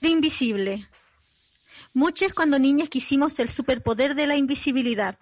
invisible. 0.00 0.88
Muchas 1.94 2.34
cuando 2.34 2.58
niñas 2.58 2.88
quisimos 2.88 3.38
el 3.40 3.48
superpoder 3.48 4.14
de 4.14 4.26
la 4.26 4.36
invisibilidad. 4.36 5.18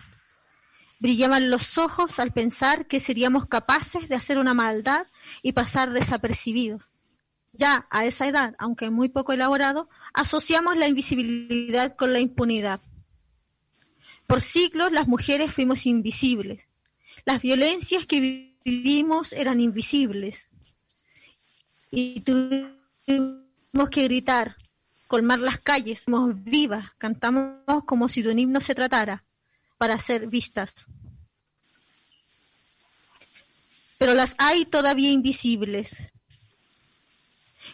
Brillaban 0.99 1.51
los 1.51 1.79
ojos 1.79 2.19
al 2.19 2.33
pensar 2.33 2.87
que 2.87 3.01
seríamos 3.01 3.47
capaces 3.47 4.09
de 4.09 4.15
hacer 4.15 4.39
una 4.39 4.55
maldad 4.55 5.07
y 5.43 5.53
pasar 5.53 5.93
desapercibidos. 5.93 6.83
Ya 7.53 7.87
a 7.91 8.05
esa 8.05 8.27
edad, 8.27 8.57
aunque 8.59 8.91
muy 8.91 9.09
poco 9.09 9.33
elaborado, 9.33 9.89
asociamos 10.13 10.77
la 10.77 10.89
invisibilidad 10.89 11.95
con 11.95 12.13
la 12.13 12.21
impunidad. 12.21 12.81
Por 14.27 14.41
siglos 14.41 14.91
las 14.91 15.07
mujeres 15.07 15.53
fuimos 15.53 15.87
invisibles. 15.87 16.67
Las 17.25 17.41
violencias 17.43 18.07
que 18.07 18.51
vivimos 18.65 19.33
eran 19.33 19.61
invisibles. 19.61 20.51
Y 21.91 22.21
tuvimos 22.21 23.91
que 23.91 24.03
gritar, 24.03 24.57
colmar 25.07 25.39
las 25.39 25.61
calles, 25.61 26.01
somos 26.01 26.45
vivas, 26.45 26.93
cantamos 26.99 27.85
como 27.87 28.09
si 28.09 28.23
de 28.23 28.31
un 28.31 28.39
himno 28.39 28.61
se 28.61 28.75
tratara, 28.75 29.25
para 29.79 29.99
ser 29.99 30.27
vistas. 30.27 30.73
Pero 33.99 34.15
las 34.15 34.35
hay 34.39 34.67
todavía 34.67 35.11
invisibles. 35.11 35.97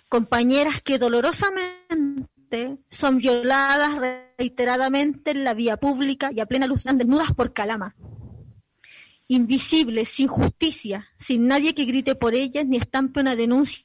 Compañeras 0.09 0.81
que 0.83 0.99
dolorosamente 0.99 2.79
son 2.89 3.19
violadas 3.19 3.97
reiteradamente 4.39 5.33
en 5.33 5.45
la 5.45 5.55
vía 5.55 5.77
pública 5.77 6.31
y 6.33 6.41
a 6.41 6.47
plena 6.47 6.67
luz 6.67 6.85
desnudas 6.85 7.33
por 7.33 7.53
calama. 7.53 7.97
Invisibles, 9.29 10.09
sin 10.09 10.29
justicia, 10.29 11.09
sin 11.19 11.47
nadie 11.47 11.75
que 11.75 11.85
grite 11.85 12.15
por 12.15 12.35
ellas 12.35 12.67
ni 12.67 12.77
estampe 12.77 13.21
una 13.21 13.35
denuncia 13.37 13.83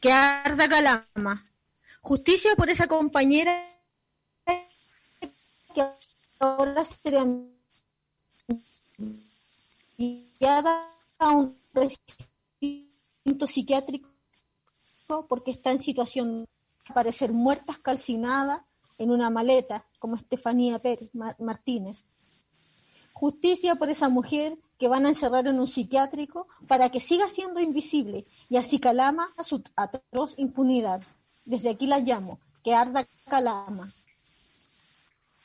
que 0.00 0.12
arda 0.12 0.68
calama. 0.68 1.45
Justicia 2.06 2.54
por 2.54 2.70
esa 2.70 2.86
compañera 2.86 3.66
que 5.74 5.82
ahora 6.38 6.84
sería 6.84 7.26
enviada 9.98 10.94
a 11.18 11.30
un 11.32 11.56
recinto 11.74 13.48
psiquiátrico 13.48 14.08
porque 15.28 15.50
está 15.50 15.72
en 15.72 15.80
situación 15.80 16.42
de 16.42 16.48
aparecer 16.88 17.32
muertas 17.32 17.80
calcinada 17.80 18.64
en 18.98 19.10
una 19.10 19.28
maleta, 19.28 19.84
como 19.98 20.14
Estefanía 20.14 20.78
Pérez 20.78 21.10
Martínez. 21.12 22.04
Justicia 23.12 23.74
por 23.74 23.90
esa 23.90 24.08
mujer 24.08 24.56
que 24.78 24.86
van 24.86 25.06
a 25.06 25.08
encerrar 25.08 25.48
en 25.48 25.58
un 25.58 25.66
psiquiátrico 25.66 26.46
para 26.68 26.88
que 26.90 27.00
siga 27.00 27.28
siendo 27.28 27.58
invisible 27.58 28.26
y 28.48 28.58
así 28.58 28.78
calama 28.78 29.32
a 29.36 29.42
su 29.42 29.60
atroz 29.74 30.38
impunidad. 30.38 31.02
Desde 31.46 31.70
aquí 31.70 31.86
la 31.86 32.00
llamo, 32.00 32.40
que 32.62 32.74
arda 32.74 33.06
Calama. 33.28 33.92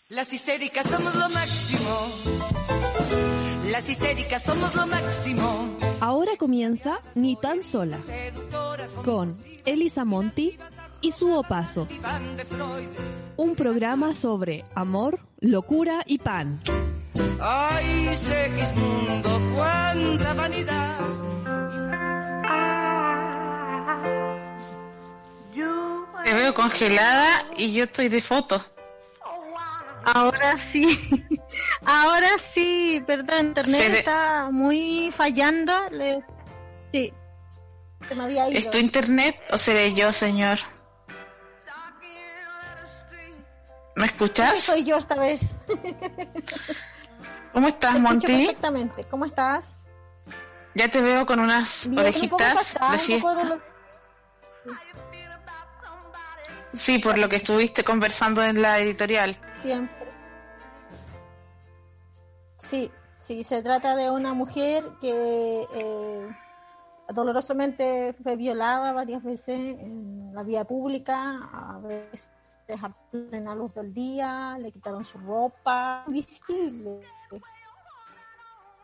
Las 0.09 0.33
histéricas 0.33 0.87
somos 0.87 1.15
lo 1.15 1.29
máximo. 1.29 2.07
Las 3.71 3.87
histéricas 3.87 4.41
somos 4.43 4.75
lo 4.75 4.87
máximo. 4.87 5.77
Ahora 6.01 6.35
comienza 6.37 6.99
Ni 7.15 7.35
tan 7.35 7.63
sola 7.63 7.99
con 9.05 9.37
Elisa 9.65 10.03
Monti 10.03 10.57
y 11.01 11.11
su 11.11 11.31
opaso. 11.31 11.87
Un 13.37 13.55
programa 13.55 14.15
sobre 14.15 14.63
amor, 14.73 15.19
locura 15.39 16.03
y 16.05 16.17
pan. 16.17 16.61
Ay, 17.39 18.11
mundo, 18.75 19.41
cuánta 19.55 20.33
vanidad. 20.33 21.01
Te 26.23 26.33
veo 26.33 26.53
congelada 26.53 27.45
y 27.57 27.73
yo 27.73 27.85
estoy 27.85 28.09
de 28.09 28.21
foto. 28.21 28.65
Ahora 30.03 30.57
sí, 30.57 30.99
ahora 31.85 32.37
sí, 32.39 33.03
perdón, 33.05 33.47
internet 33.47 33.93
está 33.93 34.49
muy 34.51 35.11
fallando. 35.15 35.73
Sí, 36.91 37.13
se 38.07 38.15
me 38.15 38.23
había 38.23 38.49
ido. 38.49 38.59
¿Es 38.59 38.69
tu 38.69 38.77
internet 38.77 39.35
o 39.51 39.57
seré 39.57 39.93
yo, 39.93 40.11
señor? 40.11 40.59
¿Me 43.95 44.05
escuchas? 44.05 44.59
soy 44.59 44.83
yo 44.83 44.97
esta 44.97 45.15
vez. 45.15 45.59
¿Cómo 47.53 47.67
estás, 47.67 47.99
Monty? 47.99 48.25
Perfectamente, 48.25 49.03
¿cómo 49.03 49.25
estás? 49.25 49.79
Ya 50.73 50.87
te 50.87 51.01
veo 51.01 51.25
con 51.25 51.39
unas 51.39 51.87
orejitas 51.87 52.77
de 52.91 52.99
fiesta. 52.99 53.59
Sí, 56.73 56.99
por 56.99 57.17
lo 57.17 57.27
que 57.27 57.37
estuviste 57.37 57.83
conversando 57.83 58.43
en 58.43 58.61
la 58.61 58.79
editorial. 58.79 59.37
Siempre. 59.61 60.07
Sí, 62.57 62.91
sí, 63.17 63.43
se 63.43 63.61
trata 63.61 63.95
de 63.95 64.09
una 64.09 64.33
mujer 64.33 64.85
que 65.01 65.67
eh, 65.73 66.27
dolorosamente 67.13 68.13
fue 68.23 68.35
violada 68.35 68.93
varias 68.93 69.23
veces 69.23 69.57
en 69.57 70.33
la 70.33 70.43
vía 70.43 70.63
pública, 70.63 71.49
a 71.51 71.79
veces 71.79 72.29
a 72.81 72.89
plena 73.11 73.53
luz 73.53 73.73
del 73.73 73.93
día, 73.93 74.57
le 74.59 74.71
quitaron 74.71 75.03
su 75.03 75.17
ropa, 75.17 76.05
visible. 76.07 77.01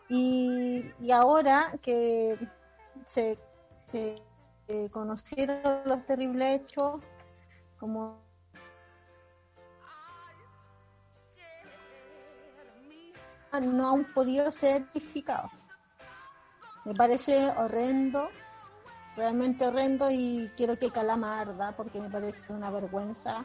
Y, 0.10 0.92
y 1.00 1.12
ahora 1.12 1.74
que 1.82 2.38
se, 3.06 3.38
se 3.78 4.16
eh, 4.68 4.90
conocieron 4.92 5.62
los 5.86 6.06
terribles 6.06 6.62
hechos, 6.62 7.02
como 7.80 8.28
no 13.62 13.90
han 13.90 14.06
podido 14.14 14.52
ser 14.52 14.86
verificados. 14.94 15.52
Me 16.86 16.94
parece 16.94 17.48
horrendo, 17.50 18.30
realmente 19.16 19.66
horrendo 19.66 20.10
y 20.12 20.52
quiero 20.56 20.78
que 20.78 20.92
Calama 20.92 21.40
arda 21.40 21.76
porque 21.76 22.00
me 22.00 22.10
parece 22.10 22.52
una 22.54 22.70
vergüenza 22.70 23.44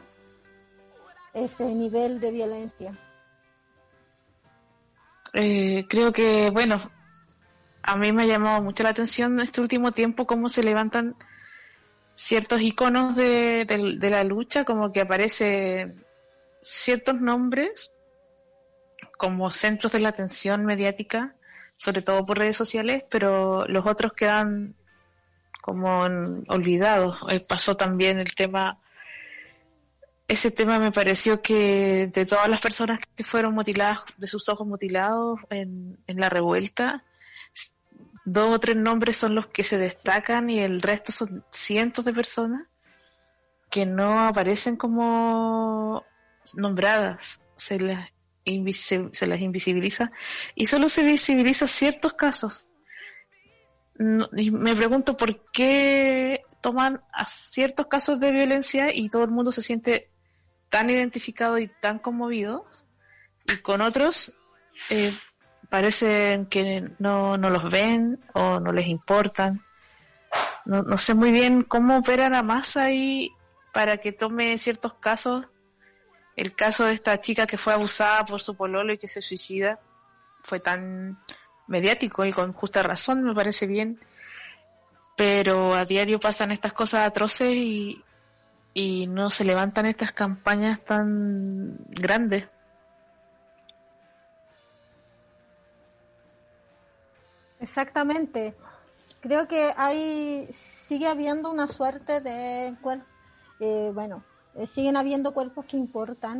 ese 1.33 1.65
nivel 1.65 2.19
de 2.19 2.31
violencia. 2.31 2.97
Eh, 5.33 5.85
creo 5.89 6.13
que, 6.13 6.51
bueno, 6.51 6.91
a 7.81 7.97
mí 7.97 8.13
me 8.13 8.23
ha 8.23 8.27
llamado 8.27 8.61
mucho 8.61 8.83
la 8.83 8.89
atención 8.89 9.39
este 9.39 9.61
último 9.61 9.91
tiempo 9.91 10.27
cómo 10.27 10.47
se 10.47 10.63
levantan 10.63 11.15
ciertos 12.15 12.61
iconos 12.61 13.15
de, 13.15 13.65
la 13.99 14.23
lucha, 14.23 14.63
como 14.63 14.91
que 14.91 15.01
aparecen 15.01 16.05
ciertos 16.61 17.19
nombres 17.19 17.91
como 19.17 19.51
centros 19.51 19.91
de 19.91 19.99
la 19.99 20.09
atención 20.09 20.65
mediática, 20.65 21.35
sobre 21.77 22.01
todo 22.01 22.25
por 22.25 22.37
redes 22.37 22.55
sociales, 22.55 23.03
pero 23.09 23.65
los 23.67 23.85
otros 23.85 24.13
quedan 24.13 24.75
como 25.61 26.01
olvidados. 26.47 27.19
Eh, 27.29 27.45
pasó 27.47 27.75
también 27.75 28.19
el 28.19 28.33
tema, 28.35 28.79
ese 30.27 30.51
tema 30.51 30.79
me 30.79 30.91
pareció 30.91 31.41
que 31.41 32.07
de 32.07 32.25
todas 32.25 32.47
las 32.47 32.61
personas 32.61 32.99
que 33.15 33.23
fueron 33.23 33.53
mutiladas, 33.53 33.99
de 34.17 34.27
sus 34.27 34.47
ojos 34.47 34.67
mutilados 34.67 35.39
en, 35.49 35.97
en 36.07 36.19
la 36.19 36.29
revuelta, 36.29 37.03
dos 38.25 38.55
o 38.55 38.59
tres 38.59 38.75
nombres 38.75 39.17
son 39.17 39.35
los 39.35 39.47
que 39.47 39.63
se 39.63 39.77
destacan 39.77 40.49
y 40.49 40.59
el 40.61 40.81
resto 40.81 41.11
son 41.11 41.45
cientos 41.51 42.05
de 42.05 42.13
personas 42.13 42.67
que 43.69 43.85
no 43.85 44.27
aparecen 44.27 44.75
como 44.75 46.05
nombradas, 46.55 47.41
se 47.57 47.79
las, 47.79 48.09
se 49.13 49.27
las 49.27 49.39
invisibiliza 49.39 50.11
y 50.53 50.67
solo 50.67 50.89
se 50.89 51.03
visibiliza 51.03 51.67
ciertos 51.67 52.13
casos. 52.13 52.67
y 54.37 54.51
me 54.51 54.75
pregunto 54.75 55.17
por 55.17 55.51
qué 55.51 56.43
toman 56.61 57.01
a 57.11 57.27
ciertos 57.27 57.87
casos 57.87 58.19
de 58.19 58.31
violencia 58.31 58.93
y 58.93 59.09
todo 59.09 59.23
el 59.23 59.31
mundo 59.31 59.51
se 59.51 59.63
siente 59.63 60.11
tan 60.69 60.89
identificado 60.89 61.57
y 61.57 61.67
tan 61.67 61.99
conmovido 61.99 62.67
y 63.45 63.57
con 63.57 63.81
otros 63.81 64.35
eh, 64.89 65.13
parecen 65.73 66.45
que 66.45 66.91
no, 66.99 67.35
no 67.35 67.49
los 67.49 67.71
ven 67.71 68.23
o 68.33 68.59
no 68.59 68.71
les 68.71 68.85
importan. 68.85 69.65
No, 70.65 70.83
no 70.83 70.99
sé 70.99 71.15
muy 71.15 71.31
bien 71.31 71.63
cómo 71.63 71.97
operan 71.97 72.35
a 72.35 72.43
más 72.43 72.77
ahí 72.77 73.31
para 73.73 73.97
que 73.97 74.11
tome 74.11 74.55
ciertos 74.59 74.93
casos. 74.93 75.47
El 76.35 76.53
caso 76.53 76.85
de 76.85 76.93
esta 76.93 77.19
chica 77.19 77.47
que 77.47 77.57
fue 77.57 77.73
abusada 77.73 78.23
por 78.23 78.39
su 78.39 78.55
pololo 78.55 78.93
y 78.93 78.99
que 78.99 79.07
se 79.07 79.23
suicida 79.23 79.79
fue 80.43 80.59
tan 80.59 81.17
mediático 81.65 82.23
y 82.23 82.31
con 82.31 82.53
justa 82.53 82.83
razón, 82.83 83.23
me 83.23 83.33
parece 83.33 83.65
bien. 83.65 83.99
Pero 85.17 85.73
a 85.73 85.85
diario 85.85 86.19
pasan 86.19 86.51
estas 86.51 86.73
cosas 86.73 87.07
atroces 87.07 87.51
y, 87.51 87.99
y 88.75 89.07
no 89.07 89.31
se 89.31 89.43
levantan 89.43 89.87
estas 89.87 90.11
campañas 90.11 90.85
tan 90.85 91.79
grandes. 91.89 92.52
Exactamente. 97.63 98.55
Creo 99.21 99.47
que 99.47 99.71
hay 99.77 100.47
sigue 100.51 101.07
habiendo 101.07 101.49
una 101.49 101.67
suerte 101.69 102.19
de 102.19 102.75
eh, 103.59 103.91
bueno 103.93 104.17
Eh, 104.55 104.67
siguen 104.67 104.97
habiendo 104.97 105.33
cuerpos 105.33 105.65
que 105.65 105.77
importan, 105.77 106.37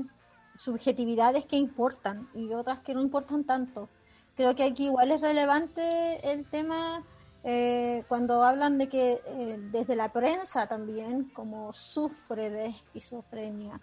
subjetividades 0.57 1.45
que 1.45 1.55
importan 1.55 2.29
y 2.35 2.53
otras 2.53 2.79
que 2.85 2.93
no 2.93 3.01
importan 3.01 3.43
tanto. 3.45 3.89
Creo 4.35 4.53
que 4.53 4.63
aquí 4.65 4.85
igual 4.85 5.11
es 5.11 5.21
relevante 5.21 5.83
el 6.31 6.45
tema 6.45 7.03
eh, 7.43 8.03
cuando 8.09 8.43
hablan 8.43 8.77
de 8.77 8.87
que 8.93 9.05
eh, 9.25 9.57
desde 9.71 9.95
la 9.95 10.09
prensa 10.11 10.67
también 10.67 11.29
como 11.37 11.73
sufre 11.73 12.49
de 12.49 12.65
esquizofrenia. 12.67 13.79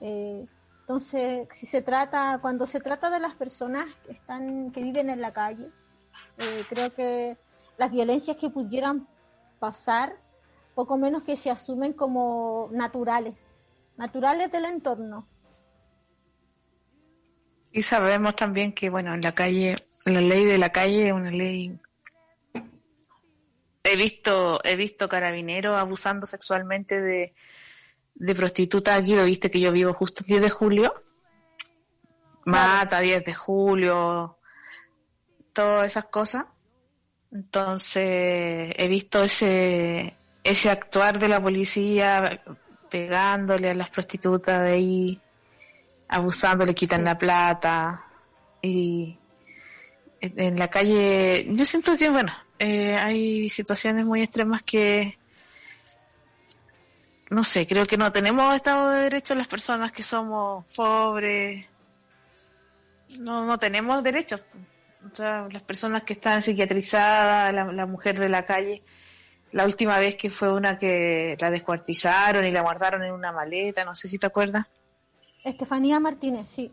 entonces, 0.00 1.48
si 1.58 1.66
se 1.66 1.82
trata, 1.82 2.38
cuando 2.40 2.64
se 2.66 2.80
trata 2.80 3.10
de 3.10 3.20
las 3.20 3.34
personas 3.34 3.86
que 4.04 4.12
están, 4.12 4.70
que 4.72 4.80
viven 4.82 5.10
en 5.10 5.20
la 5.20 5.32
calle, 5.32 5.68
creo 6.68 6.92
que 6.92 7.36
las 7.76 7.90
violencias 7.90 8.36
que 8.36 8.50
pudieran 8.50 9.06
pasar, 9.58 10.16
poco 10.74 10.96
menos 10.96 11.22
que 11.22 11.36
se 11.36 11.50
asumen 11.50 11.92
como 11.92 12.68
naturales, 12.72 13.34
naturales 13.96 14.50
del 14.50 14.66
entorno. 14.66 15.26
Y 17.72 17.82
sabemos 17.82 18.36
también 18.36 18.72
que, 18.72 18.88
bueno, 18.88 19.14
en 19.14 19.20
la 19.20 19.34
calle, 19.34 19.74
la 20.04 20.20
ley 20.20 20.44
de 20.44 20.58
la 20.58 20.70
calle 20.70 21.08
es 21.08 21.12
una 21.12 21.30
ley. 21.30 21.78
He 23.84 23.96
visto, 23.96 24.60
he 24.64 24.76
visto 24.76 25.08
carabineros 25.08 25.76
abusando 25.76 26.26
sexualmente 26.26 27.00
de, 27.00 27.34
de 28.14 28.34
prostitutas 28.34 28.98
aquí, 28.98 29.14
lo 29.14 29.24
viste 29.24 29.50
que 29.50 29.60
yo 29.60 29.72
vivo 29.72 29.92
justo 29.92 30.22
el 30.22 30.28
10 30.28 30.40
de 30.42 30.50
julio. 30.50 30.94
Mata 32.44 33.00
10 33.00 33.24
de 33.24 33.34
julio, 33.34 34.38
todas 35.56 35.86
esas 35.86 36.04
cosas. 36.04 36.44
Entonces, 37.32 38.74
he 38.76 38.88
visto 38.88 39.24
ese, 39.24 40.14
ese 40.44 40.70
actuar 40.70 41.18
de 41.18 41.28
la 41.28 41.42
policía 41.42 42.42
pegándole 42.90 43.70
a 43.70 43.74
las 43.74 43.90
prostitutas 43.90 44.62
de 44.62 44.72
ahí, 44.72 45.20
abusando, 46.08 46.66
le 46.66 46.74
quitan 46.74 47.04
la 47.04 47.16
plata. 47.16 48.04
Y 48.60 49.18
en 50.20 50.58
la 50.58 50.68
calle, 50.68 51.46
yo 51.48 51.64
siento 51.64 51.96
que, 51.96 52.10
bueno, 52.10 52.32
eh, 52.58 52.94
hay 52.94 53.48
situaciones 53.48 54.04
muy 54.04 54.22
extremas 54.22 54.62
que, 54.62 55.18
no 57.30 57.44
sé, 57.44 57.66
creo 57.66 57.86
que 57.86 57.96
no 57.96 58.12
tenemos 58.12 58.54
Estado 58.54 58.90
de 58.90 59.02
Derecho 59.04 59.34
las 59.34 59.48
personas 59.48 59.90
que 59.90 60.02
somos 60.02 60.70
pobres. 60.74 61.64
No, 63.18 63.46
no 63.46 63.58
tenemos 63.58 64.02
derechos. 64.02 64.42
O 65.04 65.14
sea, 65.14 65.48
las 65.50 65.62
personas 65.62 66.02
que 66.02 66.14
están 66.14 66.42
psiquiatrizadas, 66.42 67.52
la 67.54 67.86
mujer 67.86 68.18
de 68.18 68.28
la 68.28 68.44
calle, 68.44 68.82
la 69.52 69.64
última 69.64 69.98
vez 69.98 70.16
que 70.16 70.30
fue 70.30 70.52
una 70.52 70.78
que 70.78 71.36
la 71.40 71.50
descuartizaron 71.50 72.44
y 72.44 72.50
la 72.50 72.60
guardaron 72.60 73.02
en 73.04 73.12
una 73.12 73.32
maleta, 73.32 73.84
no 73.84 73.94
sé 73.94 74.08
si 74.08 74.18
te 74.18 74.26
acuerdas. 74.26 74.66
Estefanía 75.44 76.00
Martínez, 76.00 76.48
sí. 76.48 76.72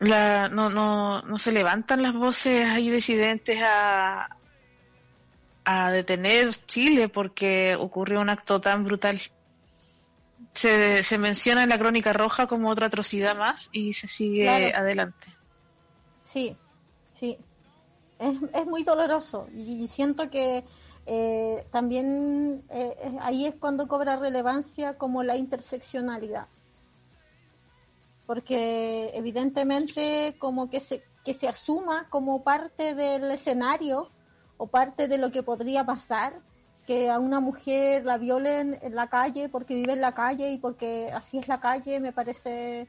La, 0.00 0.48
no, 0.48 0.68
no, 0.70 1.22
no 1.22 1.38
se 1.38 1.52
levantan 1.52 2.02
las 2.02 2.14
voces 2.14 2.68
ahí 2.68 2.90
disidentes 2.90 3.60
a, 3.62 4.36
a 5.64 5.90
detener 5.92 6.54
Chile 6.66 7.08
porque 7.08 7.76
ocurrió 7.76 8.20
un 8.20 8.28
acto 8.28 8.60
tan 8.60 8.84
brutal. 8.84 9.20
Se, 10.52 11.02
se 11.02 11.18
menciona 11.18 11.62
en 11.62 11.68
la 11.68 11.78
crónica 11.78 12.12
roja 12.12 12.46
como 12.46 12.70
otra 12.70 12.86
atrocidad 12.86 13.36
más 13.36 13.68
y 13.72 13.92
se 13.92 14.08
sigue 14.08 14.74
adelante. 14.74 15.28
Sí, 16.22 16.56
sí. 17.12 17.38
Es, 18.20 18.38
es 18.54 18.66
muy 18.66 18.84
doloroso 18.84 19.48
y 19.52 19.88
siento 19.88 20.30
que 20.30 20.64
eh, 21.06 21.66
también 21.70 22.62
eh, 22.68 23.18
ahí 23.20 23.46
es 23.46 23.56
cuando 23.56 23.88
cobra 23.88 24.16
relevancia 24.16 24.96
como 24.96 25.24
la 25.24 25.36
interseccionalidad. 25.36 26.46
Porque 28.26 29.10
evidentemente 29.14 30.36
como 30.38 30.70
que 30.70 30.80
se, 30.80 31.02
que 31.24 31.34
se 31.34 31.48
asuma 31.48 32.08
como 32.10 32.44
parte 32.44 32.94
del 32.94 33.28
escenario 33.32 34.10
o 34.56 34.68
parte 34.68 35.08
de 35.08 35.18
lo 35.18 35.32
que 35.32 35.42
podría 35.42 35.84
pasar, 35.84 36.40
que 36.86 37.10
a 37.10 37.18
una 37.18 37.40
mujer 37.40 38.04
la 38.04 38.18
violen 38.18 38.78
en 38.82 38.94
la 38.94 39.08
calle 39.08 39.48
porque 39.48 39.74
vive 39.74 39.94
en 39.94 40.00
la 40.00 40.14
calle 40.14 40.52
y 40.52 40.58
porque 40.58 41.10
así 41.12 41.38
es 41.38 41.48
la 41.48 41.58
calle, 41.58 41.98
me 41.98 42.12
parece 42.12 42.88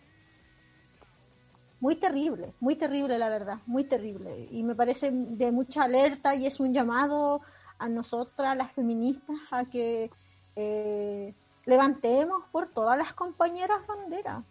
muy 1.82 1.96
terrible, 1.96 2.54
muy 2.60 2.76
terrible 2.76 3.18
la 3.18 3.28
verdad, 3.28 3.58
muy 3.66 3.84
terrible. 3.84 4.48
Y 4.52 4.64
me 4.64 4.76
parece 4.76 5.10
de 5.12 5.52
mucha 5.52 5.84
alerta 5.84 6.34
y 6.36 6.46
es 6.46 6.60
un 6.60 6.74
llamado 6.74 7.42
a 7.80 7.90
nosotras, 7.90 8.56
las 8.56 8.72
feministas, 8.72 9.38
a 9.50 9.66
que 9.66 10.12
eh, 10.56 11.34
levantemos 11.66 12.44
por 12.52 12.68
todas 12.68 12.98
las 12.98 13.14
compañeras 13.14 13.86
banderas. 13.88 14.44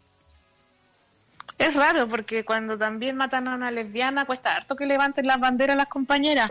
Es 1.57 1.73
raro 1.73 2.09
porque 2.09 2.45
cuando 2.45 2.77
también 2.77 3.17
matan 3.17 3.47
a 3.47 3.55
una 3.55 3.71
lesbiana 3.71 4.25
cuesta 4.25 4.51
harto 4.51 4.75
que 4.75 4.87
levanten 4.87 5.27
las 5.27 5.39
banderas 5.39 5.77
las 5.77 5.89
compañeras. 5.89 6.51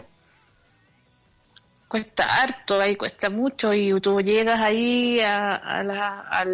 Cuesta 1.90 2.24
harto, 2.42 2.80
ahí 2.80 2.96
cuesta 2.96 3.30
mucho 3.30 3.74
y 3.74 4.00
tú 4.00 4.22
llegas 4.22 4.62
ahí 4.62 5.20
a, 5.20 5.56
a, 5.56 6.46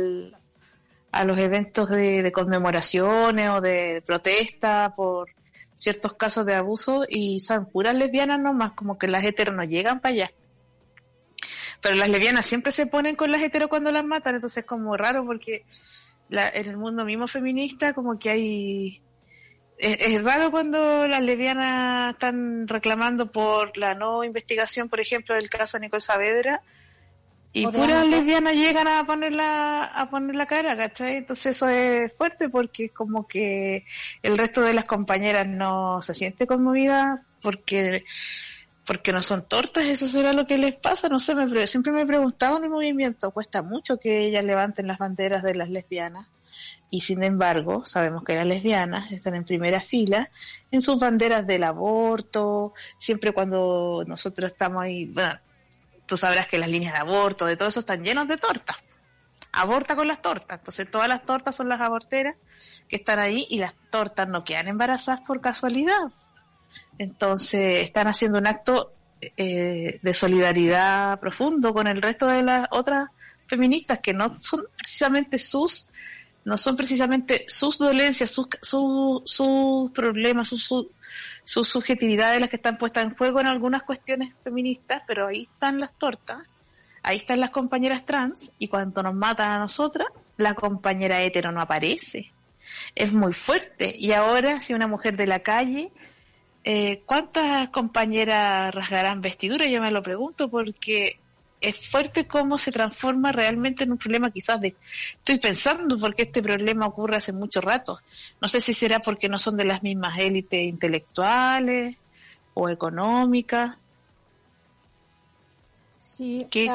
a 1.15 1.23
los 1.23 1.37
eventos 1.37 1.89
de, 1.89 2.29
conmemoraciones 2.33 3.49
o 3.49 3.61
de 3.61 4.03
protesta 4.05 4.93
por 4.97 5.29
ciertos 5.73 6.13
casos 6.13 6.45
de 6.45 6.55
abuso 6.55 7.05
y 7.07 7.39
son 7.39 7.67
puras 7.67 7.95
lesbianas 7.95 8.37
nomás, 8.37 8.73
como 8.73 8.97
que 8.97 9.07
las 9.07 9.23
heteros 9.23 9.55
no 9.55 9.63
llegan 9.63 10.01
para 10.01 10.13
allá. 10.13 10.31
Pero 11.81 11.95
las 11.95 12.09
lesbianas 12.09 12.45
siempre 12.45 12.73
se 12.73 12.85
ponen 12.85 13.15
con 13.15 13.31
las 13.31 13.41
heteros 13.41 13.69
cuando 13.69 13.93
las 13.93 14.03
matan, 14.03 14.35
entonces 14.35 14.57
es 14.57 14.65
como 14.65 14.97
raro 14.97 15.25
porque 15.25 15.63
en 16.29 16.69
el 16.69 16.75
mundo 16.75 17.05
mismo 17.05 17.27
feminista 17.27 17.93
como 17.93 18.19
que 18.19 18.29
hay... 18.29 19.01
Es, 19.77 20.21
raro 20.21 20.51
cuando 20.51 21.07
las 21.07 21.21
lesbianas 21.21 22.13
están 22.13 22.67
reclamando 22.67 23.31
por 23.31 23.77
la 23.77 23.95
no 23.95 24.23
investigación, 24.25 24.89
por 24.89 24.99
ejemplo, 24.99 25.35
del 25.35 25.49
caso 25.49 25.77
de 25.77 25.85
Nicole 25.85 26.01
Saavedra, 26.01 26.61
y 27.55 27.65
puras 27.67 28.05
lesbianas 28.05 28.53
llegan 28.53 28.85
a 28.85 29.05
poner 29.05 29.31
la, 29.31 29.85
a 29.85 30.09
poner 30.09 30.35
la 30.35 30.45
cara, 30.45 30.75
¿cachai? 30.75 31.15
Entonces 31.15 31.55
eso 31.55 31.69
es 31.69 32.11
fuerte 32.11 32.49
porque 32.49 32.85
es 32.85 32.91
como 32.91 33.25
que 33.27 33.85
el 34.21 34.37
resto 34.37 34.59
de 34.59 34.73
las 34.73 34.83
compañeras 34.83 35.47
no 35.47 36.01
se 36.01 36.13
siente 36.13 36.47
conmovida 36.47 37.23
porque, 37.41 38.03
porque 38.85 39.13
no 39.13 39.23
son 39.23 39.47
tortas, 39.47 39.85
eso 39.85 40.05
será 40.05 40.33
lo 40.33 40.45
que 40.45 40.57
les 40.57 40.75
pasa, 40.75 41.07
no 41.07 41.17
sé, 41.21 41.33
me, 41.33 41.65
siempre 41.65 41.93
me 41.93 42.01
he 42.01 42.05
preguntado 42.05 42.57
en 42.57 42.65
el 42.65 42.69
movimiento, 42.69 43.31
cuesta 43.31 43.61
mucho 43.61 44.01
que 44.01 44.27
ellas 44.27 44.43
levanten 44.43 44.87
las 44.87 44.97
banderas 44.97 45.41
de 45.41 45.55
las 45.55 45.69
lesbianas 45.69 46.27
y 46.89 47.01
sin 47.01 47.23
embargo 47.23 47.85
sabemos 47.85 48.25
que 48.25 48.35
las 48.35 48.45
lesbianas 48.45 49.13
están 49.13 49.33
en 49.33 49.45
primera 49.45 49.79
fila 49.79 50.29
en 50.71 50.81
sus 50.81 50.99
banderas 50.99 51.47
del 51.47 51.63
aborto, 51.63 52.73
siempre 52.97 53.31
cuando 53.31 54.03
nosotros 54.05 54.51
estamos 54.51 54.83
ahí, 54.83 55.05
bueno, 55.05 55.39
tú 56.05 56.17
sabrás 56.17 56.47
que 56.47 56.57
las 56.57 56.69
líneas 56.69 56.93
de 56.93 56.99
aborto, 56.99 57.45
de 57.45 57.57
todo 57.57 57.69
eso, 57.69 57.79
están 57.79 58.03
llenos 58.03 58.27
de 58.27 58.37
tortas. 58.37 58.77
Aborta 59.51 59.95
con 59.95 60.07
las 60.07 60.21
tortas. 60.21 60.59
Entonces, 60.59 60.89
todas 60.89 61.07
las 61.07 61.25
tortas 61.25 61.55
son 61.55 61.69
las 61.69 61.79
aborteras 61.81 62.35
que 62.87 62.97
están 62.97 63.19
ahí 63.19 63.47
y 63.49 63.59
las 63.59 63.73
tortas 63.89 64.27
no 64.27 64.43
quedan 64.43 64.67
embarazadas 64.67 65.21
por 65.21 65.41
casualidad. 65.41 66.11
Entonces, 66.97 67.83
están 67.83 68.07
haciendo 68.07 68.37
un 68.37 68.47
acto 68.47 68.93
eh, 69.21 69.99
de 70.01 70.13
solidaridad 70.13 71.19
profundo 71.19 71.73
con 71.73 71.87
el 71.87 72.01
resto 72.01 72.27
de 72.27 72.43
las 72.43 72.67
otras 72.71 73.09
feministas 73.47 73.99
que 73.99 74.13
no 74.13 74.39
son 74.39 74.65
precisamente 74.77 75.37
sus 75.37 75.89
no 76.45 76.57
son 76.59 76.75
precisamente 76.75 77.45
sus 77.47 77.79
dolencias, 77.79 78.29
sus, 78.29 78.47
sus, 78.61 79.91
problemas, 79.91 80.47
sus, 80.47 80.63
sus 80.63 80.85
subjetividades 81.45 82.41
las 82.41 82.49
que 82.49 82.57
están 82.57 82.77
puestas 82.77 83.05
en 83.05 83.15
juego 83.15 83.39
en 83.39 83.47
algunas 83.47 83.83
cuestiones 83.83 84.33
feministas, 84.43 85.03
pero 85.07 85.27
ahí 85.27 85.47
están 85.53 85.79
las 85.79 85.93
tortas, 85.97 86.39
ahí 87.03 87.17
están 87.17 87.39
las 87.39 87.51
compañeras 87.51 88.05
trans, 88.05 88.51
y 88.59 88.67
cuando 88.67 89.03
nos 89.03 89.13
matan 89.13 89.51
a 89.51 89.59
nosotras, 89.59 90.07
la 90.37 90.55
compañera 90.55 91.21
hetero 91.21 91.51
no 91.51 91.61
aparece. 91.61 92.31
Es 92.95 93.13
muy 93.13 93.31
fuerte. 93.33 93.95
Y 93.97 94.11
ahora, 94.11 94.59
si 94.59 94.73
una 94.73 94.87
mujer 94.87 95.15
de 95.15 95.27
la 95.27 95.39
calle, 95.39 95.91
eh, 96.63 97.03
¿cuántas 97.05 97.69
compañeras 97.69 98.73
rasgarán 98.73 99.21
vestidura? 99.21 99.67
Yo 99.67 99.81
me 99.81 99.91
lo 99.91 100.01
pregunto 100.01 100.49
porque 100.49 101.19
es 101.69 101.89
fuerte 101.89 102.27
cómo 102.27 102.57
se 102.57 102.71
transforma 102.71 103.31
realmente 103.31 103.83
en 103.83 103.91
un 103.91 103.97
problema 103.97 104.29
quizás 104.29 104.61
de... 104.61 104.75
Estoy 105.17 105.39
pensando 105.39 105.97
porque 105.97 106.23
este 106.23 106.41
problema 106.41 106.85
ocurre 106.85 107.17
hace 107.17 107.33
mucho 107.33 107.59
rato. 107.59 107.99
No 108.39 108.47
sé 108.47 108.61
si 108.61 108.73
será 108.73 108.99
porque 108.99 109.27
no 109.29 109.39
son 109.39 109.57
de 109.57 109.65
las 109.65 109.81
mismas 109.81 110.19
élites 110.19 110.61
intelectuales 110.61 111.97
o 112.53 112.69
económicas. 112.69 113.77
Sí, 115.99 116.47
¿Qué, 116.51 116.69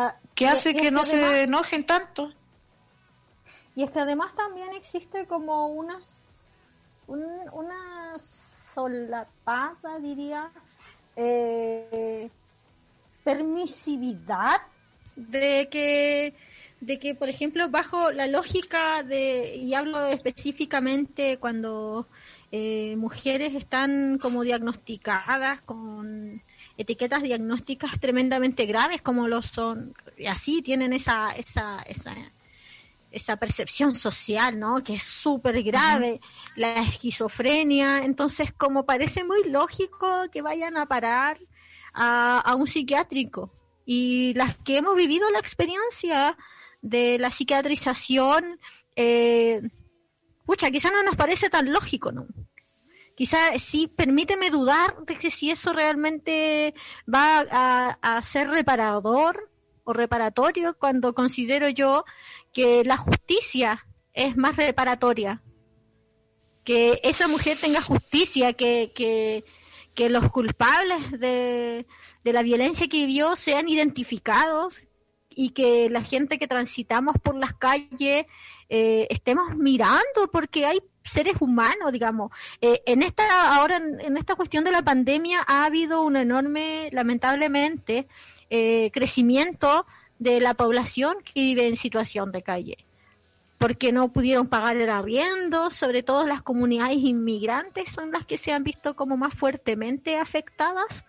hace 0.46 0.74
que, 0.74 0.90
no 0.90 1.04
se 1.04 1.44
enojen 1.44 1.86
tanto? 1.86 2.32
Y 3.76 3.84
es 3.84 3.90
que 3.92 4.00
además 4.00 4.34
también 4.34 4.74
existe 4.74 5.26
como 5.26 5.68
una, 5.68 6.00
una 7.06 8.18
solapada, 8.18 10.00
diría, 10.00 10.50
eh, 11.14 12.28
permisividad 13.22 14.60
de 15.16 15.68
que 15.70 16.34
de 16.80 16.98
que, 16.98 17.14
por 17.14 17.28
ejemplo, 17.28 17.68
bajo 17.68 18.10
la 18.10 18.26
lógica 18.26 19.02
de, 19.02 19.54
y 19.56 19.74
hablo 19.74 20.06
específicamente 20.06 21.36
cuando 21.38 22.08
eh, 22.52 22.94
mujeres 22.96 23.54
están 23.54 24.18
como 24.18 24.42
diagnosticadas 24.42 25.60
con 25.62 26.42
etiquetas 26.78 27.22
diagnósticas 27.22 28.00
tremendamente 28.00 28.64
graves 28.64 29.02
como 29.02 29.28
lo 29.28 29.42
son, 29.42 29.94
y 30.16 30.26
así 30.26 30.62
tienen 30.62 30.94
esa, 30.94 31.32
esa, 31.32 31.82
esa, 31.82 32.14
esa 33.12 33.36
percepción 33.36 33.94
social, 33.94 34.58
¿no? 34.58 34.82
Que 34.82 34.94
es 34.94 35.02
súper 35.02 35.62
grave, 35.62 36.22
la 36.56 36.76
esquizofrenia, 36.76 38.04
entonces 38.04 38.52
como 38.52 38.86
parece 38.86 39.22
muy 39.22 39.44
lógico 39.44 40.30
que 40.32 40.40
vayan 40.40 40.78
a 40.78 40.86
parar 40.86 41.38
a, 41.92 42.40
a 42.40 42.54
un 42.54 42.66
psiquiátrico. 42.66 43.52
Y 43.84 44.34
las 44.34 44.56
que 44.58 44.76
hemos 44.76 44.94
vivido 44.94 45.30
la 45.30 45.38
experiencia 45.38 46.36
de 46.82 47.18
la 47.18 47.30
psiquiatrización, 47.30 48.58
eh, 48.96 49.62
pucha, 50.44 50.70
quizá 50.70 50.90
no 50.90 51.02
nos 51.02 51.16
parece 51.16 51.50
tan 51.50 51.72
lógico, 51.72 52.12
¿no? 52.12 52.26
Quizá 53.20 53.58
sí, 53.58 53.86
permíteme 53.86 54.48
dudar 54.48 54.96
de 55.04 55.18
que 55.18 55.30
si 55.30 55.50
eso 55.50 55.74
realmente 55.74 56.74
va 57.12 57.40
a, 58.00 58.22
ser 58.22 58.48
reparador 58.48 59.50
o 59.84 59.92
reparatorio 59.92 60.74
cuando 60.78 61.14
considero 61.14 61.68
yo 61.68 62.06
que 62.50 62.82
la 62.82 62.96
justicia 62.96 63.86
es 64.14 64.38
más 64.38 64.56
reparatoria. 64.56 65.42
Que 66.64 66.98
esa 67.02 67.28
mujer 67.28 67.58
tenga 67.60 67.82
justicia, 67.82 68.54
que, 68.54 68.92
que, 68.94 69.44
que 70.00 70.08
los 70.08 70.32
culpables 70.32 71.10
de, 71.20 71.86
de 72.24 72.32
la 72.32 72.42
violencia 72.42 72.88
que 72.88 73.04
vivió 73.04 73.36
sean 73.36 73.68
identificados 73.68 74.88
y 75.28 75.50
que 75.50 75.90
la 75.90 76.02
gente 76.02 76.38
que 76.38 76.48
transitamos 76.48 77.16
por 77.22 77.36
las 77.36 77.52
calles 77.52 78.24
eh, 78.70 79.06
estemos 79.10 79.54
mirando 79.56 80.30
porque 80.32 80.64
hay 80.64 80.80
seres 81.04 81.34
humanos, 81.40 81.92
digamos. 81.92 82.32
Eh, 82.62 82.80
en 82.86 83.02
esta 83.02 83.54
ahora 83.54 83.76
en, 83.76 84.16
esta 84.16 84.36
cuestión 84.36 84.64
de 84.64 84.70
la 84.70 84.80
pandemia 84.80 85.44
ha 85.46 85.66
habido 85.66 86.02
un 86.02 86.16
enorme, 86.16 86.88
lamentablemente, 86.92 88.08
eh, 88.48 88.90
crecimiento 88.94 89.84
de 90.18 90.40
la 90.40 90.54
población 90.54 91.16
que 91.22 91.42
vive 91.42 91.68
en 91.68 91.76
situación 91.76 92.32
de 92.32 92.42
calle 92.42 92.78
porque 93.60 93.92
no 93.92 94.10
pudieron 94.10 94.48
pagar 94.48 94.78
el 94.78 94.88
arriendo, 94.88 95.70
sobre 95.70 96.02
todo 96.02 96.26
las 96.26 96.40
comunidades 96.40 96.96
inmigrantes 96.96 97.92
son 97.92 98.10
las 98.10 98.24
que 98.24 98.38
se 98.38 98.52
han 98.52 98.62
visto 98.62 98.96
como 98.96 99.18
más 99.18 99.34
fuertemente 99.34 100.16
afectadas 100.16 101.04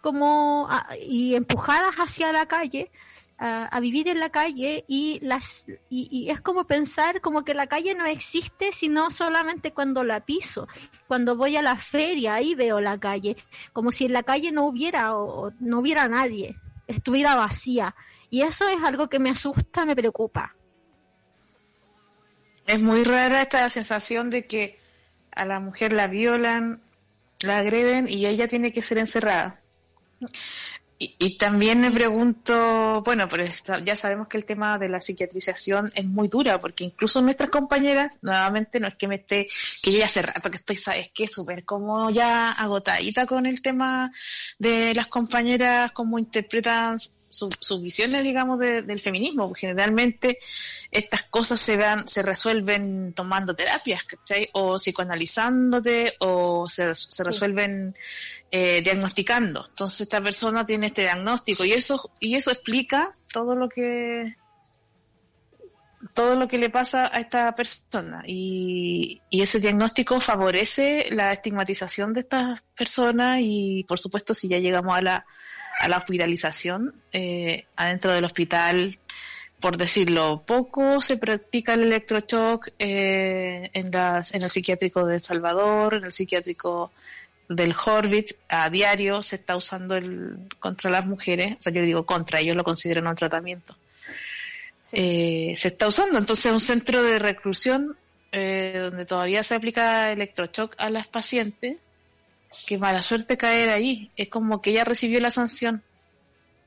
como 0.00 0.68
y 1.04 1.34
empujadas 1.34 1.96
hacia 1.96 2.32
la 2.32 2.46
calle 2.46 2.92
a, 3.38 3.80
vivir 3.80 4.06
en 4.06 4.20
la 4.20 4.30
calle 4.30 4.84
y 4.86 5.18
las 5.20 5.66
y, 5.90 6.30
es 6.30 6.40
como 6.40 6.64
pensar 6.64 7.20
como 7.20 7.44
que 7.44 7.54
la 7.54 7.66
calle 7.66 7.96
no 7.96 8.06
existe 8.06 8.72
sino 8.72 9.10
solamente 9.10 9.72
cuando 9.72 10.04
la 10.04 10.20
piso 10.20 10.68
cuando 11.08 11.34
voy 11.34 11.56
a 11.56 11.62
la 11.62 11.74
feria 11.74 12.34
ahí 12.34 12.54
veo 12.54 12.80
la 12.80 13.00
calle 13.00 13.36
como 13.72 13.90
si 13.90 14.04
en 14.04 14.12
la 14.12 14.22
calle 14.22 14.52
no 14.52 14.64
hubiera 14.64 15.16
o, 15.16 15.52
no 15.58 15.80
hubiera 15.80 16.06
nadie 16.08 16.56
estuviera 16.86 17.34
vacía. 17.34 17.94
Y 18.30 18.42
eso 18.42 18.68
es 18.68 18.82
algo 18.84 19.08
que 19.08 19.18
me 19.18 19.30
asusta 19.30 19.84
me 19.84 19.96
preocupa 19.96 20.54
es 22.70 22.80
muy 22.80 23.04
rara 23.04 23.42
esta 23.42 23.68
sensación 23.68 24.30
de 24.30 24.46
que 24.46 24.78
a 25.32 25.44
la 25.44 25.60
mujer 25.60 25.92
la 25.92 26.06
violan 26.06 26.80
la 27.40 27.58
agreden 27.58 28.06
y 28.08 28.26
ella 28.26 28.48
tiene 28.48 28.72
que 28.72 28.82
ser 28.82 28.98
encerrada 28.98 29.60
y, 31.02 31.38
también 31.38 31.80
me 31.80 31.90
pregunto, 31.90 33.02
bueno, 33.02 33.26
pero 33.26 33.46
ya 33.82 33.96
sabemos 33.96 34.28
que 34.28 34.36
el 34.36 34.44
tema 34.44 34.78
de 34.78 34.90
la 34.90 35.00
psiquiatrización 35.00 35.90
es 35.94 36.04
muy 36.04 36.28
dura, 36.28 36.60
porque 36.60 36.84
incluso 36.84 37.22
nuestras 37.22 37.48
compañeras, 37.48 38.12
nuevamente, 38.20 38.78
no 38.80 38.86
es 38.86 38.96
que 38.96 39.08
me 39.08 39.14
esté, 39.14 39.48
que 39.82 39.92
yo 39.92 39.98
ya 39.98 40.04
hace 40.04 40.20
rato 40.20 40.50
que 40.50 40.58
estoy, 40.58 40.76
¿sabes 40.76 41.10
qué? 41.14 41.26
Súper 41.26 41.64
como 41.64 42.10
ya 42.10 42.52
agotadita 42.52 43.24
con 43.24 43.46
el 43.46 43.62
tema 43.62 44.12
de 44.58 44.94
las 44.94 45.08
compañeras, 45.08 45.90
cómo 45.92 46.18
interpretan 46.18 46.98
sus 47.30 47.80
visiones, 47.80 48.24
digamos, 48.24 48.58
del 48.58 49.00
feminismo. 49.00 49.52
Generalmente 49.54 50.38
estas 50.90 51.22
cosas 51.22 51.60
se 51.60 51.76
dan, 51.76 52.06
se 52.08 52.22
resuelven 52.22 53.12
tomando 53.14 53.54
terapias, 53.54 54.04
¿cachai? 54.04 54.50
O 54.52 54.74
psicoanalizándote, 54.76 56.14
o 56.18 56.68
se, 56.68 56.94
se 56.94 57.24
resuelven 57.24 57.94
eh, 58.50 58.82
diagnosticando. 58.82 59.66
Entonces 59.68 60.02
esta 60.02 60.20
persona 60.20 60.66
tiene 60.66 60.88
este 60.88 61.02
diagnóstico 61.02 61.64
y 61.64 61.72
eso, 61.72 62.10
y 62.18 62.34
eso 62.34 62.50
explica 62.50 63.14
todo 63.32 63.54
lo 63.54 63.68
que 63.68 64.36
todo 66.14 66.34
lo 66.34 66.48
que 66.48 66.58
le 66.58 66.70
pasa 66.70 67.10
a 67.12 67.20
esta 67.20 67.54
persona 67.54 68.22
y, 68.26 69.20
y 69.28 69.42
ese 69.42 69.60
diagnóstico 69.60 70.18
favorece 70.18 71.06
la 71.10 71.32
estigmatización 71.32 72.14
de 72.14 72.20
estas 72.20 72.62
personas 72.74 73.38
y 73.42 73.84
por 73.86 74.00
supuesto 74.00 74.32
si 74.32 74.48
ya 74.48 74.58
llegamos 74.58 74.96
a 74.96 75.02
la 75.02 75.26
a 75.80 75.88
la 75.88 75.96
hospitalización 75.96 76.94
eh, 77.12 77.64
adentro 77.74 78.12
del 78.12 78.24
hospital. 78.24 78.98
Por 79.58 79.76
decirlo 79.76 80.42
poco, 80.46 81.00
se 81.00 81.16
practica 81.16 81.74
el 81.74 81.82
electroshock 81.82 82.68
eh, 82.78 83.70
en, 83.72 83.90
las, 83.90 84.32
en 84.34 84.42
el 84.42 84.50
psiquiátrico 84.50 85.06
de 85.06 85.16
El 85.16 85.22
Salvador, 85.22 85.94
en 85.94 86.04
el 86.04 86.12
psiquiátrico 86.12 86.92
del 87.48 87.74
Horvitz, 87.74 88.36
a 88.48 88.70
diario 88.70 89.22
se 89.22 89.36
está 89.36 89.56
usando 89.56 89.96
el 89.96 90.48
contra 90.60 90.90
las 90.90 91.04
mujeres, 91.04 91.56
o 91.58 91.62
sea, 91.62 91.72
yo 91.72 91.82
digo 91.82 92.06
contra, 92.06 92.40
ellos 92.40 92.56
lo 92.56 92.62
consideran 92.62 93.06
un 93.06 93.14
tratamiento. 93.14 93.76
Eh, 94.92 95.54
se 95.56 95.68
está 95.68 95.88
usando, 95.88 96.18
entonces 96.18 96.46
es 96.46 96.52
un 96.52 96.60
centro 96.60 97.02
de 97.02 97.18
reclusión 97.18 97.96
eh, 98.32 98.78
donde 98.80 99.04
todavía 99.04 99.42
se 99.42 99.54
aplica 99.54 100.12
electroshock 100.12 100.74
a 100.78 100.90
las 100.90 101.08
pacientes 101.08 101.76
qué 102.66 102.78
mala 102.78 103.02
suerte 103.02 103.36
caer 103.36 103.70
ahí. 103.70 104.10
Es 104.16 104.28
como 104.28 104.60
que 104.60 104.70
ella 104.70 104.84
recibió 104.84 105.20
la 105.20 105.30
sanción. 105.30 105.82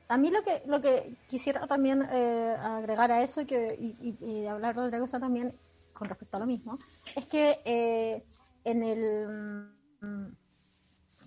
A 0.08 0.18
mí 0.18 0.30
lo 0.30 0.42
que 0.42 0.62
lo 0.66 0.80
que 0.80 1.16
quisiera 1.28 1.66
también 1.66 2.06
eh, 2.12 2.54
agregar 2.60 3.10
a 3.10 3.22
eso 3.22 3.40
y, 3.40 3.46
que, 3.46 3.76
y, 4.20 4.46
hablar 4.46 4.74
de 4.74 4.82
otra 4.82 4.98
cosa 4.98 5.18
también 5.18 5.56
con 5.92 6.08
respecto 6.08 6.36
a 6.36 6.40
lo 6.40 6.46
mismo, 6.46 6.78
es 7.16 7.26
que 7.26 7.60
eh, 7.64 8.24
en 8.64 8.82
el 8.82 9.70
mm, 10.00 10.36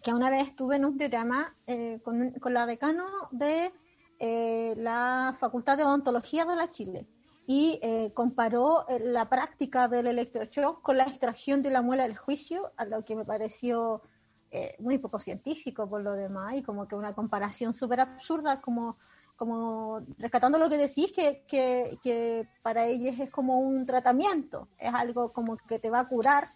que 0.04 0.14
una 0.14 0.30
vez 0.30 0.48
estuve 0.48 0.76
en 0.76 0.86
un 0.86 0.98
programa 0.98 1.56
eh, 1.66 2.00
con, 2.04 2.32
con, 2.34 2.54
la 2.54 2.66
decano 2.66 3.06
de 3.32 3.72
la 4.20 5.36
Facultad 5.40 5.78
de 5.78 5.84
Odontología 5.84 6.46
de 6.46 6.56
la 6.56 6.72
Chile 6.72 7.08
y 7.46 7.80
comparó 8.14 8.86
la 9.00 9.30
práctica 9.30 9.88
del 9.88 10.08
electroshock 10.08 10.82
con 10.82 10.98
la 10.98 11.04
extracción 11.04 11.62
de 11.62 11.70
la 11.70 11.82
muela 11.82 12.04
del 12.04 12.18
juicio, 12.18 12.72
a 12.78 12.86
lo 12.86 13.06
que 13.06 13.16
me 13.16 13.26
pareció 13.26 14.02
eh, 14.50 14.76
muy 14.80 14.98
poco 14.98 15.20
científico 15.20 15.90
por 15.90 16.02
lo 16.02 16.14
demás 16.14 16.56
y 16.56 16.64
como 16.64 16.88
que 16.88 16.96
una 16.96 17.14
comparación 17.14 17.74
súper 17.74 18.00
absurda, 18.00 18.62
como, 18.62 18.98
como 19.36 20.00
rescatando 20.18 20.58
lo 20.58 20.70
que 20.70 20.78
decís, 20.78 21.12
que, 21.12 21.44
que, 21.46 22.48
para 22.62 22.86
ellos 22.86 23.20
es 23.20 23.30
como 23.30 23.60
un 23.60 23.86
tratamiento, 23.86 24.70
es 24.78 24.94
algo 24.94 25.34
como 25.34 25.58
que 25.58 25.80
te 25.80 25.90
va 25.90 26.00
a 26.00 26.08
curar 26.08 26.48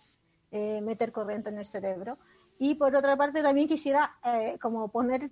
eh, 0.51 0.79
meter 0.81 1.11
corriente 1.11 1.49
en 1.49 1.57
el 1.57 1.65
cerebro. 1.65 2.17
Y 2.57 2.75
por 2.75 2.95
otra 2.95 3.17
parte 3.17 3.43
también 3.43 3.67
quisiera 3.67 4.17
eh, 4.23 4.57
como 4.61 4.87
poner 4.89 5.29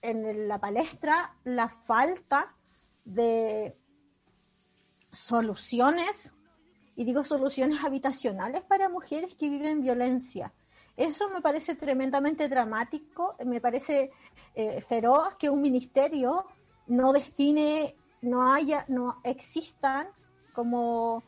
en 0.00 0.48
la 0.48 0.58
palestra 0.58 1.36
la 1.44 1.68
falta 1.68 2.56
de 3.04 3.76
soluciones, 5.12 6.32
y 6.96 7.04
digo 7.04 7.22
soluciones 7.22 7.84
habitacionales 7.84 8.62
para 8.64 8.88
mujeres 8.88 9.34
que 9.34 9.50
viven 9.50 9.82
violencia 9.82 10.54
eso 10.96 11.28
me 11.30 11.40
parece 11.40 11.74
tremendamente 11.74 12.48
dramático, 12.48 13.36
me 13.44 13.60
parece 13.60 14.10
eh, 14.54 14.80
feroz 14.80 15.34
que 15.36 15.50
un 15.50 15.60
ministerio 15.60 16.46
no 16.86 17.12
destine, 17.12 17.96
no 18.22 18.52
haya, 18.52 18.84
no 18.88 19.20
existan 19.24 20.08
como 20.52 21.22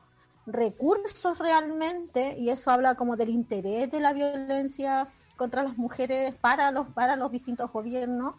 recursos 0.46 1.38
realmente, 1.38 2.36
y 2.38 2.50
eso 2.50 2.70
habla 2.70 2.94
como 2.94 3.16
del 3.16 3.30
interés 3.30 3.90
de 3.90 4.00
la 4.00 4.12
violencia 4.12 5.08
contra 5.36 5.64
las 5.64 5.76
mujeres 5.76 6.34
para 6.36 6.70
los, 6.70 6.86
para 6.88 7.16
los 7.16 7.32
distintos 7.32 7.72
gobiernos, 7.72 8.36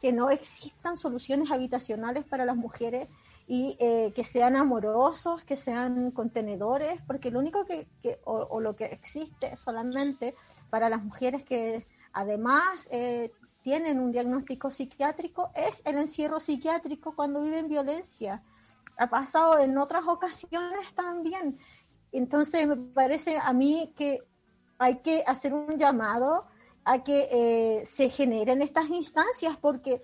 que 0.00 0.12
no 0.12 0.30
existan 0.30 0.96
soluciones 0.96 1.50
habitacionales 1.50 2.24
para 2.24 2.46
las 2.46 2.56
mujeres 2.56 3.08
y 3.52 3.76
eh, 3.80 4.12
que 4.14 4.22
sean 4.22 4.54
amorosos, 4.54 5.42
que 5.42 5.56
sean 5.56 6.12
contenedores, 6.12 7.02
porque 7.04 7.32
lo 7.32 7.40
único 7.40 7.64
que, 7.64 7.88
o, 8.22 8.60
lo 8.60 8.76
que 8.76 8.84
existe 8.84 9.56
solamente 9.56 10.36
para 10.70 10.88
las 10.88 11.02
mujeres 11.02 11.42
que 11.42 11.84
además 12.12 12.86
eh, 12.92 13.32
tienen 13.60 13.98
un 13.98 14.12
diagnóstico 14.12 14.70
psiquiátrico 14.70 15.50
es 15.56 15.82
el 15.84 15.98
encierro 15.98 16.38
psiquiátrico 16.38 17.16
cuando 17.16 17.42
viven 17.42 17.66
violencia. 17.66 18.40
Ha 18.96 19.10
pasado 19.10 19.58
en 19.58 19.76
otras 19.78 20.06
ocasiones 20.06 20.94
también. 20.94 21.58
Entonces 22.12 22.68
me 22.68 22.76
parece 22.76 23.36
a 23.36 23.52
mí 23.52 23.92
que 23.96 24.20
hay 24.78 24.98
que 24.98 25.24
hacer 25.26 25.54
un 25.54 25.76
llamado 25.76 26.46
a 26.84 27.02
que 27.02 27.28
eh, 27.32 27.84
se 27.84 28.10
generen 28.10 28.62
estas 28.62 28.88
instancias 28.90 29.56
porque 29.56 30.02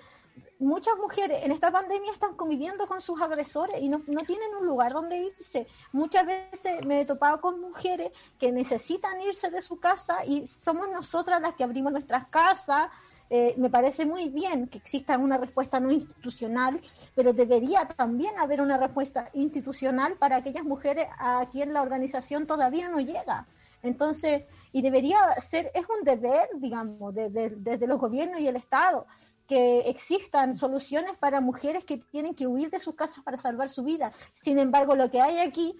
muchas 0.59 0.97
mujeres 0.97 1.45
en 1.45 1.53
esta 1.53 1.71
pandemia 1.71 2.13
están 2.13 2.35
conviviendo 2.35 2.87
con 2.87 3.01
sus 3.01 3.21
agresores 3.21 3.81
y 3.81 3.89
no, 3.89 4.03
no, 4.07 4.25
tienen 4.25 4.55
un 4.59 4.67
lugar 4.67 4.93
donde 4.93 5.19
irse. 5.19 5.67
Muchas 5.93 6.27
veces 6.27 6.85
me 6.85 7.01
he 7.01 7.05
topado 7.05 7.41
con 7.41 7.61
mujeres 7.61 8.11
que 8.39 8.53
necesitan 8.53 9.21
irse 9.21 9.51
de 9.51 9.63
su 9.63 9.79
casa 9.79 10.25
y 10.25 10.47
somos 10.47 10.89
nosotras 10.89 11.41
las 11.41 11.55
que 11.55 11.65
abrimos 11.65 11.93
nuestras 11.93 12.27
casas. 12.29 12.91
Eh, 13.29 13.55
me 13.59 13.71
parece 13.71 14.07
muy 14.07 14.29
bien 14.29 14.69
que 14.69 14.79
exista 14.79 15.19
una 15.19 15.37
respuesta 15.37 15.81
no 15.81 15.91
institucional, 15.91 16.81
pero 17.15 17.33
debería 17.33 17.87
también 17.89 18.39
haber 18.39 18.61
una 18.61 18.77
respuesta 18.79 19.31
institucional 19.35 20.15
para 20.15 20.37
aquellas 20.37 20.65
mujeres 20.65 21.07
a 21.19 21.47
quien 21.51 21.73
la 21.73 21.83
organización 21.83 22.47
todavía 22.47 22.89
no 22.89 23.01
llega. 23.01 23.47
Entonces, 23.83 24.45
y 24.73 24.83
debería 24.83 25.19
ser, 25.41 25.71
es 25.75 25.85
un 25.89 26.05
deber, 26.05 26.49
digamos, 26.57 27.15
desde 27.15 27.87
los 27.87 28.01
gobiernos 28.01 28.41
y 28.41 28.49
el 28.49 28.57
Estado, 28.57 29.07
que 29.47 29.81
existan 29.89 30.57
soluciones 30.57 31.13
para 31.19 31.41
mujeres 31.41 31.85
que 31.85 31.99
tienen 31.99 32.35
que 32.35 32.47
huir 32.47 32.71
de 32.71 32.81
sus 32.81 32.95
casas 32.95 33.23
para 33.25 33.39
salvar 33.39 33.69
su 33.69 33.85
vida. 33.85 34.13
Sin 34.33 34.59
embargo, 34.59 34.95
lo 34.95 35.11
que 35.11 35.21
hay 35.21 35.39
aquí 35.39 35.77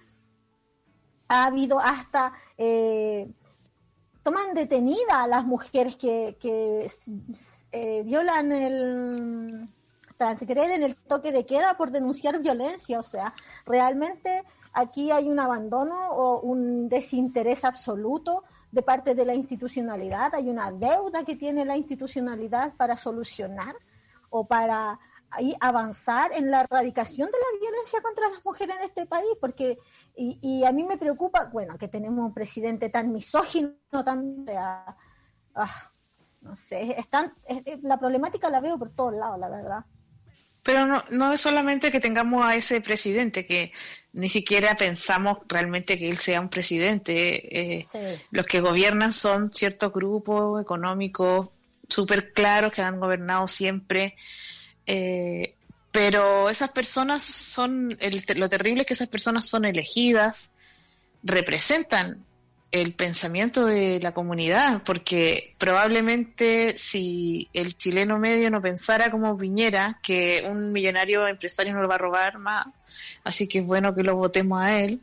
ha 1.27 1.45
habido 1.45 1.79
hasta 1.79 2.33
eh, 2.57 3.29
toman 4.23 4.53
detenida 4.53 5.23
a 5.23 5.27
las 5.27 5.45
mujeres 5.45 5.97
que, 5.97 6.37
que 6.39 6.87
eh, 7.71 8.03
violan 8.03 8.51
el 8.51 9.69
transgreden 10.17 10.83
el 10.83 10.95
toque 10.95 11.31
de 11.31 11.45
queda 11.45 11.77
por 11.77 11.91
denunciar 11.91 12.39
violencia. 12.39 12.99
O 12.99 13.03
sea, 13.03 13.33
realmente 13.65 14.43
aquí 14.73 15.11
hay 15.11 15.29
un 15.29 15.39
abandono 15.39 16.09
o 16.09 16.41
un 16.41 16.89
desinterés 16.89 17.63
absoluto 17.63 18.43
de 18.71 18.81
parte 18.81 19.15
de 19.15 19.25
la 19.25 19.33
institucionalidad, 19.33 20.35
hay 20.35 20.49
una 20.49 20.71
deuda 20.71 21.23
que 21.23 21.35
tiene 21.35 21.65
la 21.65 21.77
institucionalidad 21.77 22.73
para 22.75 22.97
solucionar 22.97 23.75
o 24.29 24.45
para 24.45 24.99
avanzar 25.59 26.31
en 26.33 26.49
la 26.49 26.61
erradicación 26.61 27.29
de 27.29 27.37
la 27.37 27.59
violencia 27.59 28.01
contra 28.01 28.29
las 28.29 28.43
mujeres 28.45 28.75
en 28.77 28.83
este 28.83 29.05
país, 29.05 29.29
porque, 29.39 29.77
y, 30.15 30.63
a 30.63 30.71
mí 30.71 30.83
me 30.83 30.97
preocupa, 30.97 31.45
bueno, 31.51 31.77
que 31.77 31.87
tenemos 31.87 32.25
un 32.25 32.33
presidente 32.33 32.89
tan 32.89 33.11
misógino, 33.11 33.73
tan, 34.05 34.45
ah, 34.55 34.95
no 36.41 36.55
sé, 36.55 36.97
están, 36.97 37.33
la 37.81 37.97
problemática 37.97 38.49
la 38.49 38.61
veo 38.61 38.77
por 38.77 38.91
todos 38.91 39.13
lados, 39.13 39.39
la 39.39 39.49
verdad. 39.49 39.85
Pero 40.67 40.85
no, 40.85 41.05
no 41.11 41.31
es 41.31 41.39
solamente 41.39 41.93
que 41.93 42.01
tengamos 42.01 42.45
a 42.45 42.57
ese 42.57 42.81
presidente, 42.81 43.45
que 43.45 43.71
ni 44.11 44.27
siquiera 44.27 44.75
pensamos 44.75 45.37
realmente 45.47 45.97
que 45.97 46.09
él 46.09 46.17
sea 46.17 46.41
un 46.41 46.49
presidente. 46.49 47.79
Eh, 47.79 47.85
los 48.31 48.45
que 48.45 48.59
gobiernan 48.59 49.13
son 49.13 49.53
ciertos 49.53 49.93
grupos 49.93 50.61
económicos 50.61 51.47
súper 51.87 52.33
claros 52.33 52.73
que 52.73 52.81
han 52.81 52.99
gobernado 52.99 53.47
siempre. 53.47 54.17
Eh, 54.85 55.55
pero 55.89 56.49
esas 56.49 56.71
personas 56.71 57.23
son, 57.23 57.97
lo 58.35 58.49
terrible 58.49 58.81
es 58.81 58.87
que 58.87 58.93
esas 58.93 59.07
personas 59.07 59.45
son 59.45 59.63
elegidas, 59.63 60.49
representan 61.23 62.25
el 62.71 62.93
pensamiento 62.93 63.65
de 63.65 63.99
la 64.01 64.13
comunidad, 64.13 64.83
porque 64.83 65.55
probablemente 65.57 66.77
si 66.77 67.49
el 67.53 67.77
chileno 67.77 68.19
medio 68.19 68.51
no 68.51 68.61
pensara 68.61 69.09
como 69.09 69.37
Piñera, 69.37 69.99
que 70.03 70.45
un 70.49 70.73
millonario 70.73 71.27
empresario 71.27 71.73
no 71.73 71.81
lo 71.81 71.87
va 71.87 71.95
a 71.95 71.99
robar 71.99 72.39
más, 72.39 72.67
así 73.23 73.47
que 73.47 73.59
es 73.59 73.65
bueno 73.65 73.95
que 73.95 74.03
lo 74.03 74.15
votemos 74.15 74.61
a 74.61 74.79
él. 74.79 75.01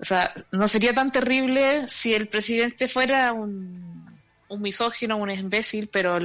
O 0.00 0.04
sea, 0.04 0.32
no 0.52 0.68
sería 0.68 0.94
tan 0.94 1.10
terrible 1.10 1.88
si 1.88 2.14
el 2.14 2.28
presidente 2.28 2.86
fuera 2.86 3.32
un, 3.32 4.16
un 4.48 4.62
misógino, 4.62 5.16
un 5.16 5.30
imbécil, 5.30 5.88
pero 5.88 6.18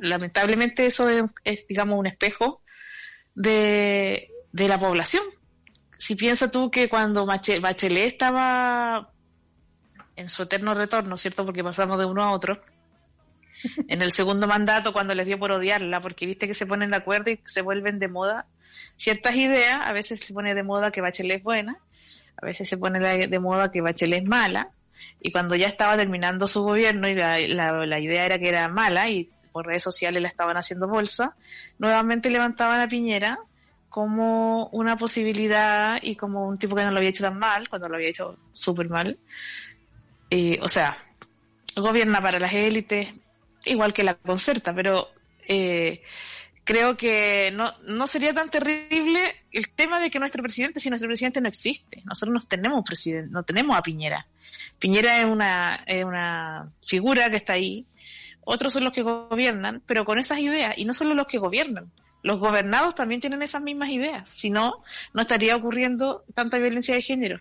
lamentablemente 0.00 0.86
eso 0.86 1.08
es, 1.08 1.66
digamos, 1.68 1.98
un 1.98 2.06
espejo 2.06 2.62
de, 3.36 4.30
de 4.50 4.68
la 4.68 4.80
población. 4.80 5.22
Si 5.96 6.16
piensas 6.16 6.50
tú 6.50 6.70
que 6.70 6.88
cuando 6.88 7.26
Bachelet 7.26 8.06
estaba 8.06 9.12
en 10.20 10.28
su 10.28 10.42
eterno 10.42 10.74
retorno, 10.74 11.16
¿cierto? 11.16 11.44
Porque 11.44 11.64
pasamos 11.64 11.98
de 11.98 12.04
uno 12.04 12.22
a 12.22 12.32
otro. 12.32 12.60
En 13.88 14.00
el 14.00 14.10
segundo 14.12 14.46
mandato, 14.46 14.94
cuando 14.94 15.14
les 15.14 15.26
dio 15.26 15.38
por 15.38 15.52
odiarla, 15.52 16.00
porque 16.00 16.24
viste 16.24 16.46
que 16.46 16.54
se 16.54 16.64
ponen 16.64 16.90
de 16.90 16.96
acuerdo 16.96 17.30
y 17.30 17.40
se 17.44 17.60
vuelven 17.60 17.98
de 17.98 18.08
moda 18.08 18.46
ciertas 18.96 19.34
ideas, 19.34 19.80
a 19.82 19.92
veces 19.92 20.20
se 20.20 20.32
pone 20.32 20.54
de 20.54 20.62
moda 20.62 20.90
que 20.90 21.02
Bachelet 21.02 21.38
es 21.38 21.42
buena, 21.42 21.78
a 22.40 22.46
veces 22.46 22.66
se 22.68 22.78
pone 22.78 23.00
de 23.00 23.38
moda 23.38 23.70
que 23.70 23.82
Bachelet 23.82 24.22
es 24.22 24.28
mala, 24.28 24.70
y 25.20 25.32
cuando 25.32 25.54
ya 25.56 25.66
estaba 25.66 25.96
terminando 25.96 26.48
su 26.48 26.62
gobierno 26.62 27.08
y 27.08 27.14
la, 27.14 27.38
la, 27.38 28.00
idea 28.00 28.24
era 28.24 28.38
que 28.38 28.48
era 28.48 28.68
mala 28.68 29.08
y 29.10 29.28
por 29.52 29.66
redes 29.66 29.82
sociales 29.82 30.22
la 30.22 30.28
estaban 30.28 30.56
haciendo 30.56 30.88
bolsa, 30.88 31.36
nuevamente 31.78 32.30
levantaban 32.30 32.80
a 32.80 32.88
Piñera 32.88 33.38
como 33.88 34.68
una 34.68 34.96
posibilidad 34.96 35.98
y 36.00 36.14
como 36.16 36.46
un 36.46 36.58
tipo 36.58 36.76
que 36.76 36.84
no 36.84 36.92
lo 36.92 36.98
había 36.98 37.10
hecho 37.10 37.24
tan 37.24 37.38
mal, 37.38 37.68
cuando 37.68 37.88
lo 37.88 37.96
había 37.96 38.08
hecho 38.08 38.38
súper 38.52 38.88
mal, 38.88 39.18
o 40.60 40.68
sea, 40.68 40.98
gobierna 41.76 42.20
para 42.20 42.38
las 42.38 42.52
élites, 42.52 43.08
igual 43.64 43.92
que 43.92 44.04
la 44.04 44.14
concerta, 44.14 44.74
pero 44.74 45.08
eh, 45.46 46.02
creo 46.64 46.96
que 46.96 47.52
no, 47.54 47.72
no 47.86 48.06
sería 48.06 48.32
tan 48.32 48.50
terrible 48.50 49.20
el 49.52 49.70
tema 49.70 50.00
de 50.00 50.10
que 50.10 50.18
nuestro 50.18 50.42
presidente, 50.42 50.80
si 50.80 50.88
nuestro 50.88 51.08
presidente 51.08 51.40
no 51.40 51.48
existe, 51.48 52.02
nosotros 52.04 52.32
no 52.34 52.40
tenemos 52.48 52.84
presidente, 52.84 53.30
no 53.30 53.42
tenemos 53.42 53.76
a 53.76 53.82
Piñera. 53.82 54.26
Piñera 54.78 55.18
es 55.18 55.24
una, 55.26 55.82
es 55.86 56.04
una 56.04 56.72
figura 56.86 57.30
que 57.30 57.36
está 57.36 57.54
ahí, 57.54 57.86
otros 58.42 58.72
son 58.72 58.84
los 58.84 58.92
que 58.92 59.02
gobiernan, 59.02 59.82
pero 59.86 60.04
con 60.04 60.18
esas 60.18 60.38
ideas, 60.38 60.76
y 60.76 60.84
no 60.84 60.94
solo 60.94 61.14
los 61.14 61.26
que 61.26 61.38
gobiernan, 61.38 61.90
los 62.22 62.38
gobernados 62.38 62.94
también 62.94 63.20
tienen 63.20 63.42
esas 63.42 63.62
mismas 63.62 63.90
ideas, 63.90 64.28
si 64.28 64.50
no, 64.50 64.82
no 65.12 65.22
estaría 65.22 65.56
ocurriendo 65.56 66.24
tanta 66.34 66.58
violencia 66.58 66.94
de 66.94 67.02
género. 67.02 67.40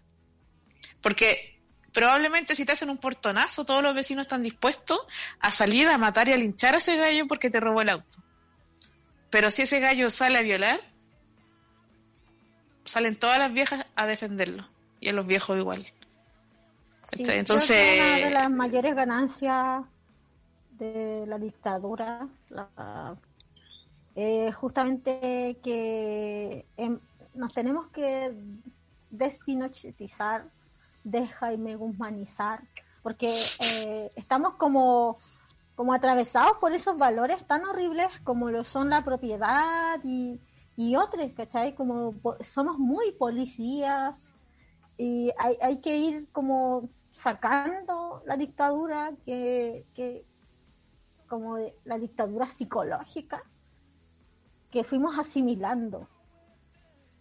Porque 1.01 1.58
probablemente 1.93 2.55
si 2.55 2.65
te 2.65 2.73
hacen 2.73 2.89
un 2.89 2.97
portonazo, 2.97 3.65
todos 3.65 3.81
los 3.83 3.95
vecinos 3.95 4.25
están 4.25 4.43
dispuestos 4.43 4.99
a 5.39 5.51
salir 5.51 5.87
a 5.87 5.97
matar 5.97 6.29
y 6.29 6.33
a 6.33 6.37
linchar 6.37 6.75
a 6.75 6.77
ese 6.77 6.95
gallo 6.95 7.27
porque 7.27 7.49
te 7.49 7.59
robó 7.59 7.81
el 7.81 7.89
auto. 7.89 8.19
Pero 9.29 9.51
si 9.51 9.63
ese 9.63 9.79
gallo 9.79 10.09
sale 10.09 10.39
a 10.39 10.41
violar, 10.41 10.81
salen 12.85 13.15
todas 13.15 13.37
las 13.37 13.53
viejas 13.53 13.85
a 13.95 14.07
defenderlo. 14.07 14.67
Y 14.99 15.09
a 15.09 15.13
los 15.13 15.25
viejos 15.25 15.57
igual. 15.57 15.91
Entonces. 17.17 18.01
una 18.01 18.27
de 18.27 18.31
las 18.31 18.51
mayores 18.51 18.95
ganancias 18.95 19.83
de 20.71 21.25
la 21.27 21.37
dictadura 21.37 22.27
es 24.15 24.55
justamente 24.55 25.57
que 25.63 26.65
em, 26.77 26.99
nos 27.33 27.53
tenemos 27.53 27.87
que 27.87 28.33
despinochetizar 29.09 30.45
de 31.03 31.27
Jaime 31.27 31.75
Guzmanizar, 31.75 32.63
porque 33.01 33.33
eh, 33.59 34.11
estamos 34.15 34.55
como, 34.55 35.17
como 35.75 35.93
atravesados 35.93 36.57
por 36.57 36.73
esos 36.73 36.97
valores 36.97 37.45
tan 37.45 37.65
horribles 37.65 38.07
como 38.23 38.49
lo 38.49 38.63
son 38.63 38.89
la 38.89 39.03
propiedad 39.03 39.99
y, 40.03 40.39
y 40.75 40.95
otros, 40.95 41.31
¿cachai? 41.33 41.75
Como 41.75 42.15
somos 42.41 42.77
muy 42.77 43.11
policías 43.13 44.33
y 44.97 45.31
hay, 45.37 45.57
hay 45.61 45.77
que 45.77 45.97
ir 45.97 46.27
como 46.31 46.89
sacando 47.11 48.21
la 48.25 48.37
dictadura 48.37 49.13
que, 49.25 49.85
que 49.93 50.25
como 51.27 51.57
la 51.85 51.97
dictadura 51.97 52.47
psicológica 52.47 53.43
que 54.71 54.83
fuimos 54.83 55.17
asimilando, 55.17 56.07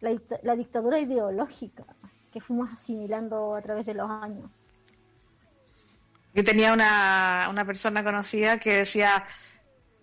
la, 0.01 0.15
la 0.43 0.55
dictadura 0.55 0.99
ideológica 0.99 1.85
que 2.33 2.41
fuimos 2.41 2.73
asimilando 2.73 3.55
a 3.55 3.63
través 3.63 3.85
de 3.87 3.95
los 3.95 4.11
años. 4.11 4.51
Yo 6.35 6.45
tenía 6.45 6.73
una, 6.73 7.49
una 7.51 7.65
persona 7.65 8.05
conocida 8.05 8.59
que 8.59 8.79
decía, 8.79 9.25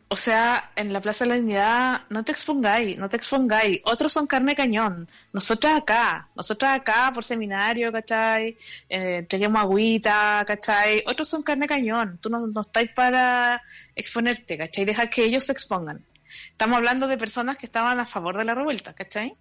o 0.07 0.15
sea, 0.15 0.71
en 0.75 0.93
la 0.93 1.01
Plaza 1.01 1.25
de 1.25 1.29
la 1.29 1.35
Dignidad, 1.35 2.01
no 2.09 2.23
te 2.23 2.31
expongáis, 2.31 2.97
no 2.97 3.09
te 3.09 3.17
expongáis. 3.17 3.79
Otros 3.85 4.13
son 4.13 4.27
carne 4.27 4.55
cañón. 4.55 5.09
Nosotras 5.33 5.77
acá, 5.77 6.29
nosotras 6.35 6.75
acá 6.75 7.11
por 7.13 7.23
seminario, 7.23 7.91
¿cachai? 7.91 8.57
Eh, 8.87 9.27
agüita, 9.55 10.43
¿cachai? 10.45 11.03
Otros 11.07 11.27
son 11.27 11.41
carne 11.43 11.67
cañón. 11.67 12.19
Tú 12.21 12.29
no, 12.29 12.45
no 12.47 12.61
estáis 12.61 12.91
para 12.91 13.61
exponerte, 13.95 14.57
¿cachai? 14.57 14.85
Dejar 14.85 15.09
que 15.09 15.23
ellos 15.25 15.45
se 15.45 15.51
expongan. 15.51 16.05
Estamos 16.51 16.77
hablando 16.77 17.07
de 17.07 17.17
personas 17.17 17.57
que 17.57 17.65
estaban 17.65 17.99
a 17.99 18.05
favor 18.05 18.37
de 18.37 18.45
la 18.45 18.55
revuelta, 18.55 18.93
¿cachai? 18.93 19.35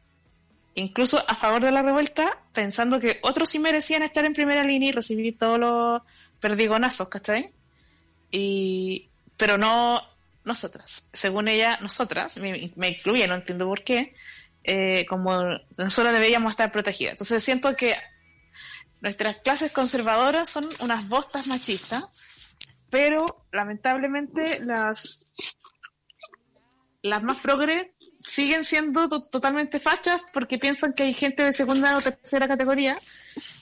Incluso 0.74 1.22
a 1.28 1.34
favor 1.34 1.62
de 1.62 1.70
la 1.70 1.82
revuelta, 1.82 2.38
pensando 2.52 3.00
que 3.00 3.18
otros 3.22 3.48
sí 3.48 3.58
merecían 3.58 4.02
estar 4.02 4.24
en 4.24 4.32
primera 4.32 4.64
línea 4.64 4.88
y 4.88 4.92
recibir 4.92 5.38
todos 5.38 5.58
los 5.58 6.02
perdigonazos, 6.40 7.08
¿cachai? 7.08 7.52
Y, 8.30 9.08
pero 9.36 9.58
no 9.58 10.02
nosotras. 10.44 11.08
Según 11.12 11.48
ella, 11.48 11.78
nosotras, 11.80 12.36
me, 12.36 12.72
me 12.76 12.88
incluye, 12.88 13.26
no 13.26 13.36
entiendo 13.36 13.66
por 13.66 13.82
qué, 13.82 14.14
eh, 14.64 15.06
como 15.06 15.42
nosotros 15.76 16.12
deberíamos 16.12 16.50
estar 16.50 16.72
protegidas. 16.72 17.12
Entonces 17.12 17.42
siento 17.42 17.76
que 17.76 17.96
nuestras 19.00 19.38
clases 19.38 19.72
conservadoras 19.72 20.48
son 20.48 20.68
unas 20.80 21.08
bostas 21.08 21.46
machistas, 21.46 22.06
pero 22.90 23.24
lamentablemente 23.52 24.60
las 24.60 25.24
las 27.04 27.22
más 27.22 27.36
progres 27.42 27.88
siguen 28.24 28.64
siendo 28.64 29.08
to- 29.08 29.26
totalmente 29.28 29.78
fachas 29.80 30.20
porque 30.32 30.58
piensan 30.58 30.92
que 30.94 31.02
hay 31.04 31.14
gente 31.14 31.44
de 31.44 31.52
segunda 31.52 31.96
o 31.96 32.00
tercera 32.00 32.48
categoría 32.48 32.98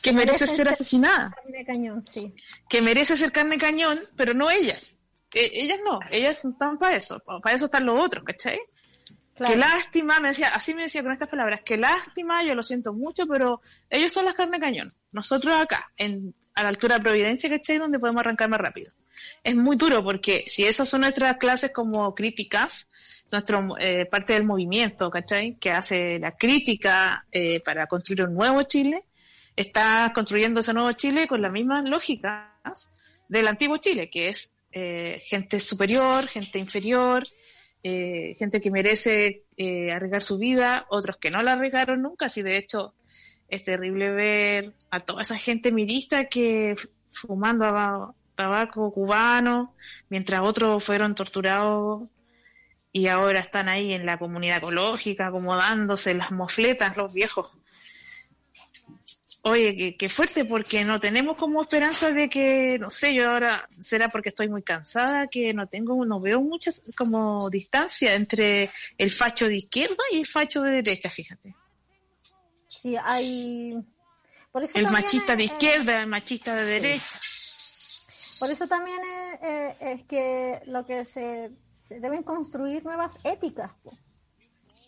que 0.01 0.13
merece 0.13 0.47
ser 0.47 0.69
asesinada, 0.69 1.31
Carne 1.35 1.59
de 1.59 1.65
cañón, 1.65 2.05
sí. 2.07 2.33
que 2.69 2.81
merece 2.83 3.17
ser 3.17 3.33
carne 3.33 3.59
cañón, 3.59 4.01
pero 4.17 4.35
no 4.35 4.51
ellas. 4.51 5.01
Eh, 5.35 5.51
ellas 5.55 5.79
no, 5.85 5.99
ellas 6.11 6.39
no 6.45 6.51
están 6.51 6.79
para 6.79 6.97
eso, 6.97 7.19
pa- 7.21 7.41
para 7.41 7.57
eso 7.57 7.65
están 7.67 7.87
los 7.87 8.05
otros, 8.05 8.25
¿cachai? 8.25 8.61
Claro. 9.35 9.55
Qué 9.55 9.59
lástima, 9.59 10.21
me 10.21 10.29
decía, 10.29 10.49
así 10.55 10.75
me 10.75 10.83
decía 10.83 11.03
con 11.03 11.11
estas 11.11 11.29
palabras, 11.29 11.63
qué 11.65 11.79
lástima, 11.79 12.45
yo 12.45 12.55
lo 12.55 12.63
siento 12.63 12.93
mucho, 12.93 13.27
pero 13.27 13.63
ellos 13.89 14.13
son 14.13 14.27
las 14.27 14.35
carne 14.35 14.61
cañón. 14.61 14.89
Nosotros 15.11 15.55
acá, 15.55 15.91
en, 15.97 16.35
a 16.55 16.63
la 16.63 16.69
altura 16.69 16.99
de 16.99 17.05
Providencia, 17.05 17.49
¿cachai? 17.49 17.79
Donde 17.79 17.99
podemos 17.99 18.21
arrancar 18.21 18.51
más 18.51 18.61
rápido. 18.61 18.93
Es 19.43 19.57
muy 19.57 19.77
duro 19.77 20.05
porque 20.05 20.45
si 20.49 20.65
esas 20.65 20.89
son 20.89 21.01
nuestras 21.01 21.39
clases 21.39 21.71
como 21.73 22.15
críticas, 22.15 22.91
nuestro 23.33 23.75
eh, 23.79 24.07
parte 24.07 24.35
del 24.35 24.45
movimiento, 24.45 25.11
¿cachai? 25.11 25.57
Que 25.59 25.71
hace 25.71 26.19
la 26.19 26.33
crítica 26.37 27.27
eh, 27.33 27.61
para 27.61 27.87
construir 27.87 28.23
un 28.25 28.35
nuevo 28.35 28.63
Chile, 28.63 29.05
está 29.57 30.13
construyendo 30.15 30.61
ese 30.61 30.73
nuevo 30.73 30.93
Chile 30.93 31.27
con 31.27 31.43
las 31.43 31.51
mismas 31.53 31.85
lógicas 31.85 32.91
del 33.29 33.49
antiguo 33.49 33.79
Chile, 33.79 34.09
que 34.11 34.29
es 34.29 34.53
eh, 34.73 35.21
gente 35.25 35.61
superior, 35.61 36.27
gente 36.27 36.59
inferior, 36.59 37.27
eh, 37.83 38.35
gente 38.39 38.61
que 38.61 38.71
merece 38.71 39.45
eh, 39.57 39.91
arriesgar 39.93 40.23
su 40.23 40.39
vida, 40.39 40.87
otros 40.91 41.17
que 41.17 41.31
no 41.31 41.43
la 41.43 41.53
arriesgaron 41.53 42.01
nunca, 42.03 42.29
si 42.29 42.43
de 42.43 42.57
hecho 42.57 42.95
es 43.49 43.65
terrible 43.65 44.11
ver 44.13 44.73
a 44.91 45.01
toda 45.01 45.23
esa 45.23 45.37
gente 45.37 45.73
mirista 45.73 46.25
que 46.25 46.77
fumando 47.11 47.65
aba- 47.67 48.15
tabaco 48.35 48.91
cubano, 48.93 49.75
mientras 50.09 50.41
otros 50.41 50.83
fueron 50.83 51.15
torturados 51.15 52.05
y 52.93 53.07
ahora 53.07 53.41
están 53.41 53.69
ahí 53.69 53.95
en 53.95 54.05
la 54.05 54.19
comunidad 54.19 54.59
ecológica, 54.59 55.29
acomodándose 55.29 56.13
las 56.15 56.31
mofletas, 56.31 56.97
los 56.97 57.13
viejos. 57.13 57.51
Oye, 59.45 59.75
qué, 59.75 59.97
qué 59.97 60.09
fuerte, 60.09 60.45
porque 60.45 60.85
no 60.85 61.01
tenemos 61.01 61.37
como 61.37 61.63
esperanza 61.63 62.13
de 62.13 62.29
que, 62.29 62.79
no 62.79 62.91
sé, 62.91 63.13
yo 63.13 63.31
ahora 63.31 63.69
será 63.81 64.09
porque 64.09 64.29
estoy 64.29 64.49
muy 64.49 64.63
cansada, 64.63 65.27
que 65.27 65.53
no 65.53 65.67
tengo, 65.67 66.05
no 66.05 66.21
veo 66.21 66.41
muchas 66.41 66.83
como 66.97 67.51
distancia 67.51 68.15
entre 68.15 68.71
el 68.99 69.11
facho 69.11 69.49
de 69.49 69.57
izquierda 69.57 70.05
y 70.13 70.19
el 70.19 70.27
facho 70.29 70.63
de 70.63 70.71
derecha, 70.71 71.11
fíjate. 71.11 71.57
Sí, 72.69 72.95
hay... 73.03 73.75
Por 74.53 74.63
eso 74.63 74.79
El 74.79 74.91
machista 74.91 75.35
de 75.35 75.45
izquierda, 75.45 76.03
el 76.03 76.07
machista 76.07 76.55
de 76.55 76.65
derecha. 76.67 77.19
Por 78.39 78.51
eso 78.51 78.69
también 78.69 78.99
es, 79.01 79.43
eh, 79.43 79.77
es 79.81 80.03
que 80.05 80.61
lo 80.67 80.87
que 80.87 81.05
se, 81.05 81.51
se 81.95 82.01
deben 82.01 82.23
construir 82.23 82.85
nuevas 82.85 83.17
éticas. 83.25 83.71
po. 83.83 83.97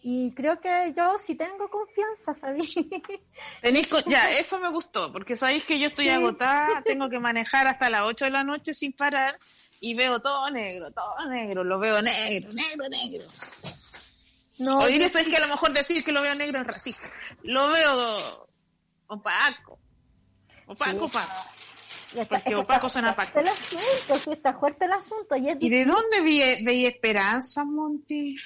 Y 0.06 0.32
creo 0.34 0.60
que 0.60 0.92
yo 0.94 1.18
sí 1.18 1.34
tengo 1.34 1.66
confianza, 1.68 2.34
¿sabes? 2.34 2.74
Tenéis 3.62 3.88
co- 3.88 4.00
ya, 4.00 4.30
eso 4.38 4.58
me 4.58 4.68
gustó, 4.70 5.10
porque 5.10 5.34
sabéis 5.34 5.64
que 5.64 5.78
yo 5.78 5.86
estoy 5.86 6.04
Sí. 6.06 6.10
agotada, 6.10 6.82
tengo 6.84 7.08
que 7.08 7.18
manejar 7.18 7.66
hasta 7.66 7.88
las 7.88 8.02
8 8.02 8.26
de 8.26 8.30
la 8.30 8.44
noche 8.44 8.74
sin 8.74 8.92
parar 8.92 9.38
y 9.80 9.94
veo 9.94 10.20
todo 10.20 10.50
negro, 10.50 10.90
todo 10.92 11.26
negro, 11.30 11.64
lo 11.64 11.78
veo 11.78 12.02
negro, 12.02 12.50
negro, 12.52 12.88
negro. 12.90 13.26
no, 14.58 14.78
o 14.80 14.88
yo- 14.88 15.08
sabes 15.08 15.28
que 15.28 15.36
a 15.36 15.40
lo 15.40 15.48
mejor 15.48 15.72
decir 15.72 16.04
que 16.04 16.12
lo 16.12 16.20
veo 16.22 16.34
negro 16.34 16.60
es 16.60 16.66
racista. 16.66 17.10
Lo 17.42 17.68
veo 17.68 18.46
opaco. 19.06 19.78
Opaco, 20.66 20.90
Sí. 20.92 20.96
opaco. 20.98 21.44
Y 22.14 22.20
está- 22.20 22.29
porque 22.29 22.48
es 22.50 22.55
que 22.55 22.61
opaco 22.61 22.88
suena 22.88 23.14
fuerte 23.14 23.40
el 23.40 23.48
asunto, 23.48 24.14
sí, 24.16 24.33
está 24.33 24.55
fuerte 24.55 24.85
el 24.87 24.92
asunto. 24.92 25.37
Y 25.37 25.48
es 25.48 25.57
¿Y 25.61 25.68
de 25.68 25.85
dónde 25.85 26.20
vi, 26.22 26.40
veía 26.64 26.88
esperanza, 26.88 27.64
Monty? 27.64 28.37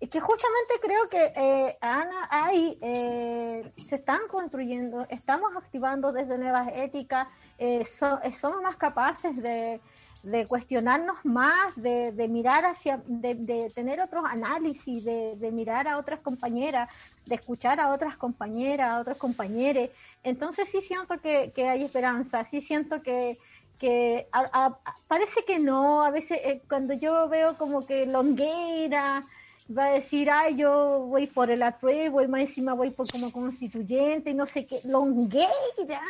Es 0.00 0.08
que 0.08 0.20
justamente 0.20 0.74
creo 0.80 1.08
que, 1.10 1.32
eh, 1.34 1.76
Ana, 1.80 2.28
hay, 2.30 2.78
eh, 2.80 3.72
se 3.84 3.96
están 3.96 4.20
construyendo, 4.30 5.04
estamos 5.10 5.50
activando 5.56 6.12
desde 6.12 6.38
nuevas 6.38 6.70
éticas, 6.72 7.26
eh, 7.58 7.84
so- 7.84 8.20
eh, 8.22 8.32
somos 8.32 8.62
más 8.62 8.76
capaces 8.76 9.36
de, 9.36 9.80
de 10.22 10.46
cuestionarnos 10.46 11.24
más, 11.24 11.74
de, 11.76 12.12
de 12.12 12.28
mirar 12.28 12.64
hacia, 12.64 13.02
de, 13.06 13.34
de 13.34 13.70
tener 13.70 14.00
otros 14.00 14.24
análisis, 14.28 15.04
de, 15.04 15.36
de 15.36 15.50
mirar 15.52 15.86
a 15.86 15.96
otras 15.98 16.20
compañeras, 16.20 16.88
de 17.24 17.36
escuchar 17.36 17.78
a 17.80 17.92
otras 17.92 18.16
compañeras, 18.16 18.88
a 18.90 19.00
otros 19.00 19.16
compañeros. 19.16 19.88
Entonces 20.22 20.68
sí 20.68 20.80
siento 20.80 21.18
que, 21.20 21.52
que 21.54 21.68
hay 21.68 21.84
esperanza, 21.84 22.44
sí 22.44 22.60
siento 22.60 23.00
que, 23.02 23.38
que 23.78 24.26
a- 24.32 24.50
a- 24.66 24.78
parece 25.06 25.44
que 25.46 25.58
no, 25.58 26.02
a 26.02 26.10
veces 26.10 26.38
eh, 26.44 26.62
cuando 26.68 26.94
yo 26.94 27.28
veo 27.28 27.56
como 27.56 27.86
que 27.86 28.04
Longueira 28.06 29.24
va 29.70 29.84
a 29.84 29.90
decir, 29.92 30.30
ay, 30.30 30.56
yo 30.56 31.00
voy 31.06 31.26
por 31.26 31.50
el 31.50 31.62
apruebo 31.62 32.22
y 32.22 32.28
más 32.28 32.40
encima 32.40 32.72
voy 32.74 32.90
por 32.90 33.06
como 33.10 33.30
constituyente 33.30 34.30
y 34.30 34.34
no 34.34 34.46
sé 34.46 34.66
qué, 34.66 34.80
Longueira. 34.84 36.02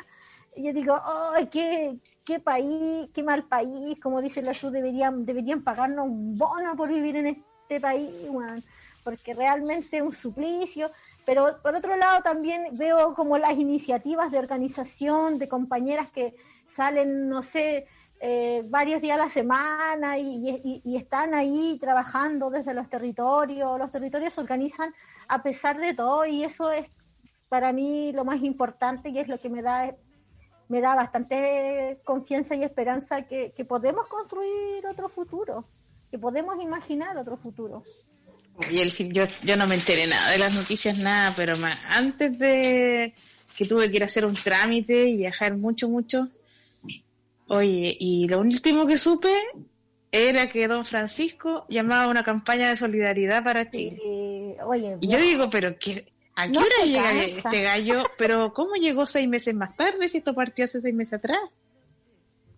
Y 0.57 0.65
yo 0.65 0.73
digo, 0.73 1.01
ay, 1.35 1.47
qué, 1.49 1.97
qué 2.29 2.41
país, 2.41 3.11
qué 3.15 3.23
mal 3.23 3.45
país, 3.45 3.99
como 4.03 4.21
dice 4.21 4.43
la 4.43 4.53
SUD, 4.53 4.73
deberían, 4.73 5.25
deberían 5.25 5.63
pagarnos 5.65 6.05
un 6.07 6.37
bono 6.37 6.77
por 6.77 6.91
vivir 6.91 7.17
en 7.17 7.27
este 7.29 7.81
país, 7.81 8.29
porque 9.03 9.33
realmente 9.33 9.97
es 9.97 10.03
un 10.03 10.13
suplicio. 10.13 10.91
Pero 11.25 11.59
por 11.63 11.75
otro 11.75 11.97
lado 11.97 12.21
también 12.23 12.77
veo 12.77 13.15
como 13.15 13.39
las 13.39 13.53
iniciativas 13.59 14.31
de 14.31 14.39
organización, 14.39 15.39
de 15.39 15.49
compañeras 15.49 16.11
que 16.11 16.35
salen, 16.67 17.31
no 17.31 17.41
sé, 17.41 17.87
eh, 18.21 18.63
varios 18.69 19.01
días 19.01 19.19
a 19.19 19.25
la 19.25 19.31
semana 19.31 20.19
y, 20.19 20.51
y- 20.63 20.83
y 20.85 20.97
están 20.97 21.33
ahí 21.33 21.79
trabajando 21.81 22.51
desde 22.51 22.75
los 22.75 22.91
territorios. 22.91 23.79
Los 23.79 23.91
territorios 23.91 24.35
se 24.35 24.43
organizan 24.43 24.95
a 25.29 25.43
pesar 25.43 25.79
de 25.79 25.95
todo 25.95 26.27
y 26.27 26.45
eso 26.45 26.71
es 26.71 26.87
para 27.49 27.73
mí 27.73 28.13
lo 28.13 28.25
más 28.27 28.43
importante 28.43 29.09
y 29.09 29.19
es 29.19 29.29
lo 29.29 29.39
que 29.39 29.49
me 29.49 29.63
da 29.63 29.95
me 30.69 30.81
da 30.81 30.95
bastante 30.95 31.99
confianza 32.05 32.55
y 32.55 32.63
esperanza 32.63 33.23
que, 33.23 33.53
que 33.57 33.65
podemos 33.65 34.07
construir 34.09 34.87
otro 34.87 35.09
futuro, 35.09 35.65
que 36.11 36.19
podemos 36.19 36.63
imaginar 36.63 37.17
otro 37.17 37.37
futuro. 37.37 37.83
Y 38.71 38.81
el 38.81 38.93
yo, 39.13 39.25
yo 39.45 39.57
no 39.57 39.67
me 39.67 39.77
enteré 39.77 40.07
nada 40.07 40.31
de 40.33 40.39
las 40.39 40.55
noticias, 40.55 40.99
nada, 40.99 41.33
pero 41.37 41.57
ma- 41.57 41.79
antes 41.91 42.39
de 42.39 43.15
que 43.57 43.65
tuve 43.65 43.89
que 43.91 43.97
ir 43.97 44.03
a 44.03 44.07
hacer 44.07 44.25
un 44.27 44.35
trámite 44.35 45.09
y 45.09 45.17
viajar 45.17 45.57
mucho, 45.57 45.89
mucho. 45.89 46.29
Oye, 47.49 47.97
y 47.99 48.29
lo 48.29 48.41
último 48.41 48.87
que 48.87 48.99
supe 48.99 49.33
era 50.13 50.49
que 50.51 50.69
don 50.69 50.85
Francisco 50.85 51.65
llamaba 51.69 52.05
a 52.05 52.09
una 52.09 52.23
campaña 52.25 52.69
de 52.69 52.77
solidaridad 52.77 53.43
para 53.43 53.71
Chile. 53.71 53.99
Oye, 54.67 54.97
Y 55.01 55.09
yo 55.09 55.19
digo, 55.19 55.49
pero 55.51 55.77
¿qué, 55.79 56.13
¿a 56.39 56.47
qué 56.47 56.53
No 56.53 56.61
hora 56.61 56.69
se 56.81 56.87
llega 56.89 57.03
cansa. 57.03 57.25
este 57.25 57.63
gallo? 57.63 58.03
Pero 58.17 58.53
¿cómo 58.53 58.75
llegó 58.77 59.07
seis 59.07 59.29
meses 59.29 59.55
más 59.55 59.77
tarde 59.77 60.09
si 60.09 60.19
esto 60.19 60.35
partió 60.35 60.65
hace 60.65 60.81
seis 60.81 60.95
meses 60.95 61.15
atrás? 61.15 61.39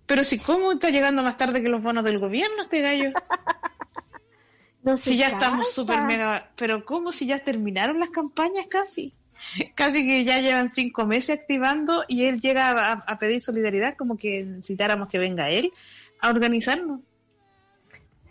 Pero 0.07 0.25
si 0.25 0.39
¿cómo 0.39 0.73
está 0.73 0.91
llegando 0.91 1.23
más 1.23 1.37
tarde 1.37 1.63
que 1.63 1.69
los 1.69 1.83
bonos 1.83 2.05
del 2.05 2.19
gobierno 2.19 2.65
este 2.65 2.81
gallo? 2.81 3.11
no 4.83 4.97
Si 4.97 5.17
ya 5.17 5.29
estamos 5.29 5.73
súper 5.73 6.03
mega... 6.03 6.51
Pero 6.57 6.85
¿cómo 6.85 7.13
si 7.13 7.27
ya 7.27 7.39
terminaron 7.39 8.01
las 8.01 8.11
campañas 8.11 8.67
casi? 8.69 9.15
Casi 9.75 10.07
que 10.07 10.25
ya 10.25 10.39
llevan 10.39 10.71
cinco 10.71 11.07
meses 11.07 11.39
activando 11.39 12.05
y 12.07 12.25
él 12.27 12.41
llega 12.43 12.71
a, 12.71 12.93
a 12.93 13.19
pedir 13.19 13.41
solidaridad 13.41 13.97
como 13.97 14.19
que 14.19 14.45
necesitáramos 14.45 15.09
que 15.09 15.19
venga 15.19 15.49
él 15.49 15.73
a 16.21 16.29
organizarnos. 16.29 17.01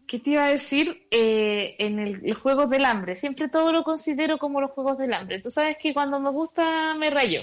¿Qué 0.09 0.17
te 0.17 0.31
iba 0.31 0.45
a 0.45 0.49
decir? 0.49 1.05
Eh, 1.11 1.75
en 1.77 1.99
el, 1.99 2.25
el 2.25 2.33
juego 2.33 2.65
del 2.65 2.83
hambre, 2.83 3.15
siempre 3.15 3.47
todo 3.47 3.71
lo 3.71 3.83
considero 3.83 4.39
como 4.39 4.59
los 4.59 4.71
juegos 4.71 4.97
del 4.97 5.13
hambre. 5.13 5.39
Tú 5.39 5.51
sabes 5.51 5.77
que 5.79 5.93
cuando 5.93 6.19
me 6.19 6.31
gusta 6.31 6.95
me 6.95 7.11
rayo. 7.11 7.41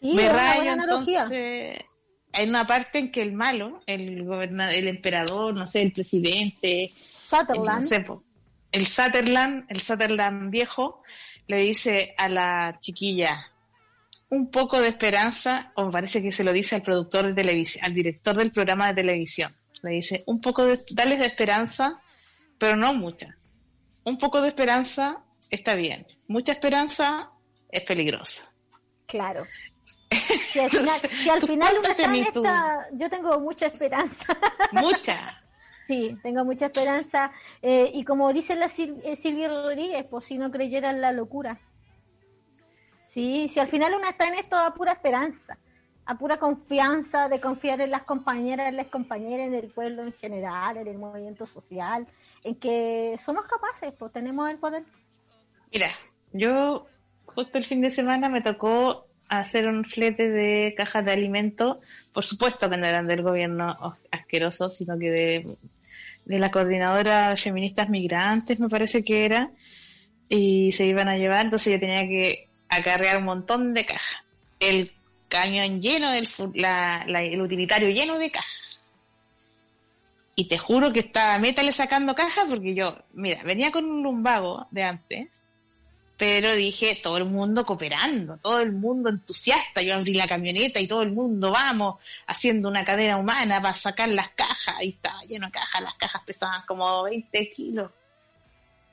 Sí, 0.00 0.14
me 0.14 0.26
es 0.26 0.30
una 0.30 0.38
rayo, 0.38 0.56
buena 0.56 0.72
analogía. 0.74 1.22
entonces 1.24 1.78
hay 2.32 2.48
una 2.48 2.64
parte 2.68 3.00
en 3.00 3.10
que 3.10 3.20
el 3.22 3.32
malo, 3.32 3.82
el 3.86 4.22
gobernador, 4.22 4.74
el 4.74 4.86
emperador, 4.86 5.54
no 5.54 5.66
sé, 5.66 5.82
el 5.82 5.92
presidente, 5.92 6.92
Sutherland. 7.12 7.80
no 7.80 7.82
sé, 7.82 8.00
po, 8.00 8.22
el 8.70 8.86
Sutherland, 8.86 9.64
el 9.70 9.80
Sutherland 9.80 10.52
viejo, 10.52 11.02
le 11.48 11.56
dice 11.56 12.14
a 12.16 12.28
la 12.28 12.78
chiquilla 12.80 13.50
un 14.30 14.52
poco 14.52 14.80
de 14.80 14.86
esperanza, 14.86 15.72
o 15.74 15.86
me 15.86 15.90
parece 15.90 16.22
que 16.22 16.30
se 16.30 16.44
lo 16.44 16.52
dice 16.52 16.76
al 16.76 16.82
productor 16.82 17.26
de 17.26 17.34
televisión, 17.34 17.84
al 17.84 17.92
director 17.92 18.36
del 18.36 18.52
programa 18.52 18.86
de 18.86 18.94
televisión. 19.02 19.52
Le 19.84 19.90
dice 19.90 20.24
un 20.26 20.40
poco 20.40 20.64
de, 20.64 20.82
dale 20.90 21.16
de 21.18 21.26
esperanza, 21.26 22.00
pero 22.58 22.74
no 22.74 22.94
mucha. 22.94 23.36
Un 24.04 24.18
poco 24.18 24.40
de 24.40 24.48
esperanza 24.48 25.22
está 25.50 25.74
bien. 25.74 26.06
Mucha 26.26 26.52
esperanza 26.52 27.30
es 27.70 27.82
peligrosa. 27.84 28.50
Claro. 29.06 29.46
Si 30.50 30.60
al 30.60 30.70
final, 30.70 31.00
si 31.12 31.28
al 31.30 31.40
¿Tú 31.40 31.46
final 31.48 31.76
está 32.24 32.88
yo 32.92 33.08
tengo 33.10 33.40
mucha 33.40 33.66
esperanza. 33.66 34.26
Mucha. 34.72 35.42
Sí, 35.86 36.16
tengo 36.22 36.44
mucha 36.44 36.66
esperanza. 36.66 37.30
Eh, 37.60 37.90
y 37.92 38.04
como 38.04 38.32
dice 38.32 38.54
la 38.54 38.66
Sil- 38.70 39.02
eh, 39.04 39.16
Silvia 39.16 39.48
Rodríguez, 39.48 40.06
pues 40.08 40.24
si 40.26 40.38
no 40.38 40.50
creyera 40.50 40.90
en 40.90 41.00
la 41.00 41.10
locura. 41.12 41.60
Sí, 43.06 43.48
si 43.52 43.60
al 43.60 43.66
final 43.68 43.94
uno 43.94 44.08
está 44.08 44.28
en 44.28 44.34
esto 44.34 44.56
a 44.56 44.72
pura 44.72 44.92
esperanza, 44.92 45.58
a 46.06 46.18
pura 46.18 46.38
confianza, 46.38 47.28
de 47.28 47.40
confiar 47.40 47.80
en 47.80 47.90
las 47.90 48.02
compañeras, 48.02 48.68
en 48.68 48.76
las 48.76 48.88
compañeras, 48.88 49.46
en 49.46 49.54
el 49.54 49.68
pueblo 49.68 50.02
en 50.02 50.12
general, 50.12 50.76
en 50.76 50.86
el 50.86 50.98
movimiento 50.98 51.46
social, 51.46 52.06
en 52.42 52.54
que 52.56 53.16
somos 53.22 53.46
capaces, 53.46 53.92
pues 53.98 54.12
tenemos 54.12 54.50
el 54.50 54.58
poder. 54.58 54.84
Mira, 55.72 55.88
yo 56.32 56.86
justo 57.26 57.58
el 57.58 57.64
fin 57.64 57.80
de 57.80 57.90
semana 57.90 58.28
me 58.28 58.42
tocó 58.42 59.06
hacer 59.28 59.66
un 59.66 59.84
flete 59.84 60.28
de 60.28 60.74
cajas 60.76 61.04
de 61.04 61.12
alimentos, 61.12 61.78
por 62.12 62.24
supuesto 62.24 62.68
que 62.68 62.76
no 62.76 62.86
eran 62.86 63.06
del 63.06 63.22
gobierno 63.22 63.96
asqueroso, 64.10 64.70
sino 64.70 64.98
que 64.98 65.10
de, 65.10 65.56
de 66.26 66.38
la 66.38 66.50
coordinadora 66.50 67.30
de 67.30 67.36
feministas 67.36 67.88
migrantes, 67.88 68.60
me 68.60 68.68
parece 68.68 69.02
que 69.02 69.24
era, 69.24 69.50
y 70.28 70.72
se 70.72 70.86
iban 70.86 71.08
a 71.08 71.16
llevar, 71.16 71.44
entonces 71.44 71.72
yo 71.72 71.80
tenía 71.80 72.02
que 72.02 72.48
acarrear 72.68 73.18
un 73.18 73.24
montón 73.24 73.72
de 73.72 73.86
cajas. 73.86 74.24
El 74.60 74.92
camión 75.28 75.80
lleno, 75.80 76.10
del, 76.10 76.28
la- 76.54 77.04
la- 77.06 77.22
el 77.22 77.40
utilitario 77.40 77.88
lleno 77.90 78.18
de 78.18 78.30
cajas. 78.30 78.50
Y 80.36 80.46
te 80.48 80.58
juro 80.58 80.92
que 80.92 81.00
estaba 81.00 81.38
métale 81.38 81.70
sacando 81.72 82.14
cajas 82.14 82.44
porque 82.48 82.74
yo, 82.74 82.98
mira, 83.12 83.42
venía 83.44 83.70
con 83.70 83.84
un 83.84 84.02
lumbago 84.02 84.66
de 84.72 84.82
antes, 84.82 85.28
pero 86.16 86.52
dije, 86.54 86.98
todo 87.02 87.18
el 87.18 87.24
mundo 87.24 87.64
cooperando, 87.64 88.36
todo 88.38 88.60
el 88.60 88.72
mundo 88.72 89.10
entusiasta. 89.10 89.82
Yo 89.82 89.94
abrí 89.94 90.14
la 90.14 90.26
camioneta 90.26 90.80
y 90.80 90.86
todo 90.88 91.02
el 91.02 91.12
mundo, 91.12 91.50
vamos, 91.52 91.96
haciendo 92.26 92.68
una 92.68 92.84
cadena 92.84 93.16
humana 93.16 93.60
para 93.60 93.74
sacar 93.74 94.08
las 94.08 94.30
cajas. 94.30 94.74
Ahí 94.78 94.90
estaba 94.90 95.22
lleno 95.22 95.46
de 95.46 95.52
cajas, 95.52 95.82
las 95.82 95.94
cajas 95.94 96.22
pesaban 96.24 96.62
como 96.66 97.04
20 97.04 97.50
kilos. 97.50 97.90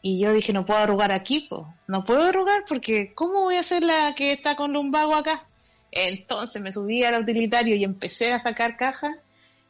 Y 0.04 0.20
yo 0.20 0.34
dije, 0.34 0.52
no 0.54 0.66
puedo 0.66 0.80
arrugar 0.80 1.12
aquí, 1.12 1.48
no 1.88 2.04
puedo 2.06 2.24
arrugar 2.24 2.66
porque 2.68 3.14
¿cómo 3.14 3.42
voy 3.42 3.56
a 3.58 3.60
hacer 3.62 3.84
la 3.84 4.14
que 4.16 4.32
está 4.32 4.56
con 4.56 4.74
lumbago 4.74 5.14
acá? 5.16 5.46
Entonces 5.92 6.62
me 6.62 6.72
subí 6.72 7.04
al 7.04 7.22
utilitario 7.22 7.76
y 7.76 7.84
empecé 7.84 8.32
a 8.34 8.40
sacar 8.40 8.78
cajas 8.78 9.16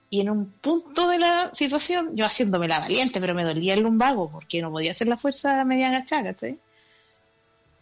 y 0.10 0.20
en 0.22 0.30
un 0.30 0.52
punto 0.52 1.08
de 1.08 1.18
la 1.20 1.52
situación, 1.54 2.16
yo 2.16 2.26
haciéndome 2.26 2.68
la 2.68 2.80
valiente, 2.82 3.20
pero 3.22 3.34
me 3.34 3.44
dolía 3.46 3.74
el 3.74 3.80
lumbago 3.82 4.30
porque 4.30 4.62
no 4.62 4.70
podía 4.70 4.92
hacer 4.92 5.08
la 5.08 5.18
fuerza 5.18 5.64
media 5.64 5.88
agachada, 5.88 6.24
¿cachai? 6.34 6.60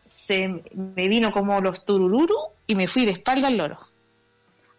Se 0.10 0.48
me 0.48 1.08
vino 1.08 1.32
como 1.32 1.60
los 1.60 1.84
turururu 1.86 2.36
y 2.68 2.76
me 2.76 2.88
fui 2.88 3.06
de 3.06 3.12
espalda 3.14 3.48
al 3.48 3.58
loro. 3.58 3.80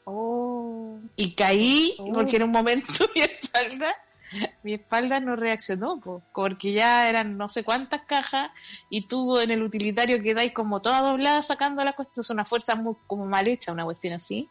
Oh, 0.05 0.99
Y 1.17 1.35
caí 1.35 1.97
Oh. 1.99 2.13
porque 2.13 2.37
en 2.37 2.45
un 2.45 2.51
momento 2.53 2.93
mi 3.15 3.21
espalda, 3.23 3.95
mi 4.63 4.75
espalda 4.75 5.21
no 5.21 5.37
reaccionó, 5.37 6.01
po, 6.01 6.23
porque 6.35 6.73
ya 6.73 7.09
eran 7.09 7.37
no 7.37 7.49
sé 7.49 7.65
cuántas 7.65 8.03
cajas 8.03 8.51
y 8.89 9.07
tú 9.07 9.39
en 9.39 9.51
el 9.51 9.63
utilitario 9.63 10.23
quedáis 10.23 10.53
como 10.53 10.81
toda 10.81 11.01
doblada 11.01 11.43
sacando 11.43 11.85
las 11.85 11.95
cuestiones, 11.95 12.27
es 12.27 12.31
una 12.31 12.45
fuerza 12.45 12.75
muy, 12.75 12.95
como 13.07 13.27
mal 13.27 13.49
hecha, 13.49 13.73
una 13.73 13.85
cuestión 13.85 14.15
así. 14.15 14.49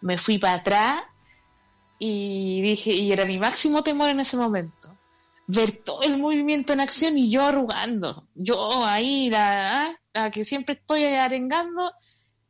Me 0.00 0.18
fui 0.18 0.38
para 0.38 0.54
atrás 0.54 1.02
y 1.98 2.62
dije, 2.62 2.92
y 2.92 3.12
era 3.12 3.24
mi 3.24 3.38
máximo 3.38 3.82
temor 3.82 4.10
en 4.10 4.20
ese 4.20 4.36
momento. 4.36 4.96
Ver 5.46 5.72
todo 5.84 6.02
el 6.02 6.18
movimiento 6.18 6.72
en 6.72 6.80
acción 6.80 7.18
y 7.18 7.30
yo 7.30 7.44
arrugando. 7.44 8.26
Yo 8.34 8.84
ahí, 8.84 9.28
la, 9.30 9.86
ah, 9.86 9.96
la 10.14 10.30
que 10.30 10.44
siempre 10.44 10.76
estoy 10.76 11.04
arengando, 11.04 11.92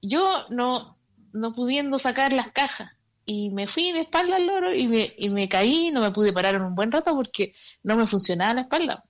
yo 0.03 0.47
no, 0.51 0.99
no 1.33 1.53
pudiendo 1.55 1.99
sacar 1.99 2.33
las 2.33 2.53
cajas. 2.53 2.93
Y 3.27 3.51
me 3.51 3.69
fui 3.69 3.93
de 3.93 4.01
espalda 4.01 4.37
al 4.37 4.47
loro 4.47 4.75
y 4.75 4.89
me, 4.89 5.13
y 5.17 5.29
me 5.29 5.49
caí, 5.49 5.91
no 5.93 6.01
me 6.01 6.11
pude 6.11 6.33
parar 6.33 6.57
en 6.57 6.63
un 6.63 6.75
buen 6.75 6.91
rato 6.91 7.15
porque 7.15 7.55
no 7.85 7.97
me 7.97 8.07
funcionaba 8.07 8.55
la 8.55 8.61
espalda. 8.63 9.05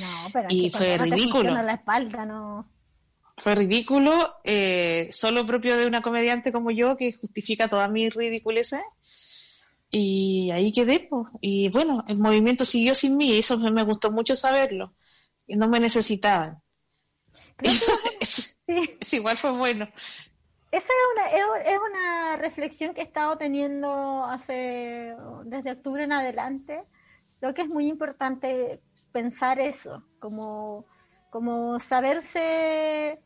no, 0.00 0.30
pero 0.32 0.48
es 0.48 0.54
Y 0.54 0.70
que 0.70 0.78
fue 0.78 0.98
no 0.98 1.04
te 1.04 1.10
ridículo. 1.10 1.32
funciona 1.34 1.62
la 1.62 1.74
espalda, 1.74 2.26
no. 2.26 2.68
Fue 3.38 3.54
ridículo, 3.56 4.30
eh, 4.44 5.08
solo 5.10 5.46
propio 5.46 5.76
de 5.76 5.86
una 5.86 6.00
comediante 6.02 6.52
como 6.52 6.70
yo 6.70 6.96
que 6.96 7.12
justifica 7.14 7.68
todas 7.68 7.90
mis 7.90 8.14
ridiculeces. 8.14 8.80
Y 9.90 10.50
ahí 10.52 10.72
quedé, 10.72 11.00
pues. 11.00 11.26
Y 11.40 11.68
bueno, 11.68 12.04
el 12.08 12.18
movimiento 12.18 12.64
siguió 12.64 12.94
sin 12.94 13.16
mí 13.16 13.26
y 13.34 13.38
eso 13.38 13.58
me 13.58 13.82
gustó 13.82 14.10
mucho 14.12 14.36
saberlo. 14.36 14.94
Y 15.46 15.56
no 15.56 15.68
me 15.68 15.80
necesitaban. 15.80 16.62
Creo 17.56 17.72
que 17.72 17.78
Eso- 18.20 18.42
sí. 18.42 18.96
eso 19.00 19.16
igual 19.16 19.36
fue 19.38 19.50
bueno. 19.52 19.88
Esa 20.72 20.90
es 20.90 21.36
una, 21.44 21.60
es, 21.60 21.78
una 21.90 22.36
reflexión 22.38 22.94
que 22.94 23.02
he 23.02 23.04
estado 23.04 23.36
teniendo 23.36 24.24
hace 24.24 25.14
desde 25.44 25.72
octubre 25.72 26.02
en 26.02 26.12
adelante. 26.12 26.82
Creo 27.40 27.52
que 27.52 27.60
es 27.60 27.68
muy 27.68 27.88
importante 27.88 28.80
pensar 29.12 29.60
eso, 29.60 30.02
como, 30.18 30.86
como 31.28 31.78
saberse 31.78 33.20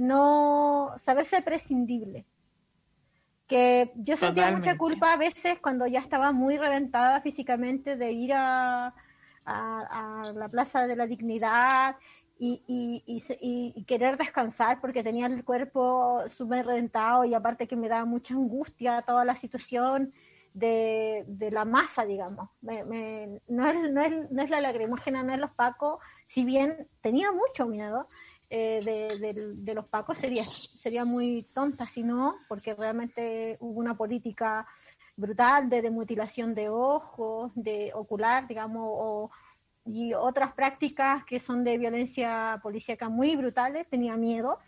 no 0.00 0.94
saberse 1.02 1.42
prescindible. 1.42 2.24
Que 3.46 3.92
yo 3.96 4.16
sentía 4.16 4.50
mucha 4.50 4.78
culpa 4.78 5.12
a 5.12 5.16
veces 5.18 5.58
cuando 5.60 5.86
ya 5.86 6.00
estaba 6.00 6.32
muy 6.32 6.56
reventada 6.56 7.20
físicamente 7.20 7.96
de 7.96 8.12
ir 8.12 8.32
a, 8.32 8.86
a, 9.44 10.22
a 10.24 10.32
la 10.32 10.48
Plaza 10.48 10.86
de 10.86 10.96
la 10.96 11.06
Dignidad 11.06 11.96
y, 12.38 12.62
y, 12.66 13.02
y, 13.06 13.72
y- 13.76 13.84
querer 13.84 14.16
descansar 14.18 14.80
porque 14.80 15.02
tenía 15.02 15.26
el 15.26 15.44
cuerpo 15.44 16.22
súper 16.28 16.66
reventado 16.66 17.24
y 17.24 17.34
aparte 17.34 17.66
que 17.66 17.76
me 17.76 17.88
daba 17.88 18.04
mucha 18.04 18.34
angustia 18.34 19.02
toda 19.02 19.24
la 19.24 19.34
situación 19.34 20.12
de, 20.52 21.24
de 21.28 21.50
la 21.50 21.64
masa, 21.64 22.04
digamos. 22.04 22.50
No, 22.60 22.72
es, 22.72 23.90
no, 23.90 24.02
es, 24.02 24.30
no 24.30 24.42
es 24.42 24.50
la 24.50 24.60
lacrimógena, 24.60 25.22
no 25.22 25.32
es 25.32 25.38
los 25.38 25.50
pacos, 25.52 25.98
si 26.26 26.44
bien 26.44 26.88
tenía 27.00 27.30
mucho 27.32 27.66
miedo 27.66 28.08
eh, 28.50 28.80
de, 28.84 29.18
de- 29.18 29.52
de 29.54 29.74
los 29.74 29.86
pacos, 29.86 30.18
sería, 30.18 30.44
sería 30.44 31.04
muy 31.04 31.42
tonta 31.54 31.86
si 31.86 32.02
no, 32.02 32.36
porque 32.48 32.74
realmente 32.74 33.56
hubo 33.60 33.80
una 33.80 33.96
política 33.96 34.66
brutal 35.16 35.68
de, 35.68 35.82
de 35.82 35.90
mutilación 35.90 36.54
de 36.54 36.68
ojos, 36.68 37.50
de 37.54 37.92
ocular, 37.94 38.46
digamos, 38.46 38.82
o, 38.86 39.30
y 39.86 40.14
otras 40.14 40.52
prácticas 40.52 41.24
que 41.24 41.40
son 41.40 41.64
de 41.64 41.78
violencia 41.78 42.58
policíaca 42.62 43.08
muy 43.08 43.36
brutales, 43.36 43.86
tenía 43.88 44.16
miedo, 44.16 44.58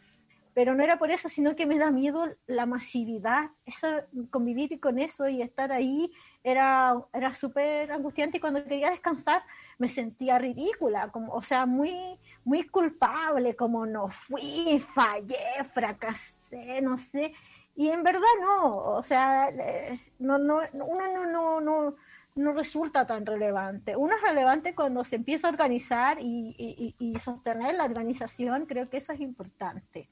pero 0.54 0.74
no 0.74 0.82
era 0.82 0.98
por 0.98 1.10
eso, 1.10 1.28
sino 1.28 1.54
que 1.54 1.66
me 1.66 1.78
da 1.78 1.90
miedo 1.90 2.26
la 2.46 2.66
masividad, 2.66 3.50
eso, 3.64 3.86
convivir 4.30 4.80
con 4.80 4.98
eso 4.98 5.28
y 5.28 5.40
estar 5.40 5.70
ahí 5.70 6.10
era, 6.42 6.94
era 7.12 7.32
súper 7.34 7.92
angustiante 7.92 8.38
y 8.38 8.40
cuando 8.40 8.64
quería 8.64 8.90
descansar 8.90 9.42
me 9.78 9.88
sentía 9.88 10.38
ridícula, 10.38 11.10
como, 11.12 11.32
o 11.32 11.42
sea, 11.42 11.66
muy, 11.66 12.18
muy 12.44 12.64
culpable, 12.64 13.54
como 13.54 13.86
no 13.86 14.08
fui, 14.08 14.82
fallé, 14.94 15.62
fracasé, 15.72 16.80
no 16.80 16.98
sé, 16.98 17.32
y 17.76 17.90
en 17.90 18.02
verdad 18.02 18.22
no, 18.40 18.76
o 18.96 19.02
sea, 19.04 19.50
eh, 19.50 20.00
no, 20.18 20.36
no, 20.36 20.62
uno 20.72 21.12
no, 21.12 21.26
no, 21.26 21.60
no, 21.60 21.96
no 22.38 22.52
resulta 22.52 23.06
tan 23.06 23.26
relevante. 23.26 23.96
Uno 23.96 24.14
es 24.16 24.22
relevante 24.22 24.74
cuando 24.74 25.04
se 25.04 25.16
empieza 25.16 25.48
a 25.48 25.50
organizar 25.50 26.18
y, 26.20 26.94
sostener 27.22 27.74
la 27.74 27.84
organización, 27.84 28.66
creo 28.66 28.88
que 28.88 28.98
eso 28.98 29.12
es 29.12 29.20
importante. 29.20 30.08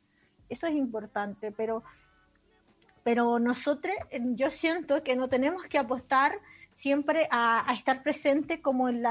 Eso 0.48 0.66
es 0.66 0.74
importante, 0.74 1.52
pero, 1.52 1.82
pero 3.02 3.38
nosotros, 3.38 3.94
eh, 4.10 4.20
yo 4.34 4.50
siento 4.50 5.02
que 5.02 5.16
no 5.16 5.28
tenemos 5.28 5.64
que 5.64 5.78
apostar 5.78 6.38
siempre 6.76 7.28
a, 7.30 7.72
estar 7.76 8.02
presente 8.02 8.60
como 8.60 8.88
en, 8.88 9.04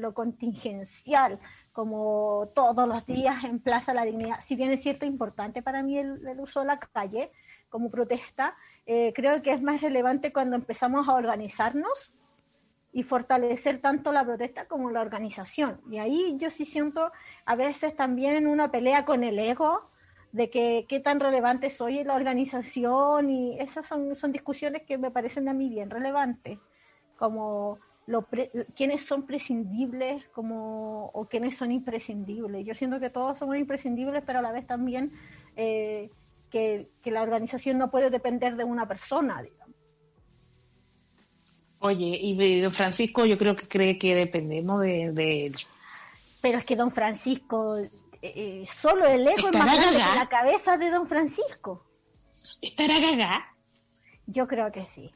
lo 0.00 0.14
contingencial, 0.14 1.38
como 1.72 2.50
todos 2.54 2.88
los 2.88 3.06
días 3.06 3.44
en 3.44 3.60
Plaza 3.60 3.94
La 3.94 4.04
Dignidad. 4.04 4.40
Si 4.40 4.56
bien 4.56 4.70
es 4.70 4.82
cierto, 4.82 5.06
importante 5.06 5.62
para 5.62 5.82
mí 5.82 5.98
el, 5.98 6.26
el 6.26 6.40
uso 6.40 6.60
de 6.60 6.66
la 6.66 6.78
calle 6.78 7.30
como 7.68 7.90
protesta, 7.90 8.56
eh, 8.86 9.12
creo 9.14 9.40
que 9.42 9.52
es 9.52 9.62
más 9.62 9.80
relevante 9.80 10.32
cuando 10.32 10.56
empezamos 10.56 11.08
a 11.08 11.14
organizarnos 11.14 12.12
y 12.92 13.02
fortalecer 13.02 13.80
tanto 13.80 14.12
la 14.12 14.24
protesta 14.24 14.66
como 14.66 14.90
la 14.90 15.00
organización. 15.00 15.80
Y 15.90 15.98
ahí 15.98 16.36
yo 16.38 16.50
sí 16.50 16.64
siento 16.64 17.10
a 17.46 17.56
veces 17.56 17.96
también 17.96 18.46
una 18.46 18.70
pelea 18.70 19.04
con 19.04 19.24
el 19.24 19.38
ego 19.38 19.90
de 20.32 20.50
que 20.50 20.86
qué 20.88 21.00
tan 21.00 21.20
relevante 21.20 21.70
soy 21.70 21.98
en 21.98 22.08
la 22.08 22.14
organización 22.14 23.30
y 23.30 23.58
esas 23.58 23.86
son, 23.86 24.14
son 24.14 24.32
discusiones 24.32 24.82
que 24.82 24.98
me 24.98 25.10
parecen 25.10 25.48
a 25.48 25.52
mí 25.52 25.68
bien 25.68 25.90
relevantes, 25.90 26.58
como 27.16 27.78
lo 28.06 28.26
quiénes 28.74 29.06
son 29.06 29.26
prescindibles 29.26 30.28
como, 30.28 31.06
o 31.14 31.26
quiénes 31.26 31.56
son 31.56 31.70
imprescindibles. 31.70 32.66
Yo 32.66 32.74
siento 32.74 32.98
que 32.98 33.10
todos 33.10 33.38
somos 33.38 33.56
imprescindibles, 33.56 34.22
pero 34.26 34.40
a 34.40 34.42
la 34.42 34.52
vez 34.52 34.66
también 34.66 35.12
eh, 35.56 36.10
que, 36.50 36.90
la 37.04 37.22
organización 37.22 37.78
no 37.78 37.90
puede 37.90 38.10
depender 38.10 38.56
de 38.56 38.64
una 38.64 38.86
persona, 38.86 39.42
digamos. 39.42 39.61
Oye, 41.84 42.16
y 42.22 42.60
don 42.60 42.72
Francisco 42.72 43.26
yo 43.26 43.36
creo 43.36 43.56
que 43.56 43.66
cree 43.66 43.98
que 43.98 44.14
dependemos 44.14 44.80
de, 44.82 45.46
él. 45.46 45.56
Pero 46.40 46.58
es 46.58 46.64
que 46.64 46.76
don 46.76 46.92
Francisco, 46.92 47.76
eh, 47.76 47.90
eh, 48.22 48.64
solo 48.66 49.04
el 49.04 49.26
ego 49.26 49.48
es 49.48 49.58
más 49.58 49.76
grande 49.76 49.98
que 49.98 50.18
la 50.18 50.28
cabeza 50.28 50.76
de 50.76 50.90
don 50.90 51.08
Francisco. 51.08 51.84
¿Estará 52.60 53.00
gaga? 53.00 53.46
Yo 54.26 54.46
creo 54.46 54.70
que 54.70 54.86
sí. 54.86 55.10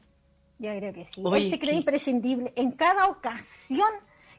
Yo 0.59 0.75
creo 0.75 0.91
que 0.91 1.05
sí. 1.05 1.23
Él 1.33 1.49
se 1.49 1.57
cree 1.57 1.75
imprescindible. 1.75 2.51
En 2.57 2.71
cada 2.71 3.07
ocasión 3.07 3.89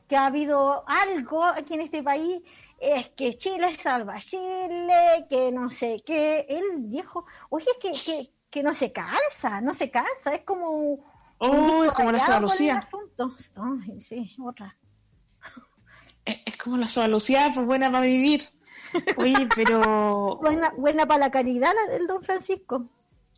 que 0.06 0.16
ha 0.16 0.26
habido 0.26 0.84
algo 0.86 1.42
aquí 1.44 1.74
en 1.74 1.80
este 1.80 2.02
país, 2.02 2.42
es 2.78 3.08
que 3.16 3.38
Chile 3.38 3.74
salva 3.82 4.18
Chile, 4.18 5.26
que 5.30 5.50
no 5.50 5.70
sé 5.70 6.02
qué. 6.04 6.44
El 6.46 6.82
viejo, 6.82 7.24
oye, 7.48 7.70
que, 7.80 7.92
que, 8.04 8.30
que 8.50 8.62
no 8.62 8.74
se 8.74 8.92
cansa, 8.92 9.62
no 9.62 9.72
se 9.72 9.90
cansa. 9.90 10.34
Es 10.34 10.42
como. 10.42 11.16
Oh, 11.38 11.84
es 11.84 11.92
como 11.92 12.12
la 12.12 12.20
Soda 12.20 12.40
Lucía. 12.40 12.80
sí, 14.00 14.36
otra. 14.44 14.76
Es, 16.24 16.56
como 16.56 16.76
la 16.76 16.88
Soda 16.88 17.08
Lucía, 17.08 17.52
pues 17.54 17.66
buena 17.66 17.90
para 17.90 18.06
vivir. 18.06 18.42
Oye, 19.16 19.48
pero. 19.54 20.36
buena, 20.42 20.72
buena 20.76 21.06
para 21.06 21.20
la 21.20 21.30
caridad, 21.30 21.72
la 21.74 21.92
del 21.92 22.06
Don 22.06 22.22
Francisco. 22.22 22.88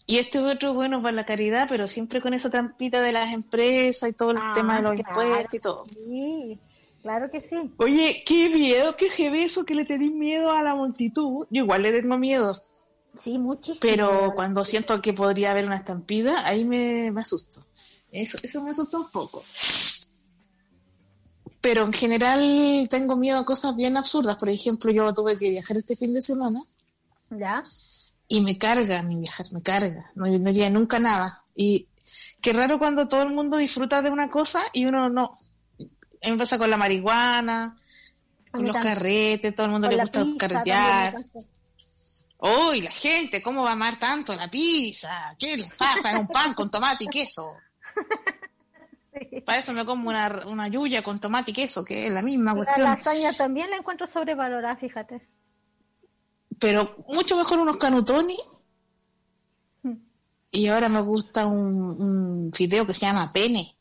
Y 0.06 0.18
este 0.18 0.40
otro 0.40 0.74
bueno 0.74 1.00
para 1.02 1.14
la 1.14 1.24
caridad, 1.24 1.66
pero 1.68 1.86
siempre 1.86 2.20
con 2.20 2.34
esa 2.34 2.50
trampita 2.50 3.00
de 3.00 3.12
las 3.12 3.32
empresas 3.32 4.08
y 4.08 4.12
todo 4.12 4.32
el 4.32 4.38
ah, 4.38 4.52
tema 4.54 4.76
de 4.76 4.82
los 4.82 4.98
impuestos 4.98 5.54
y 5.54 5.58
todo. 5.60 5.84
Sí, 5.86 6.58
claro 7.02 7.30
que 7.30 7.40
sí. 7.40 7.70
Oye, 7.76 8.24
qué 8.26 8.48
miedo, 8.48 8.96
qué 8.96 9.08
jefe 9.10 9.44
eso 9.44 9.64
que 9.64 9.76
le 9.76 9.84
tenéis 9.84 10.12
miedo 10.12 10.50
a 10.50 10.64
la 10.64 10.74
multitud. 10.74 11.46
Yo 11.50 11.62
igual 11.62 11.82
le 11.82 11.92
tengo 11.92 12.18
miedo. 12.18 12.60
Sí, 13.14 13.38
muchísimo. 13.38 13.80
Pero 13.82 14.32
cuando 14.34 14.64
siento 14.64 15.00
que 15.00 15.12
podría 15.12 15.52
haber 15.52 15.66
una 15.66 15.76
estampida, 15.76 16.44
ahí 16.44 16.64
me, 16.64 17.12
me 17.12 17.20
asusto. 17.20 17.64
Eso, 18.12 18.38
eso 18.42 18.62
me 18.62 18.70
asusta 18.70 18.98
un 18.98 19.10
poco. 19.10 19.44
Pero 21.60 21.84
en 21.84 21.92
general 21.92 22.88
tengo 22.90 23.16
miedo 23.16 23.38
a 23.38 23.44
cosas 23.44 23.76
bien 23.76 23.96
absurdas. 23.96 24.36
Por 24.36 24.48
ejemplo, 24.48 24.90
yo 24.90 25.12
tuve 25.12 25.36
que 25.36 25.50
viajar 25.50 25.76
este 25.76 25.96
fin 25.96 26.14
de 26.14 26.22
semana. 26.22 26.62
¿Ya? 27.30 27.62
y 28.32 28.40
me 28.42 28.56
carga 28.56 29.02
mi 29.02 29.16
viajar, 29.16 29.46
me 29.50 29.60
carga, 29.60 30.12
no, 30.14 30.24
no 30.26 30.48
haría 30.48 30.70
nunca 30.70 31.00
nada. 31.00 31.42
Y 31.56 31.88
qué 32.40 32.52
raro 32.52 32.78
cuando 32.78 33.08
todo 33.08 33.22
el 33.22 33.30
mundo 33.30 33.56
disfruta 33.56 34.02
de 34.02 34.10
una 34.10 34.30
cosa 34.30 34.62
y 34.72 34.84
uno 34.86 35.08
no. 35.10 35.40
A 36.22 36.36
pasa 36.38 36.56
con 36.56 36.70
la 36.70 36.76
marihuana, 36.76 37.76
con 38.52 38.64
los 38.64 38.76
carretes, 38.76 39.52
todo 39.52 39.66
el 39.66 39.72
mundo 39.72 39.88
le 39.88 40.00
gusta 40.00 40.24
carretear. 40.38 41.16
Uy, 42.38 42.82
la 42.82 42.92
gente, 42.92 43.42
¿cómo 43.42 43.64
va 43.64 43.70
a 43.70 43.72
amar 43.72 43.98
tanto 43.98 44.32
la 44.36 44.48
pizza? 44.48 45.34
¿Qué 45.36 45.56
les 45.56 45.74
pasa? 45.74 46.12
Es 46.12 46.18
un 46.18 46.28
pan 46.28 46.54
con 46.54 46.70
tomate 46.70 47.04
y 47.04 47.08
queso. 47.08 47.52
Para 49.44 49.58
eso 49.58 49.72
me 49.72 49.84
como 49.84 50.08
una, 50.08 50.44
una 50.46 50.68
yuya 50.68 51.02
con 51.02 51.20
tomate 51.20 51.50
y 51.50 51.54
queso, 51.54 51.84
que 51.84 52.06
es 52.06 52.12
la 52.12 52.22
misma 52.22 52.54
cuestión. 52.54 52.84
La 52.84 52.96
lasaña 52.96 53.32
también 53.32 53.70
la 53.70 53.76
encuentro 53.76 54.06
sobrevalorada, 54.06 54.76
fíjate 54.76 55.20
pero 56.60 56.94
mucho 57.08 57.36
mejor 57.36 57.58
unos 57.58 57.78
canutones. 57.78 58.38
Y 60.52 60.66
ahora 60.66 60.88
me 60.88 61.00
gusta 61.00 61.46
un, 61.46 61.76
un 62.00 62.50
video 62.50 62.86
que 62.86 62.92
se 62.92 63.06
llama 63.06 63.32
Pene. 63.32 63.76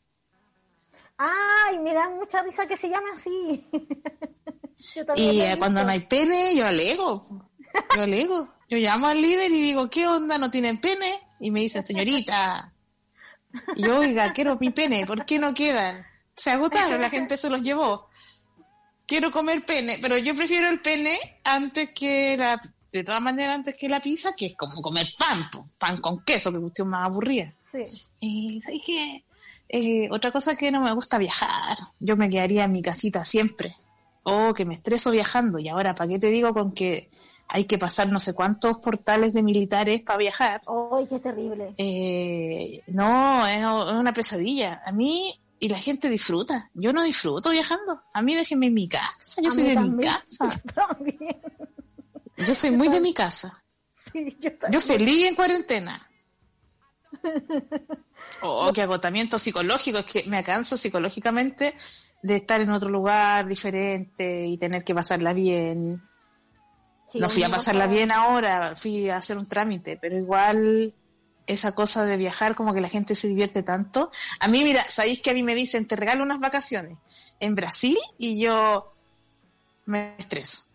Ay, 1.18 1.78
me 1.78 1.92
da 1.92 2.08
mucha 2.08 2.42
risa 2.42 2.66
que 2.66 2.76
se 2.76 2.88
llame 2.88 3.10
así. 3.12 3.68
y 5.16 5.58
cuando 5.58 5.84
no 5.84 5.90
hay 5.90 6.00
pene, 6.00 6.54
yo 6.56 6.66
alego. 6.66 7.50
Yo 7.94 8.02
alego. 8.02 8.48
Yo 8.68 8.78
llamo 8.78 9.08
al 9.08 9.20
líder 9.20 9.50
y 9.50 9.60
digo, 9.60 9.90
¿qué 9.90 10.06
onda? 10.06 10.38
¿No 10.38 10.50
tienen 10.50 10.80
pene? 10.80 11.20
Y 11.40 11.50
me 11.50 11.60
dicen, 11.60 11.84
señorita. 11.84 12.72
Y 13.76 13.82
yo, 13.84 13.98
oiga, 13.98 14.32
quiero 14.32 14.56
mi 14.58 14.70
pene, 14.70 15.06
¿por 15.06 15.24
qué 15.24 15.38
no 15.38 15.54
quedan? 15.54 16.06
Se 16.34 16.50
agotaron, 16.50 17.00
la 17.00 17.10
gente 17.10 17.36
se 17.36 17.50
los 17.50 17.62
llevó 17.62 18.10
quiero 19.10 19.32
comer 19.32 19.66
pene, 19.66 19.98
pero 20.00 20.16
yo 20.18 20.36
prefiero 20.36 20.68
el 20.68 20.80
pene 20.80 21.18
antes 21.42 21.90
que 21.90 22.36
la, 22.36 22.60
de 22.92 23.02
todas 23.02 23.20
maneras 23.20 23.56
antes 23.56 23.76
que 23.76 23.88
la 23.88 24.00
pizza, 24.00 24.36
que 24.36 24.46
es 24.46 24.56
como 24.56 24.80
comer 24.80 25.08
pan, 25.18 25.50
pan 25.78 26.00
con 26.00 26.24
queso, 26.24 26.52
que 26.52 26.60
cuestión 26.60 26.90
más 26.90 27.06
aburrida. 27.06 27.52
Sí. 27.72 27.86
Y 28.20 28.62
que 28.86 29.24
eh, 29.68 30.08
otra 30.12 30.30
cosa 30.30 30.54
que 30.54 30.70
no 30.70 30.80
me 30.80 30.92
gusta 30.92 31.18
viajar, 31.18 31.76
yo 31.98 32.16
me 32.16 32.30
quedaría 32.30 32.62
en 32.62 32.72
mi 32.72 32.82
casita 32.82 33.24
siempre. 33.24 33.74
Oh, 34.22 34.54
que 34.54 34.64
me 34.64 34.74
estreso 34.74 35.10
viajando. 35.10 35.58
Y 35.58 35.68
ahora, 35.68 35.92
¿para 35.96 36.10
qué 36.10 36.20
te 36.20 36.30
digo 36.30 36.54
con 36.54 36.70
que 36.70 37.10
hay 37.52 37.64
que 37.64 37.78
pasar 37.78 38.10
no 38.10 38.20
sé 38.20 38.34
cuántos 38.34 38.78
portales 38.78 39.32
de 39.32 39.42
militares 39.42 40.02
para 40.02 40.18
viajar? 40.18 40.62
¡Ay, 40.92 41.06
qué 41.08 41.18
terrible! 41.18 41.74
Eh, 41.76 42.82
no, 42.86 43.46
es 43.46 43.64
una 43.92 44.14
pesadilla. 44.14 44.82
A 44.86 44.92
mí 44.92 45.40
y 45.58 45.68
la 45.68 45.78
gente 45.78 46.08
disfruta. 46.08 46.70
Yo 46.74 46.92
no 46.92 47.02
disfruto 47.02 47.50
viajando. 47.50 48.00
A 48.14 48.22
mí 48.22 48.34
déjenme 48.34 48.66
en 48.66 48.74
mi 48.74 48.88
casa. 48.88 49.42
Yo 49.42 49.50
soy 49.50 49.64
de 49.64 49.76
mi 49.76 50.02
casa. 50.02 50.62
Yo, 52.46 52.54
soy 52.54 52.70
muy 52.70 52.88
de 52.88 53.00
mi 53.00 53.12
casa. 53.12 53.52
yo, 54.70 54.80
feliz 54.80 55.26
en 55.26 55.34
cuarentena. 55.34 56.08
Oh, 58.42 58.70
qué 58.74 58.82
agotamiento 58.82 59.38
psicológico. 59.38 59.98
Es 59.98 60.06
que 60.06 60.24
me 60.26 60.44
canso 60.44 60.76
psicológicamente 60.76 61.74
de 62.22 62.36
estar 62.36 62.60
en 62.60 62.70
otro 62.70 62.88
lugar 62.88 63.48
diferente 63.48 64.46
y 64.46 64.58
tener 64.58 64.84
que 64.84 64.94
pasarla 64.94 65.32
bien. 65.32 66.02
No 67.14 67.28
fui 67.28 67.42
a 67.42 67.50
pasarla 67.50 67.86
bien 67.86 68.10
ahora, 68.10 68.74
fui 68.76 69.08
a 69.08 69.16
hacer 69.16 69.38
un 69.38 69.46
trámite, 69.46 69.98
pero 70.00 70.16
igual 70.16 70.94
esa 71.46 71.72
cosa 71.72 72.04
de 72.04 72.16
viajar, 72.16 72.54
como 72.54 72.72
que 72.72 72.80
la 72.80 72.88
gente 72.88 73.14
se 73.14 73.28
divierte 73.28 73.62
tanto. 73.62 74.10
A 74.38 74.48
mí, 74.48 74.62
mira, 74.62 74.84
sabéis 74.88 75.20
que 75.20 75.30
a 75.30 75.34
mí 75.34 75.42
me 75.42 75.54
dicen, 75.54 75.86
te 75.86 75.96
regalo 75.96 76.22
unas 76.22 76.38
vacaciones 76.38 76.98
en 77.40 77.54
Brasil 77.54 77.98
y 78.18 78.40
yo 78.42 78.92
me 79.86 80.14
estreso. 80.16 80.70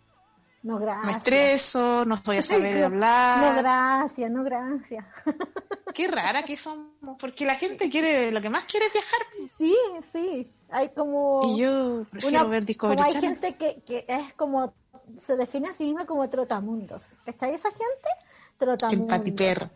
No, 0.63 0.79
gracias. 0.79 1.05
Me 1.05 1.17
estreso, 1.17 2.05
no 2.05 2.15
estoy 2.15 2.37
a 2.37 2.41
saber 2.41 2.83
hablar. 2.83 3.55
No, 3.55 3.61
gracias, 3.61 4.31
no, 4.31 4.43
gracias. 4.43 5.05
Qué 5.93 6.07
rara 6.07 6.43
que 6.43 6.57
somos, 6.57 7.17
porque 7.19 7.45
la 7.45 7.55
gente 7.55 7.89
quiere, 7.89 8.31
lo 8.31 8.41
que 8.41 8.49
más 8.49 8.65
quiere 8.65 8.87
es 8.87 8.93
viajar. 8.93 9.19
Sí, 9.57 9.75
sí. 10.11 10.51
Hay 10.71 10.89
como. 10.89 11.41
Y 11.45 11.61
yo 11.61 12.03
prefiero 12.09 12.49
ver 12.49 12.65
Discovery 12.65 12.97
Como 12.97 13.07
hay 13.07 13.21
gente 13.21 13.55
que, 13.55 13.81
que 13.85 14.05
es 14.07 14.33
como. 14.33 14.73
Se 15.17 15.35
define 15.35 15.69
a 15.69 15.73
sí 15.73 15.85
misma 15.85 16.05
como 16.05 16.29
trotamundos. 16.29 17.03
¿Cachai 17.25 17.53
esa 17.53 17.69
gente? 17.69 18.09
Trotamundos. 18.57 19.07
Patiper. 19.07 19.69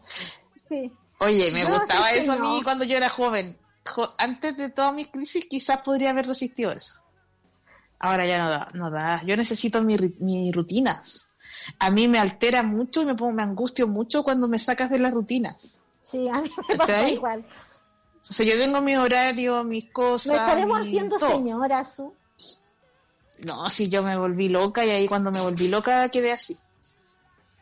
Oye, 1.19 1.51
me 1.51 1.65
gustaba 1.65 2.11
eso 2.11 2.31
a 2.33 2.37
mí 2.37 2.61
cuando 2.63 2.83
yo 2.85 2.97
era 2.97 3.09
joven. 3.09 3.57
antes 4.17 4.57
de 4.57 4.69
todas 4.69 4.93
mis 4.93 5.07
crisis 5.07 5.47
quizás 5.49 5.81
podría 5.81 6.11
haber 6.11 6.27
resistido 6.27 6.71
eso. 6.71 7.01
Ahora 7.99 8.25
ya 8.25 8.37
no 8.37 8.49
da, 8.49 8.67
no 8.73 8.89
da. 8.89 9.21
Yo 9.25 9.35
necesito 9.35 9.81
mis 9.81 10.55
rutinas. 10.55 11.31
A 11.77 11.91
mí 11.91 12.07
me 12.07 12.19
altera 12.19 12.63
mucho 12.63 13.01
y 13.01 13.05
me 13.05 13.15
pongo, 13.15 13.33
me 13.33 13.43
angustio 13.43 13.87
mucho 13.87 14.23
cuando 14.23 14.47
me 14.47 14.57
sacas 14.57 14.89
de 14.89 14.99
las 14.99 15.13
rutinas. 15.13 15.79
Sí, 16.01 16.27
a 16.29 16.41
mí 16.41 16.49
me 16.67 16.75
pasa 16.75 17.09
igual. 17.09 17.45
O 18.21 18.33
sea, 18.33 18.45
yo 18.45 18.57
tengo 18.57 18.81
mi 18.81 18.95
horario, 18.95 19.63
mis 19.63 19.91
cosas. 19.91 20.33
¿Me 20.33 20.37
estaremos 20.39 20.79
haciendo 20.79 21.19
señora, 21.19 21.83
Su? 21.83 22.13
No, 23.45 23.69
si 23.69 23.89
yo 23.89 24.03
me 24.03 24.17
volví 24.17 24.49
loca 24.49 24.85
y 24.85 24.89
ahí 24.89 25.07
cuando 25.07 25.31
me 25.31 25.39
volví 25.39 25.67
loca 25.67 26.09
quedé 26.09 26.31
así. 26.31 26.57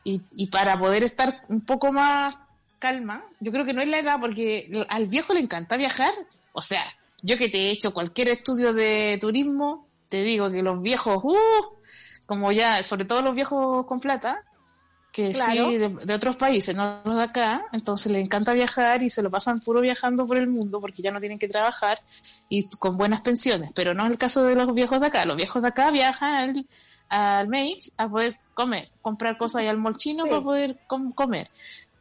Y, 0.03 0.21
y 0.31 0.47
para 0.47 0.79
poder 0.79 1.03
estar 1.03 1.43
un 1.49 1.61
poco 1.61 1.91
más 1.91 2.36
calma. 2.80 3.23
Yo 3.39 3.51
creo 3.51 3.65
que 3.65 3.73
no 3.73 3.82
es 3.82 3.88
la 3.88 3.99
edad, 3.99 4.19
porque 4.19 4.86
al 4.89 5.07
viejo 5.07 5.34
le 5.34 5.41
encanta 5.41 5.78
viajar. 5.78 6.13
O 6.53 6.61
sea, 6.61 6.84
yo 7.21 7.38
que 7.38 7.49
te 7.49 7.57
he 7.57 7.71
hecho 7.71 7.93
cualquier 7.93 8.30
estudio 8.30 8.73
de 8.73 9.17
turismo, 9.19 9.88
te 10.09 10.23
digo 10.23 10.49
que 10.49 10.61
los 10.61 10.82
viejos, 10.82 11.23
uh, 11.23 11.38
como 12.25 12.51
ya, 12.51 12.82
sobre 12.84 13.05
todo 13.05 13.21
los 13.21 13.36
viejos 13.36 13.86
con 13.86 13.99
plata, 13.99 14.43
que 15.18 15.34
sí, 15.34 15.78
de, 15.78 16.13
otros 16.13 16.36
países, 16.36 16.76
no 16.76 17.01
los 17.03 17.15
de 17.15 17.24
acá, 17.24 17.65
entonces 17.72 18.11
les 18.11 18.24
encanta 18.24 18.53
viajar 18.53 19.01
y 19.01 19.09
se 19.09 19.24
lo 19.24 19.32
pasan 19.32 19.59
puro 19.59 19.82
viajando 19.82 20.28
por 20.28 20.38
el 20.38 20.45
mundo 20.45 20.80
porque 20.80 21.01
ya 21.01 21.09
no 21.09 21.20
tienen 21.20 21.39
que 21.39 21.47
trabajar 21.47 22.03
y 22.49 22.70
con 22.78 22.97
buenas 22.97 23.22
pensiones. 23.22 23.72
Pero 23.74 23.95
no 23.95 24.05
es 24.05 24.11
el 24.11 24.20
caso 24.20 24.43
de 24.43 24.53
los 24.53 24.72
viejos 24.76 25.01
de 25.01 25.07
acá. 25.07 25.26
Los 25.26 25.36
viejos 25.36 25.63
de 25.63 25.70
acá 25.70 25.89
viajan 25.89 26.36
al, 26.36 26.68
al 27.09 27.49
a 27.97 28.09
poder 28.09 28.38
comer, 28.53 28.91
comprar 29.01 29.39
cosas 29.39 29.63
y 29.63 29.68
al 29.68 29.80
molchino 29.80 30.28
para 30.28 30.43
poder 30.43 30.80
comer. 31.15 31.49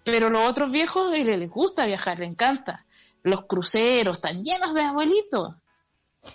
Pero 0.05 0.29
los 0.29 0.47
otros 0.47 0.71
viejos 0.71 1.11
les 1.11 1.49
gusta 1.49 1.87
viajar, 1.87 2.19
les 2.19 2.29
encanta. 2.29 2.85
Los 3.23 3.47
cruceros 3.47 4.19
están 4.19 4.45
llenos 4.45 4.75
de 4.75 4.83
abuelitos. 4.83 5.55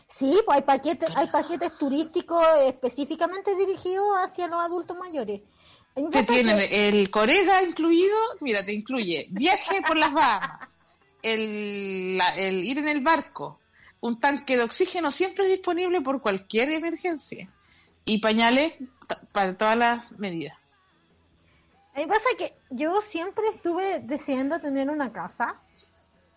Sí, 0.07 0.36
pues 0.45 0.57
hay 0.57 0.63
paquetes, 0.63 1.11
hay 1.15 1.27
paquetes 1.27 1.77
turísticos 1.77 2.43
específicamente 2.65 3.55
dirigidos 3.55 4.17
hacia 4.17 4.47
los 4.47 4.61
adultos 4.61 4.97
mayores. 4.97 5.41
Te 6.11 6.23
tienen 6.23 6.57
que- 6.57 6.87
el 6.89 7.09
Corega 7.11 7.61
incluido, 7.63 8.15
mira, 8.39 8.63
te 8.63 8.73
incluye 8.73 9.27
viaje 9.31 9.81
por 9.85 9.97
las 9.97 10.13
Bahamas, 10.13 10.79
el, 11.21 12.17
la- 12.17 12.35
el 12.37 12.63
ir 12.63 12.77
en 12.77 12.87
el 12.87 13.01
barco, 13.01 13.59
un 13.99 14.19
tanque 14.19 14.57
de 14.57 14.63
oxígeno 14.63 15.11
siempre 15.11 15.47
disponible 15.47 16.01
por 16.01 16.21
cualquier 16.21 16.71
emergencia 16.71 17.49
y 18.05 18.19
pañales 18.19 18.73
para 19.31 19.57
todas 19.57 19.77
las 19.77 20.11
medidas. 20.13 20.57
A 21.93 21.99
mí 21.99 22.05
pasa 22.07 22.29
que 22.37 22.53
yo 22.69 23.01
siempre 23.01 23.43
estuve 23.53 23.99
deseando 23.99 24.59
tener 24.61 24.89
una 24.89 25.11
casa, 25.11 25.59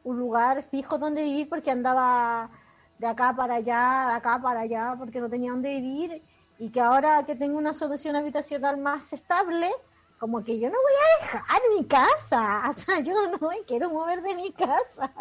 un 0.02 0.18
lugar 0.18 0.64
fijo 0.68 0.98
donde 0.98 1.22
vivir 1.22 1.48
porque 1.48 1.70
andaba 1.70 2.50
de 2.98 3.07
acá 3.07 3.34
para 3.36 3.55
allá, 3.57 4.07
de 4.09 4.14
acá 4.16 4.40
para 4.42 4.61
allá, 4.61 4.94
porque 4.98 5.20
no 5.20 5.30
tenía 5.30 5.52
donde 5.52 5.80
vivir 5.80 6.22
y 6.59 6.70
que 6.70 6.80
ahora 6.80 7.24
que 7.26 7.34
tengo 7.34 7.59
una 7.59 7.74
solución 7.74 8.16
habitacional 8.16 8.76
más 8.78 9.12
estable, 9.12 9.70
como 10.18 10.44
que 10.44 10.59
yo 10.59 10.68
no 10.68 10.74
voy 10.74 10.92
a 10.92 11.24
dejar 11.24 11.62
mi 11.76 11.84
casa, 11.86 12.62
o 12.70 12.72
sea, 12.72 13.00
yo 13.00 13.14
no 13.28 13.48
me 13.48 13.62
quiero 13.66 13.90
mover 13.90 14.22
de 14.22 14.34
mi 14.34 14.52
casa. 14.52 15.12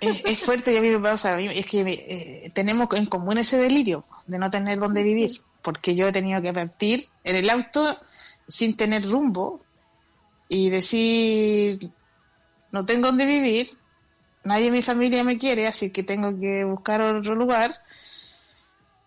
Es, 0.00 0.24
es 0.24 0.40
fuerte 0.40 0.72
y 0.72 0.76
a 0.76 0.80
mí 0.80 0.90
me 0.90 0.98
pasa, 0.98 1.38
es 1.38 1.66
que 1.66 1.80
eh, 1.80 2.50
tenemos 2.52 2.88
en 2.94 3.06
común 3.06 3.38
ese 3.38 3.58
delirio 3.58 4.04
de 4.26 4.38
no 4.38 4.50
tener 4.50 4.78
dónde 4.78 5.02
vivir, 5.02 5.40
porque 5.62 5.94
yo 5.94 6.08
he 6.08 6.12
tenido 6.12 6.42
que 6.42 6.52
partir 6.52 7.08
en 7.22 7.36
el 7.36 7.48
auto 7.48 7.96
sin 8.48 8.76
tener 8.76 9.08
rumbo 9.08 9.60
y 10.48 10.68
decir, 10.68 11.90
no 12.72 12.84
tengo 12.84 13.06
dónde 13.06 13.24
vivir, 13.24 13.78
nadie 14.44 14.66
en 14.66 14.72
mi 14.72 14.82
familia 14.82 15.22
me 15.22 15.38
quiere, 15.38 15.66
así 15.66 15.92
que 15.92 16.02
tengo 16.02 16.38
que 16.38 16.64
buscar 16.64 17.00
otro 17.00 17.34
lugar 17.36 17.76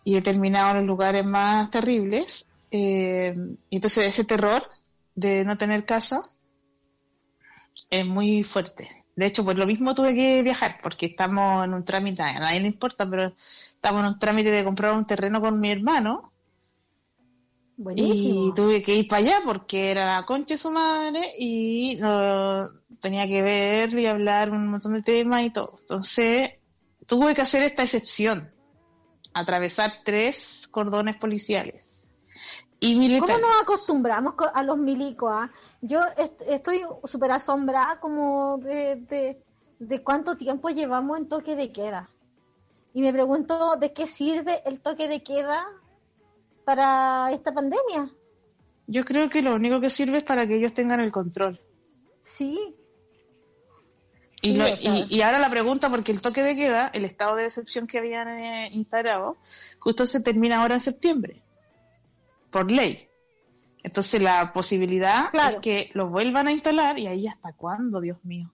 y 0.05 0.15
he 0.15 0.21
terminado 0.21 0.71
en 0.71 0.77
los 0.77 0.85
lugares 0.85 1.25
más 1.25 1.69
terribles. 1.69 2.53
eh, 2.71 3.35
y 3.69 3.75
entonces 3.75 4.07
ese 4.07 4.23
terror 4.23 4.69
de 5.15 5.43
no 5.43 5.57
tener 5.57 5.85
casa 5.85 6.21
es 7.89 8.05
muy 8.05 8.43
fuerte. 8.43 9.05
De 9.15 9.25
hecho, 9.25 9.43
pues 9.43 9.57
lo 9.57 9.65
mismo 9.65 9.93
tuve 9.93 10.13
que 10.13 10.43
viajar, 10.43 10.79
porque 10.83 11.07
estamos 11.07 11.65
en 11.65 11.73
un 11.73 11.83
trámite, 11.83 12.21
a 12.21 12.39
nadie 12.39 12.59
le 12.59 12.67
importa, 12.67 13.09
pero 13.09 13.33
estamos 13.69 14.01
en 14.01 14.07
un 14.07 14.19
trámite 14.19 14.51
de 14.51 14.63
comprar 14.63 14.93
un 14.93 15.07
terreno 15.07 15.41
con 15.41 15.59
mi 15.59 15.71
hermano 15.71 16.33
Buenísimo. 17.77 18.47
y 18.47 18.53
tuve 18.53 18.83
que 18.83 18.95
ir 18.95 19.07
para 19.07 19.21
allá 19.21 19.41
porque 19.43 19.91
era 19.91 20.17
la 20.17 20.25
concha 20.25 20.53
de 20.53 20.57
su 20.57 20.71
madre 20.71 21.33
y 21.39 21.97
no, 21.99 22.67
tenía 22.99 23.27
que 23.27 23.41
ver 23.41 23.97
y 23.97 24.05
hablar 24.05 24.51
un 24.51 24.67
montón 24.67 24.93
de 24.93 25.01
temas 25.01 25.43
y 25.43 25.49
todo. 25.49 25.77
Entonces, 25.79 26.51
tuve 27.05 27.33
que 27.33 27.41
hacer 27.41 27.63
esta 27.63 27.83
excepción, 27.83 28.51
atravesar 29.35 29.91
tres 30.03 30.67
cordones 30.71 31.17
policiales 31.17 32.11
y 32.79 32.95
militares. 32.95 33.35
¿Cómo 33.35 33.47
nos 33.53 33.63
acostumbramos 33.63 34.33
co- 34.33 34.49
a 34.53 34.63
los 34.63 34.77
milicos? 34.77 35.29
ah? 35.31 35.51
Yo 35.81 36.01
est- 36.17 36.41
estoy 36.47 36.81
súper 37.03 37.31
asombrada 37.31 37.99
como 37.99 38.57
de, 38.57 38.95
de, 38.95 39.43
de 39.79 40.03
cuánto 40.03 40.35
tiempo 40.37 40.69
llevamos 40.69 41.17
en 41.19 41.27
toque 41.29 41.55
de 41.55 41.71
queda. 41.71 42.09
Y 42.93 43.01
me 43.01 43.11
pregunto 43.11 43.75
de 43.75 43.91
qué 43.93 44.07
sirve 44.07 44.61
el 44.65 44.79
toque 44.81 45.07
de 45.07 45.21
queda 45.21 45.67
para 46.63 47.29
esta 47.31 47.53
pandemia. 47.53 48.09
Yo 48.87 49.03
creo 49.03 49.29
que 49.29 49.41
lo 49.41 49.53
único 49.53 49.79
que 49.81 49.89
sirve 49.89 50.19
es 50.19 50.23
para 50.23 50.47
que 50.47 50.55
ellos 50.55 50.73
tengan 50.73 50.99
el 51.01 51.11
control. 51.11 51.59
Sí. 52.21 52.75
Y, 54.41 54.49
Sí, 54.49 54.53
lo- 54.57 54.67
y, 54.67 55.07
y 55.09 55.21
ahora 55.21 55.39
la 55.39 55.49
pregunta, 55.49 55.89
porque 55.89 56.11
el 56.11 56.21
toque 56.21 56.43
de 56.43 56.55
queda, 56.55 56.89
el 56.93 57.05
estado 57.05 57.35
de 57.35 57.45
excepción 57.45 57.87
que 57.87 57.97
habían 57.99 58.27
eh, 58.29 58.69
instaurado, 58.73 59.37
justo 59.79 60.05
se 60.05 60.21
termina 60.21 60.61
ahora 60.61 60.75
en 60.75 60.81
septiembre, 60.81 61.41
por 62.51 62.69
ley. 62.69 63.07
Entonces 63.83 64.21
la 64.21 64.51
posibilidad 64.53 65.29
Claro. 65.31 65.55
es 65.57 65.61
que 65.61 65.89
lo 65.93 66.09
vuelvan 66.09 66.47
a 66.47 66.51
instalar 66.51 66.99
y 66.99 67.07
ahí 67.07 67.27
hasta 67.27 67.53
cuándo, 67.53 68.01
Dios 68.01 68.17
mío. 68.23 68.51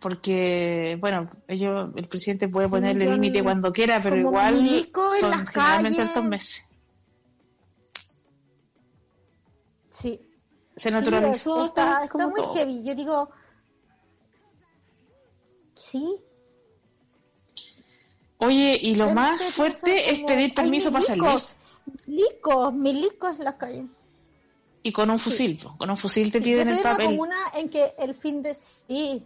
Porque, 0.00 0.96
bueno, 1.00 1.30
ellos, 1.46 1.90
el 1.94 2.08
presidente 2.08 2.48
puede 2.48 2.66
Sí, 2.66 2.70
ponerle 2.72 3.06
límite 3.06 3.38
no- 3.38 3.44
cuando 3.44 3.72
quiera, 3.72 4.00
pero 4.02 4.16
igual 4.16 4.88
son 5.20 5.46
generalmente 5.46 6.02
estos 6.02 6.24
meses. 6.24 6.66
Sí. 9.90 10.20
Se 10.82 10.88
Sí, 10.88 10.94
naturalizó. 10.94 11.64
está, 11.66 11.82
está 11.84 11.98
está 12.04 12.12
como 12.12 12.28
muy 12.30 12.40
todo. 12.42 12.54
heavy. 12.54 12.82
Yo 12.82 12.94
digo, 12.96 13.30
sí. 15.74 16.24
Oye, 18.38 18.76
y 18.82 18.96
lo 18.96 19.10
más 19.10 19.40
fuerte 19.52 20.10
es 20.10 20.18
pedir 20.24 20.46
"Hay 20.46 20.52
permiso 20.52 20.90
para 20.90 21.04
salir. 21.04 21.22
milicos, 21.22 21.56
Milicos, 22.06 22.74
milicos 22.74 23.38
en 23.38 23.44
la 23.44 23.56
calle. 23.56 23.86
Y 24.82 24.90
con 24.90 25.08
un 25.10 25.20
fusil, 25.20 25.64
con 25.78 25.88
un 25.88 25.96
fusil 25.96 26.32
te 26.32 26.38
Sí, 26.38 26.44
piden 26.46 26.66
yo 26.68 26.74
el 26.74 26.80
una 26.80 26.90
papel. 26.90 27.06
comuna 27.06 27.36
en 27.54 27.68
que 27.68 27.94
el 27.98 28.14
fin 28.16 28.42
de 28.42 28.52
sí 28.54 29.24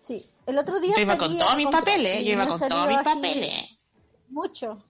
sí 0.00 0.24
el 0.46 0.56
otro 0.58 0.80
día 0.80 0.94
Yo 0.96 1.02
iba 1.02 1.18
con 1.18 1.36
todos 1.36 1.56
mis 1.56 1.66
papeles, 1.66 2.24
yo 2.24 2.32
iba 2.32 2.46
con 2.48 2.58
todos 2.58 2.88
mis 2.88 2.98
papeles. 3.02 3.54
mucho 4.30 4.82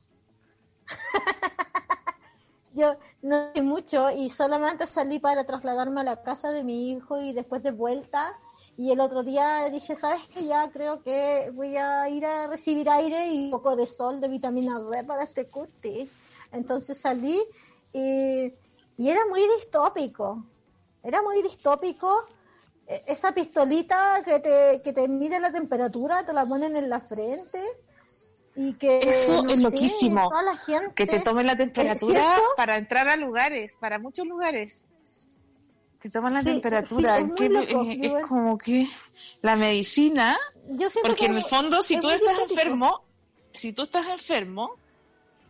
yo 2.77 2.97
no 3.23 3.53
sé 3.53 3.63
mucho 3.63 4.11
y 4.11 4.29
solamente 4.29 4.87
salí 4.87 5.19
para 5.19 5.45
trasladarme 5.45 6.03
a 6.03 6.05
la 6.05 6.23
casa 6.23 6.51
de 6.51 6.63
mi 6.63 6.91
hijo 6.91 7.21
y 7.21 7.33
después 7.33 7.63
de 7.63 7.73
vuelta. 7.73 8.39
Y 8.77 8.93
el 8.93 9.01
otro 9.01 9.23
día 9.23 9.69
dije 9.71 9.97
sabes 9.97 10.23
que 10.29 10.45
ya 10.45 10.69
creo 10.69 11.03
que 11.03 11.51
voy 11.55 11.77
a 11.79 12.09
ir 12.11 12.27
a 12.27 12.47
recibir 12.47 12.89
aire 12.91 13.29
y 13.33 13.45
un 13.47 13.51
poco 13.51 13.75
de 13.75 13.87
sol 13.87 14.21
de 14.21 14.29
vitamina 14.29 14.79
D 14.79 15.03
para 15.05 15.23
este 15.25 15.49
cutis 15.49 16.11
entonces 16.53 16.99
salí 16.99 17.41
y, 17.93 18.53
y 18.97 19.09
era 19.09 19.21
muy 19.29 19.43
distópico. 19.57 20.45
Era 21.03 21.23
muy 21.23 21.43
distópico. 21.43 22.27
E- 22.87 23.05
esa 23.07 23.33
pistolita 23.33 24.23
que 24.25 24.41
te, 24.41 24.81
que 24.83 24.93
te 24.93 25.09
mide 25.09 25.41
la 25.41 25.51
temperatura, 25.53 26.25
te 26.25 26.33
la 26.33 26.47
ponen 26.47 26.77
en 26.77 26.89
la 26.89 27.01
frente 27.01 27.63
y 28.57 28.73
que 28.75 28.99
Eso 28.99 29.43
no 29.43 29.51
es 29.51 29.57
sé, 29.57 29.63
loquísimo, 29.63 30.29
toda 30.31 30.43
la 30.43 30.57
gente, 30.57 30.93
Que 30.95 31.07
te 31.07 31.21
tomen 31.21 31.47
la 31.47 31.57
temperatura 31.57 32.37
para 32.57 32.79
entrar 32.79 33.09
a 33.09 33.17
lugares, 33.17 33.77
para 33.79 33.99
muchos 33.99 34.27
lugares. 34.27 34.85
Te 36.01 36.11
toman 36.11 36.35
la 36.35 36.41
Sí, 36.43 36.47
temperatura. 36.47 37.17
sí, 37.17 37.23
es 37.23 37.25
¿en 37.29 37.35
qué- 37.35 37.49
muy 37.51 37.67
loco, 37.67 37.85
digo. 37.85 38.19
es 38.19 38.27
como 38.27 38.59
que 38.59 38.89
la 39.43 39.57
medicina, 39.57 40.37
Yo 40.71 40.89
porque 41.03 41.21
que 41.21 41.27
en 41.27 41.37
el 41.37 41.45
fondo, 41.45 41.83
si 41.83 41.95
es 41.95 42.01
tú 42.01 42.11
estás 42.11 42.39
enfermo, 42.39 43.03
si 43.55 43.73
tú 43.73 43.83
estás 43.83 44.07
enfermo, 44.09 44.71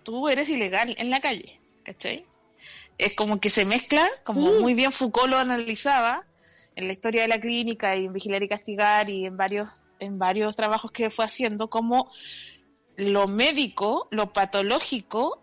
tú 0.02 0.28
eres 0.28 0.48
ilegal 0.48 0.94
en 0.98 1.10
la 1.10 1.20
calle, 1.20 1.60
¿cachai? 1.84 2.24
Es 2.98 3.14
como 3.14 3.38
que 3.40 3.50
se 3.50 3.64
mezcla, 3.64 4.08
como 4.24 4.52
Sí. 4.52 4.62
muy 4.62 4.74
bien 4.74 4.92
Foucault 4.92 5.28
lo 5.30 5.36
analizaba 5.38 6.24
en 6.76 6.86
la 6.86 6.92
historia 6.92 7.22
de 7.22 7.28
la 7.28 7.40
clínica 7.40 7.94
y 7.96 8.06
en 8.06 8.12
Vigilar 8.12 8.42
y 8.42 8.48
Castigar 8.48 9.10
y 9.10 9.26
en 9.26 9.36
varios, 9.36 9.68
en 9.98 10.18
varios 10.18 10.56
trabajos 10.56 10.90
que 10.92 11.10
fue 11.10 11.24
haciendo, 11.24 11.68
como 11.68 12.10
lo 12.96 13.28
médico, 13.28 14.08
lo 14.10 14.32
patológico, 14.32 15.42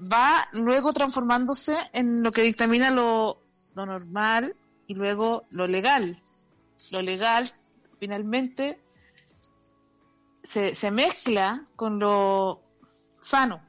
va 0.00 0.48
luego 0.52 0.92
transformándose 0.92 1.76
en 1.92 2.22
lo 2.22 2.32
que 2.32 2.42
dictamina 2.42 2.90
lo, 2.90 3.42
lo 3.74 3.86
normal 3.86 4.54
y 4.86 4.94
luego 4.94 5.44
lo 5.50 5.66
legal. 5.66 6.22
Lo 6.90 7.02
legal, 7.02 7.50
finalmente, 7.98 8.80
se, 10.42 10.74
se 10.74 10.90
mezcla 10.90 11.66
con 11.76 11.98
lo 11.98 12.62
sano. 13.18 13.62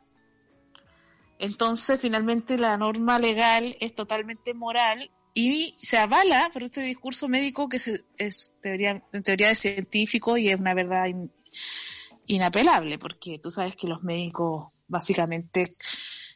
Entonces, 1.39 1.99
finalmente, 1.99 2.57
la 2.57 2.78
norma 2.78 3.20
legal 3.20 3.76
es 3.80 3.93
totalmente 3.93 4.53
moral 4.53 5.11
y 5.34 5.76
se 5.82 5.97
avala 5.97 6.49
por 6.53 6.63
este 6.63 6.82
discurso 6.82 7.28
médico 7.28 7.68
que 7.68 7.78
se, 7.78 8.05
es 8.18 8.53
teoría, 8.61 9.03
en 9.11 9.24
teoría 9.24 9.51
es 9.51 9.59
científico 9.59 10.38
y 10.38 10.49
es 10.49 10.57
una 10.57 10.74
verdad 10.74 11.07
inapelable, 12.28 12.98
porque 13.00 13.40
tú 13.40 13.50
sabes 13.52 13.76
que 13.76 13.88
los 13.88 14.04
médicos 14.04 14.68
básicamente 14.88 15.74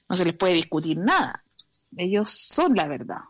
no 0.08 0.16
se 0.16 0.26
les 0.26 0.36
puede 0.36 0.54
discutir 0.54 0.98
nada. 0.98 1.44
Ellos 1.98 2.30
son 2.30 2.76
la 2.76 2.88
verdad. 2.88 3.22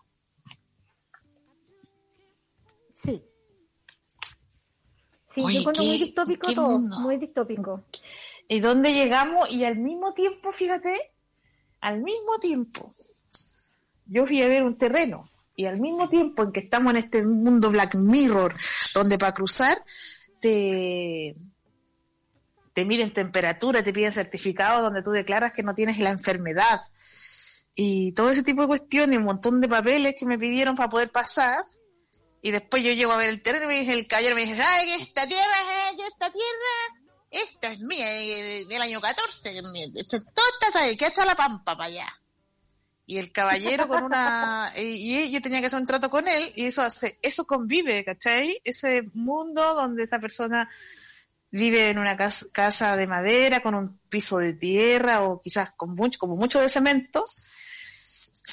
Sí. 2.93 3.21
Sí, 5.29 5.41
Oye, 5.41 5.55
yo 5.55 5.59
encuentro 5.61 5.83
qué- 5.83 5.89
muy 5.89 5.97
distópico 5.99 6.53
todo, 6.53 6.69
mundo. 6.71 6.99
muy 6.99 7.17
distópico. 7.17 7.83
¿Y 8.47 8.59
dónde 8.59 8.93
llegamos? 8.93 9.49
Y 9.51 9.63
al 9.63 9.77
mismo 9.77 10.13
tiempo, 10.13 10.51
fíjate, 10.51 10.95
al 11.81 11.97
mismo 11.97 12.39
tiempo, 12.41 12.95
yo 14.07 14.25
fui 14.25 14.41
a 14.41 14.47
ver 14.47 14.63
un 14.63 14.77
terreno. 14.77 15.29
Y 15.55 15.65
al 15.65 15.79
mismo 15.79 16.07
tiempo 16.09 16.43
en 16.43 16.51
que 16.53 16.61
estamos 16.61 16.91
en 16.91 16.97
este 16.97 17.23
mundo 17.23 17.69
Black 17.69 17.95
Mirror, 17.95 18.55
donde 18.93 19.17
para 19.17 19.33
cruzar 19.33 19.83
te, 20.39 21.35
te 22.79 22.85
miden 22.85 23.11
temperatura, 23.11 23.83
te 23.83 23.91
piden 23.91 24.13
certificado 24.13 24.81
donde 24.81 25.03
tú 25.03 25.11
declaras 25.11 25.51
que 25.51 25.63
no 25.63 25.73
tienes 25.73 25.97
la 25.99 26.11
enfermedad. 26.11 26.79
Y 27.75 28.13
todo 28.13 28.29
ese 28.29 28.41
tipo 28.41 28.61
de 28.61 28.69
cuestiones, 28.69 29.17
un 29.17 29.25
montón 29.25 29.59
de 29.59 29.67
papeles 29.67 30.15
que 30.17 30.25
me 30.25 30.39
pidieron 30.39 30.77
para 30.77 30.87
poder 30.87 31.11
pasar. 31.11 31.61
Y 32.41 32.51
después 32.51 32.81
yo 32.81 32.93
llego 32.93 33.11
a 33.11 33.17
ver 33.17 33.27
el 33.31 33.41
terreno 33.41 33.65
y 33.65 33.67
me 33.67 33.79
dice 33.81 33.91
el 33.91 34.07
caballero, 34.07 34.33
me 34.35 34.45
dice, 34.45 34.61
ay, 34.61 34.85
que 34.87 35.03
esta 35.03 35.27
tierra, 35.27 35.87
ay, 35.89 35.97
que 35.97 36.07
esta 36.07 36.31
tierra, 36.31 37.11
esta 37.31 37.71
es 37.73 37.81
mía, 37.81 38.05
eh, 38.15 38.65
del 38.65 38.81
año 38.81 39.01
14, 39.01 39.51
que 39.51 39.59
es 39.59 39.71
mía. 39.73 39.87
Esto- 39.93 40.21
Toda 40.33 40.47
esta, 40.69 40.97
que 40.97 41.05
esta 41.05 41.21
es 41.23 41.27
la 41.27 41.35
pampa 41.35 41.75
para 41.75 41.83
allá. 41.89 42.07
y 43.05 43.17
el 43.17 43.33
caballero 43.33 43.89
con 43.89 44.05
una 44.05 44.71
y, 44.77 45.29
yo 45.31 45.41
tenía 45.41 45.59
que 45.59 45.65
hacer 45.65 45.79
un 45.81 45.85
trato 45.85 46.09
con 46.09 46.29
él 46.29 46.53
y 46.55 46.67
eso 46.67 46.81
hace 46.81 47.19
eso 47.21 47.45
convive 47.45 48.05
¿cachai? 48.05 48.61
ese 48.63 49.01
mundo 49.15 49.73
donde 49.73 50.03
esta 50.03 50.19
persona 50.19 50.69
vive 51.51 51.89
en 51.89 51.99
una 51.99 52.15
casa, 52.17 52.95
de 52.95 53.07
madera 53.07 53.61
con 53.61 53.75
un 53.75 53.99
piso 54.09 54.37
de 54.37 54.53
tierra 54.53 55.23
o 55.23 55.41
quizás 55.41 55.71
con 55.75 55.93
mucho 55.95 56.19
como 56.19 56.35
mucho 56.35 56.61
de 56.61 56.69
cemento 56.69 57.23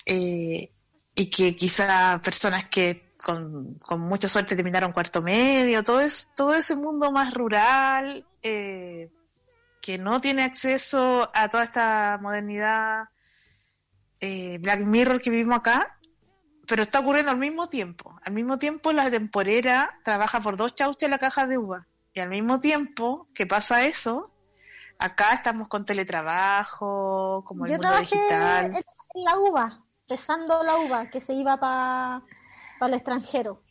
eh, 0.06 0.72
y 1.14 1.30
que 1.30 1.54
quizás 1.56 2.20
personas 2.20 2.66
que 2.66 3.14
con, 3.22 3.74
con, 3.86 4.00
mucha 4.00 4.28
suerte 4.28 4.56
terminaron 4.56 4.92
cuarto 4.92 5.20
medio 5.20 5.82
todo 5.82 6.00
es 6.00 6.32
todo 6.36 6.54
ese 6.54 6.76
mundo 6.76 7.10
más 7.10 7.34
rural 7.34 8.26
eh, 8.42 9.10
que 9.82 9.98
no 9.98 10.20
tiene 10.20 10.42
acceso 10.42 11.30
a 11.34 11.48
toda 11.48 11.64
esta 11.64 12.18
modernidad 12.20 13.08
eh, 14.20 14.58
Black 14.60 14.80
Mirror 14.80 15.20
que 15.20 15.30
vivimos 15.30 15.58
acá, 15.58 15.98
pero 16.66 16.82
está 16.82 17.00
ocurriendo 17.00 17.30
al 17.30 17.38
mismo 17.38 17.68
tiempo. 17.68 18.18
Al 18.24 18.32
mismo 18.32 18.56
tiempo 18.56 18.92
la 18.92 19.10
temporera 19.10 19.98
trabaja 20.04 20.40
por 20.40 20.56
dos 20.56 20.74
chauches 20.74 21.06
en 21.06 21.10
la 21.10 21.18
caja 21.18 21.46
de 21.46 21.58
uva. 21.58 21.86
Y 22.16 22.20
al 22.20 22.30
mismo 22.30 22.58
tiempo 22.58 23.28
que 23.34 23.46
pasa 23.46 23.84
eso, 23.84 24.30
acá 24.98 25.34
estamos 25.34 25.68
con 25.68 25.84
teletrabajo, 25.84 27.44
como 27.44 27.66
el 27.66 27.72
Yo 27.72 27.76
mundo 27.76 27.98
digital. 27.98 28.74
En, 28.74 29.24
la 29.24 29.38
uva, 29.38 29.84
pesando 30.08 30.62
la 30.62 30.78
uva 30.78 31.10
que 31.10 31.20
se 31.20 31.34
iba 31.34 31.60
para 31.60 32.22
el 32.80 32.94
extranjero. 32.94 33.62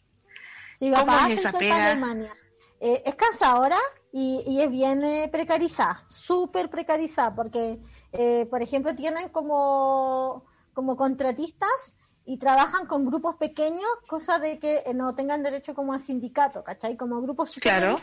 Se 0.74 0.86
iba 0.86 1.04
para 1.04 1.26
Alemania. 1.26 2.32
Eh, 2.80 3.02
es 3.04 3.16
cansadora 3.16 3.80
y, 4.12 4.44
y 4.46 4.62
es 4.62 4.70
bien 4.70 5.04
eh, 5.04 5.28
precarizada, 5.32 6.04
súper 6.08 6.70
precarizada, 6.70 7.34
porque 7.34 7.80
eh, 8.12 8.46
por 8.52 8.62
ejemplo, 8.62 8.94
tienen 8.94 9.30
como, 9.30 10.46
como 10.74 10.96
contratistas 10.96 11.96
y 12.26 12.38
trabajan 12.38 12.88
con 12.88 13.06
grupos 13.06 13.36
pequeños, 13.36 13.88
cosa 14.08 14.40
de 14.40 14.58
que 14.60 14.84
eh, 14.86 14.94
no 14.94 15.14
tengan 15.14 15.44
derecho 15.44 15.76
como 15.76 15.94
a 15.94 16.00
sindicato, 16.00 16.64
¿cachai? 16.64 16.98
Como 16.98 17.22
grupos 17.22 17.56
claro. 17.62 17.98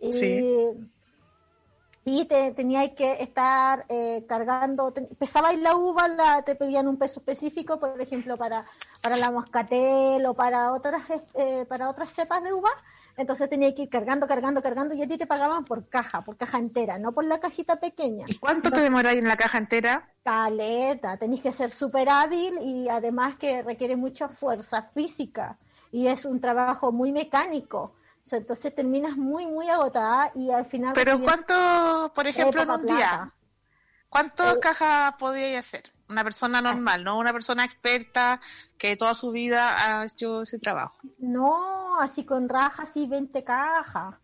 Y, 0.00 0.64
y 2.04 2.24
te, 2.24 2.52
teníais 2.52 2.94
que 2.94 3.22
estar 3.22 3.84
eh, 3.88 4.24
cargando, 4.28 4.92
te, 4.92 5.02
pesabais 5.02 5.58
la 5.60 5.76
uva, 5.76 6.08
la, 6.08 6.42
te 6.42 6.54
pedían 6.54 6.88
un 6.88 6.96
peso 6.96 7.20
específico, 7.20 7.78
por 7.78 8.00
ejemplo, 8.00 8.36
para, 8.36 8.64
para 9.02 9.16
la 9.16 9.30
moscatel 9.30 10.24
o 10.26 10.34
para 10.34 10.72
otras, 10.72 11.02
para 11.68 11.90
otras 11.90 12.10
cepas 12.10 12.42
de 12.42 12.52
uva, 12.52 12.70
entonces 13.18 13.50
tenía 13.50 13.74
que 13.74 13.82
ir 13.82 13.88
cargando, 13.88 14.28
cargando, 14.28 14.62
cargando 14.62 14.94
y 14.94 15.02
a 15.02 15.08
ti 15.08 15.18
te 15.18 15.26
pagaban 15.26 15.64
por 15.64 15.88
caja, 15.88 16.22
por 16.22 16.36
caja 16.36 16.58
entera, 16.58 17.00
no 17.00 17.10
por 17.10 17.24
la 17.24 17.40
cajita 17.40 17.80
pequeña. 17.80 18.26
¿Y 18.28 18.38
cuánto 18.38 18.70
te 18.70 18.80
demoráis 18.80 19.18
en 19.18 19.26
la 19.26 19.36
caja 19.36 19.58
entera? 19.58 20.08
Caleta, 20.22 21.16
tenéis 21.16 21.42
que 21.42 21.50
ser 21.50 21.70
súper 21.70 22.08
hábil 22.08 22.58
y 22.62 22.88
además 22.88 23.34
que 23.34 23.62
requiere 23.62 23.96
mucha 23.96 24.28
fuerza 24.28 24.84
física 24.94 25.58
y 25.90 26.06
es 26.06 26.24
un 26.24 26.40
trabajo 26.40 26.92
muy 26.92 27.10
mecánico. 27.10 27.96
entonces 28.30 28.72
terminas 28.72 29.16
muy, 29.16 29.46
muy 29.46 29.68
agotada 29.68 30.30
y 30.36 30.52
al 30.52 30.64
final... 30.66 30.92
Pero 30.94 31.18
¿cuánto, 31.18 32.12
por 32.14 32.28
ejemplo, 32.28 32.62
en 32.62 32.70
un 32.70 32.86
día? 32.86 33.34
¿Cuántas 34.08 34.54
eh, 34.54 34.60
cajas 34.60 35.14
podíais 35.18 35.58
hacer? 35.58 35.92
Una 36.08 36.24
persona 36.24 36.60
normal, 36.62 37.04
no 37.04 37.18
una 37.18 37.32
persona 37.32 37.64
experta 37.64 38.40
que 38.76 38.96
toda 38.96 39.14
su 39.14 39.30
vida 39.30 40.00
ha 40.00 40.04
hecho 40.04 40.42
ese 40.42 40.58
trabajo. 40.58 40.98
No, 41.18 42.00
así 42.00 42.24
con 42.24 42.48
rajas 42.48 42.96
y 42.96 43.06
20 43.06 43.44
cajas. 43.44 44.14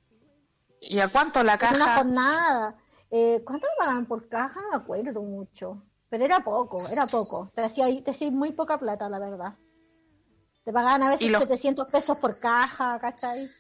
¿Y 0.81 0.99
a 0.99 1.09
cuánto 1.09 1.43
la 1.43 1.59
caja? 1.59 1.75
Una 1.75 1.97
jornada. 1.97 2.77
Eh, 3.11 3.43
¿Cuánto 3.45 3.67
me 3.67 3.85
pagaban 3.85 4.07
por 4.07 4.29
caja? 4.29 4.61
No 4.61 4.71
me 4.71 4.77
acuerdo 4.77 5.23
mucho. 5.23 5.83
Pero 6.09 6.25
era 6.25 6.41
poco, 6.41 6.89
era 6.89 7.07
poco. 7.07 7.51
Te 7.55 7.63
hacía, 7.63 7.87
te 8.03 8.11
hacía 8.11 8.31
muy 8.31 8.53
poca 8.53 8.79
plata, 8.79 9.09
la 9.09 9.19
verdad. 9.19 9.55
Te 10.65 10.73
pagaban 10.73 11.03
a 11.03 11.11
veces 11.11 11.31
700 11.31 11.89
pesos 11.89 12.17
por 12.19 12.39
caja, 12.39 12.99
¿cachai? 12.99 13.51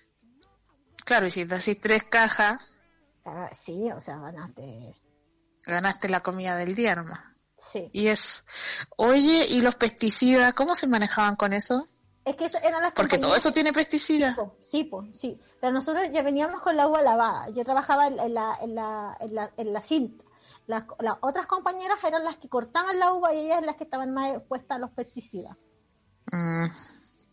Claro, 1.04 1.26
y 1.26 1.30
si 1.30 1.44
te 1.44 1.56
hacís 1.56 1.78
tres 1.80 2.04
cajas... 2.04 2.60
Ah, 3.26 3.50
sí, 3.52 3.90
o 3.90 4.00
sea, 4.00 4.18
ganaste... 4.18 4.94
Ganaste 5.66 6.08
la 6.08 6.20
comida 6.20 6.56
del 6.56 6.74
día 6.74 6.94
nomás. 6.94 7.33
Sí. 7.56 7.88
Y 7.92 8.08
eso. 8.08 8.42
Oye, 8.96 9.46
¿y 9.48 9.60
los 9.60 9.76
pesticidas, 9.76 10.54
cómo 10.54 10.74
se 10.74 10.86
manejaban 10.86 11.36
con 11.36 11.52
eso? 11.52 11.86
Es 12.24 12.36
que 12.36 12.46
eran 12.66 12.82
las 12.82 12.92
Porque 12.92 13.18
todo 13.18 13.36
eso 13.36 13.52
tiene 13.52 13.72
pesticidas. 13.72 14.36
Sí, 14.60 14.84
pues, 14.84 15.10
sí. 15.18 15.38
Pero 15.60 15.72
nosotros 15.72 16.08
ya 16.10 16.22
veníamos 16.22 16.62
con 16.62 16.72
el 16.74 16.80
agua 16.80 17.02
lavada. 17.02 17.50
Yo 17.50 17.64
trabajaba 17.64 18.06
en, 18.06 18.16
la, 18.16 18.58
en, 18.62 18.74
la, 18.74 19.16
en, 19.20 19.34
la, 19.34 19.52
en 19.56 19.72
la 19.72 19.80
cinta. 19.82 20.24
Las, 20.66 20.84
las, 21.00 21.16
otras 21.20 21.46
compañeras 21.46 22.02
eran 22.02 22.24
las 22.24 22.38
que 22.38 22.48
cortaban 22.48 22.98
la 22.98 23.12
uva 23.12 23.34
y 23.34 23.40
ellas 23.40 23.64
las 23.66 23.76
que 23.76 23.84
estaban 23.84 24.14
más 24.14 24.34
expuestas 24.34 24.76
a 24.76 24.78
los 24.78 24.90
pesticidas. 24.92 25.54
Mm. 26.32 26.66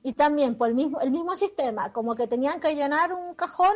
Y 0.04 0.14
también 0.14 0.58
por 0.58 0.68
el 0.68 0.76
mismo, 0.76 1.00
el 1.00 1.12
mismo 1.12 1.38
sistema, 1.38 1.94
como 1.94 2.16
que 2.16 2.28
tenían 2.28 2.60
que 2.60 2.76
llenar 2.76 3.14
un 3.14 3.34
cajón 3.36 3.76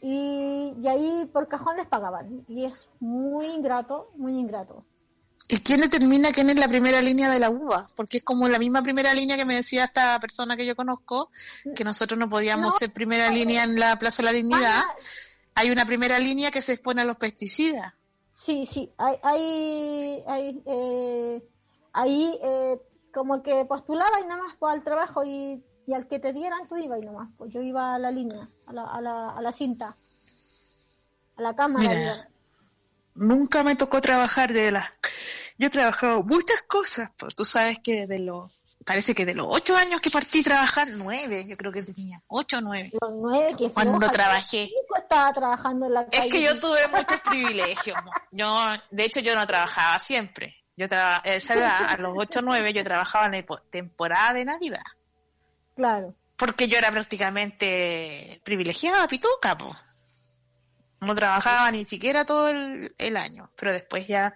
y, 0.00 0.74
y 0.80 0.86
ahí 0.86 1.28
por 1.32 1.48
cajón 1.48 1.76
les 1.76 1.86
pagaban. 1.86 2.44
Y 2.46 2.64
es 2.64 2.88
muy 3.00 3.46
ingrato, 3.46 4.12
muy 4.14 4.38
ingrato. 4.38 4.84
¿Y 5.46 5.58
quién 5.58 5.80
determina 5.80 6.32
quién 6.32 6.48
es 6.48 6.58
la 6.58 6.68
primera 6.68 7.02
línea 7.02 7.30
de 7.30 7.38
la 7.38 7.50
uva? 7.50 7.86
Porque 7.96 8.18
es 8.18 8.24
como 8.24 8.48
la 8.48 8.58
misma 8.58 8.82
primera 8.82 9.12
línea 9.12 9.36
que 9.36 9.44
me 9.44 9.56
decía 9.56 9.84
esta 9.84 10.18
persona 10.18 10.56
que 10.56 10.64
yo 10.64 10.74
conozco, 10.74 11.30
que 11.76 11.84
nosotros 11.84 12.18
no 12.18 12.30
podíamos 12.30 12.76
ser 12.78 12.92
primera 12.92 13.28
línea 13.30 13.64
en 13.64 13.78
la 13.78 13.98
Plaza 13.98 14.22
de 14.22 14.26
la 14.26 14.32
Dignidad. 14.32 14.82
Hay 15.54 15.70
una 15.70 15.84
primera 15.84 16.18
línea 16.18 16.50
que 16.50 16.62
se 16.62 16.72
expone 16.72 17.02
a 17.02 17.04
los 17.04 17.18
pesticidas. 17.18 17.92
Sí, 18.32 18.64
sí, 18.66 18.90
hay, 18.96 19.16
hay, 19.22 20.24
hay 20.26 20.62
eh, 20.66 21.48
ahí 21.92 22.38
eh, 22.42 22.80
como 23.12 23.42
que 23.42 23.64
postulaba 23.66 24.20
y 24.20 24.24
nada 24.24 24.42
más 24.42 24.56
pues, 24.58 24.72
al 24.72 24.82
trabajo 24.82 25.24
y, 25.24 25.62
al 25.94 26.08
que 26.08 26.18
te 26.18 26.32
dieran 26.32 26.66
tú 26.68 26.76
ibas 26.78 27.00
y 27.02 27.06
nomás. 27.06 27.28
Pues 27.36 27.52
yo 27.52 27.60
iba 27.60 27.94
a 27.94 27.98
la 27.98 28.10
línea, 28.10 28.48
a 28.66 28.72
la, 28.72 28.84
a 28.84 29.00
la, 29.02 29.28
a 29.28 29.42
la 29.42 29.52
cinta, 29.52 29.94
a 31.36 31.42
la 31.42 31.54
cámara 31.54 32.30
nunca 33.14 33.62
me 33.62 33.76
tocó 33.76 34.00
trabajar 34.00 34.52
de 34.52 34.70
las... 34.70 34.88
Yo 35.56 35.68
he 35.68 35.70
trabajado 35.70 36.22
muchas 36.24 36.62
cosas, 36.62 37.10
pues 37.16 37.36
tú 37.36 37.44
sabes 37.44 37.78
que 37.78 38.06
de 38.06 38.18
los... 38.18 38.60
Parece 38.84 39.14
que 39.14 39.24
de 39.24 39.34
los 39.34 39.46
ocho 39.48 39.76
años 39.76 40.00
que 40.00 40.10
partí 40.10 40.40
a 40.40 40.42
trabajar, 40.42 40.88
nueve, 40.90 41.46
yo 41.48 41.56
creo 41.56 41.72
que 41.72 41.82
tenía, 41.82 42.20
ocho 42.26 42.58
o 42.58 42.60
nueve. 42.60 42.90
Los 43.00 43.12
nueve 43.12 43.54
que 43.56 43.70
Cuando 43.70 44.10
trabajé. 44.10 44.70
estaba 44.98 45.32
trabajando 45.32 45.86
en 45.86 45.94
la 45.94 46.06
calle. 46.06 46.26
Es 46.26 46.32
que 46.32 46.42
yo 46.42 46.60
tuve 46.60 46.86
muchos 46.88 47.20
privilegios. 47.20 47.96
Yo, 48.32 48.66
de 48.90 49.04
hecho, 49.04 49.20
yo 49.20 49.34
no 49.36 49.46
trabajaba 49.46 49.98
siempre. 50.00 50.56
Yo 50.76 50.88
trabajaba, 50.88 51.22
esa 51.24 51.54
edad, 51.54 51.86
a 51.88 51.96
los 51.98 52.12
ocho 52.16 52.40
o 52.40 52.42
nueve, 52.42 52.72
yo 52.72 52.82
trabajaba 52.82 53.34
en 53.34 53.46
temporada 53.70 54.34
de 54.34 54.44
Navidad. 54.44 54.82
Claro. 55.76 56.14
Porque 56.36 56.66
yo 56.68 56.76
era 56.76 56.90
prácticamente 56.90 58.40
privilegiada, 58.44 59.06
pituca, 59.06 59.56
pues 59.56 59.76
no 61.04 61.14
trabajaba 61.14 61.70
ni 61.70 61.84
siquiera 61.84 62.24
todo 62.24 62.48
el, 62.48 63.16
año, 63.16 63.50
pero 63.56 63.72
después 63.72 64.06
ya 64.06 64.34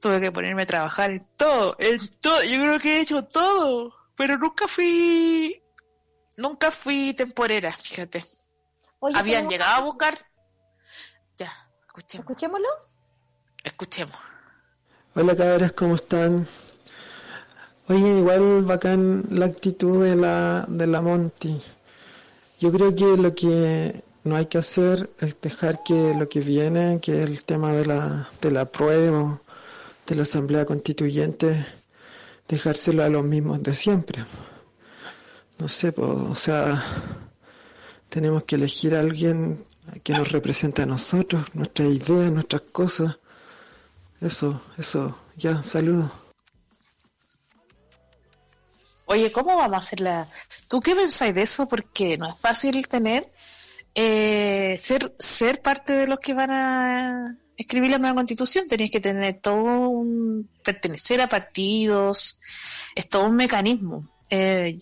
tuve 0.00 0.20
que 0.20 0.32
ponerme 0.32 0.62
a 0.62 0.66
trabajar 0.66 1.10
en 1.10 1.26
todo, 1.36 1.76
en 1.78 1.98
todo, 2.18 2.42
yo 2.42 2.60
creo 2.60 2.78
que 2.78 2.96
he 2.96 3.00
hecho 3.00 3.24
todo, 3.24 3.94
pero 4.16 4.38
nunca 4.38 4.68
fui, 4.68 5.62
nunca 6.36 6.70
fui 6.70 7.14
temporera, 7.14 7.72
fíjate. 7.72 8.26
Habían 9.14 9.48
llegado 9.48 9.74
a 9.74 9.84
buscar, 9.84 10.14
ya, 11.36 11.52
escuchemos. 11.86 12.24
¿Escuchémoslo? 12.24 12.68
Escuchemos. 13.64 14.16
Hola 15.14 15.36
cabras, 15.36 15.72
¿cómo 15.72 15.96
están? 15.96 16.46
Oye, 17.88 18.18
igual 18.18 18.62
bacán 18.62 19.24
la 19.28 19.46
actitud 19.46 20.04
de 20.04 20.16
la, 20.16 20.64
de 20.68 20.86
la 20.86 21.00
Monty. 21.00 21.60
Yo 22.60 22.70
creo 22.70 22.94
que 22.94 23.16
lo 23.16 23.34
que 23.34 24.04
no 24.24 24.36
hay 24.36 24.46
que 24.46 24.58
hacer 24.58 25.10
es 25.20 25.40
dejar 25.40 25.82
que 25.82 26.14
lo 26.14 26.28
que 26.28 26.40
viene, 26.40 27.00
que 27.00 27.22
el 27.22 27.44
tema 27.44 27.72
de 27.72 27.86
la, 27.86 28.28
de 28.40 28.50
la 28.50 28.66
prueba, 28.66 29.40
de 30.06 30.14
la 30.14 30.22
asamblea 30.22 30.64
constituyente, 30.64 31.66
dejárselo 32.48 33.02
a 33.02 33.08
los 33.08 33.24
mismos 33.24 33.62
de 33.62 33.74
siempre. 33.74 34.24
No 35.58 35.68
sé, 35.68 35.92
o 35.96 36.34
sea, 36.34 36.84
tenemos 38.08 38.44
que 38.44 38.56
elegir 38.56 38.94
a 38.94 39.00
alguien 39.00 39.64
que 40.02 40.12
nos 40.12 40.30
represente 40.30 40.82
a 40.82 40.86
nosotros, 40.86 41.44
nuestras 41.54 41.88
ideas, 41.88 42.30
nuestras 42.30 42.62
cosas. 42.62 43.16
Eso, 44.20 44.60
eso, 44.78 45.18
ya, 45.36 45.62
saludos. 45.62 46.10
Oye, 49.06 49.32
¿cómo 49.32 49.56
vamos 49.56 49.74
a 49.74 49.78
hacer 49.78 50.00
la... 50.00 50.28
¿Tú 50.68 50.80
qué 50.80 50.94
pensáis 50.94 51.34
de 51.34 51.42
eso? 51.42 51.68
Porque 51.68 52.16
no 52.16 52.30
es 52.30 52.38
fácil 52.38 52.86
tener 52.86 53.28
eh, 53.94 54.76
ser, 54.78 55.14
ser 55.18 55.60
parte 55.60 55.92
de 55.92 56.06
los 56.06 56.18
que 56.18 56.34
van 56.34 56.50
a 56.50 57.36
escribir 57.56 57.90
la 57.90 57.98
nueva 57.98 58.14
constitución, 58.16 58.66
tenéis 58.66 58.90
que 58.90 59.00
tener 59.00 59.40
todo 59.40 59.88
un, 59.88 60.48
pertenecer 60.64 61.20
a 61.20 61.28
partidos, 61.28 62.38
es 62.94 63.08
todo 63.08 63.26
un 63.26 63.36
mecanismo. 63.36 64.08
Eh, 64.30 64.80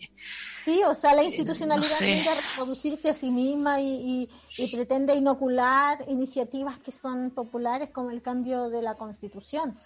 sí, 0.65 0.81
o 0.87 0.95
sea, 0.95 1.15
la 1.15 1.25
institucionalidad 1.25 1.99
tiende 1.99 2.29
a 2.29 2.35
reproducirse 2.37 3.11
a 3.11 3.15
sí 3.15 3.31
misma 3.31 3.81
y, 3.81 4.29
pretende 4.71 5.15
inocular 5.15 6.05
iniciativas 6.09 6.79
que 6.79 6.93
son 6.93 7.31
populares 7.31 7.91
como 7.91 8.11
el 8.11 8.23
cambio 8.23 8.69
de 8.69 8.83
la 8.83 8.95
constitución. 8.95 9.79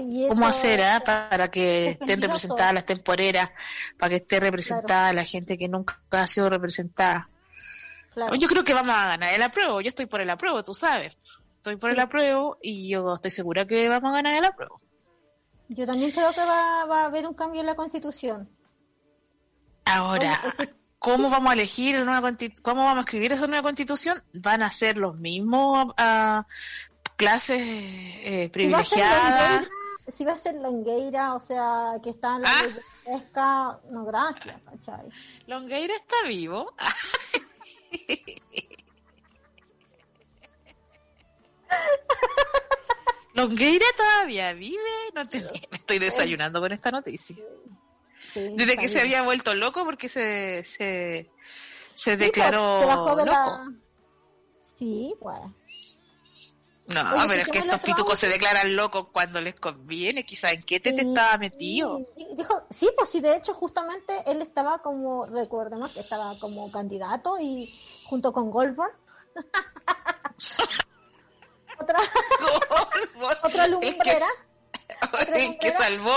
Y 0.00 0.28
¿Cómo 0.28 0.46
hacer 0.46 0.80
ah, 0.82 1.02
para 1.04 1.50
que 1.50 1.88
es 1.88 2.00
estén 2.00 2.22
representadas 2.22 2.74
las 2.74 2.86
temporeras, 2.86 3.50
para 3.98 4.10
que 4.10 4.16
esté 4.16 4.38
representada 4.38 5.12
la 5.12 5.24
gente 5.24 5.58
que 5.58 5.66
nunca 5.68 5.98
ha 6.12 6.26
sido 6.26 6.48
representada? 6.48 7.28
Claro. 8.16 8.34
Yo 8.34 8.48
creo 8.48 8.64
que 8.64 8.72
vamos 8.72 8.94
a 8.96 9.08
ganar 9.08 9.34
el 9.34 9.42
apruebo. 9.42 9.82
Yo 9.82 9.88
estoy 9.90 10.06
por 10.06 10.22
el 10.22 10.30
apruebo, 10.30 10.62
tú 10.62 10.72
sabes. 10.72 11.16
Estoy 11.56 11.76
por 11.76 11.90
Sí. 11.90 11.94
el 11.96 12.00
apruebo 12.00 12.56
y 12.62 12.88
yo 12.88 13.12
estoy 13.12 13.30
segura 13.30 13.66
que 13.66 13.88
vamos 13.90 14.10
a 14.10 14.14
ganar 14.14 14.32
el 14.32 14.44
apruebo. 14.46 14.80
Yo 15.68 15.84
también 15.84 16.10
creo 16.12 16.32
que 16.32 16.40
va, 16.40 16.86
va 16.86 17.02
a 17.02 17.04
haber 17.04 17.26
un 17.26 17.34
cambio 17.34 17.60
en 17.60 17.66
la 17.66 17.74
constitución. 17.74 18.48
Ahora, 19.84 20.54
¿cómo 20.98 21.28
vamos 21.28 21.50
a 21.50 21.52
elegir 21.52 21.94
la 21.98 22.04
nueva 22.04 22.30
constitu- 22.30 22.62
cómo 22.62 22.84
vamos 22.84 22.98
a 22.98 23.00
escribir 23.00 23.32
esa 23.32 23.46
nueva 23.46 23.62
constitución? 23.64 24.22
¿Van 24.40 24.62
a 24.62 24.70
ser 24.70 24.96
los 24.96 25.16
mismos 25.16 25.92
ah, 25.98 26.46
clases 27.16 27.60
eh, 27.60 28.48
privilegiadas? 28.50 29.66
Si 30.08 30.24
va 30.24 30.32
a 30.32 30.36
ser 30.36 30.54
Longueira, 30.54 31.34
o 31.34 31.40
sea, 31.40 31.94
que 32.02 32.10
está 32.10 32.36
en 32.36 32.42
la 32.42 32.48
Ah. 32.50 32.62
pesca, 33.04 33.80
no, 33.90 34.04
gracias, 34.04 34.56
¿cachai? 34.64 35.04
Longueira 35.46 35.94
está 35.94 36.14
vivo. 36.26 36.72
Longueira 43.34 43.84
todavía 43.96 44.52
vive. 44.54 44.80
No 45.14 45.28
te- 45.28 45.40
me 45.70 45.76
estoy 45.76 45.98
desayunando 45.98 46.60
con 46.60 46.72
esta 46.72 46.90
noticia. 46.90 47.36
Sí, 48.32 48.54
Desde 48.56 48.76
que 48.76 48.88
se 48.88 49.00
había 49.00 49.22
vuelto 49.22 49.54
loco 49.54 49.84
porque 49.84 50.08
se, 50.08 50.64
se, 50.64 51.30
se 51.94 52.10
Sí, 52.12 52.16
declaró 52.16 52.78
pues, 52.78 52.80
se 52.80 52.86
bajó 52.86 53.16
de 53.16 53.24
loco. 53.24 53.30
la... 53.32 53.72
Sí, 54.62 55.14
pues. 55.20 55.38
No, 56.88 57.00
Oye, 57.16 57.24
pero 57.28 57.40
es 57.40 57.44
¿sí 57.46 57.50
que 57.50 57.58
estos 57.58 57.80
pitucos 57.80 58.18
se 58.18 58.28
declaran 58.28 58.76
locos 58.76 59.08
cuando 59.12 59.40
les 59.40 59.54
conviene. 59.56 60.24
Quizá 60.24 60.52
en 60.52 60.62
qué 60.62 60.78
te, 60.78 60.92
te 60.92 61.02
estaba 61.02 61.36
metido. 61.36 61.98
sí. 62.16 62.26
Dijo, 62.36 62.62
sí, 62.70 62.88
pues 62.96 63.10
sí, 63.10 63.20
de 63.20 63.34
hecho, 63.36 63.54
justamente 63.54 64.14
él 64.26 64.40
estaba 64.40 64.78
como, 64.82 65.26
recordemos 65.26 65.92
que 65.92 66.00
estaba 66.00 66.38
como 66.38 66.70
candidato 66.70 67.38
y 67.40 67.74
junto 68.04 68.32
con 68.32 68.50
Goldberg. 68.50 68.94
otra, 71.80 71.98
otra 73.44 73.64
El 73.64 73.78
que, 73.80 73.90
lumbrera. 73.90 74.26
el 75.34 75.58
que 75.58 75.70
salvó 75.70 76.14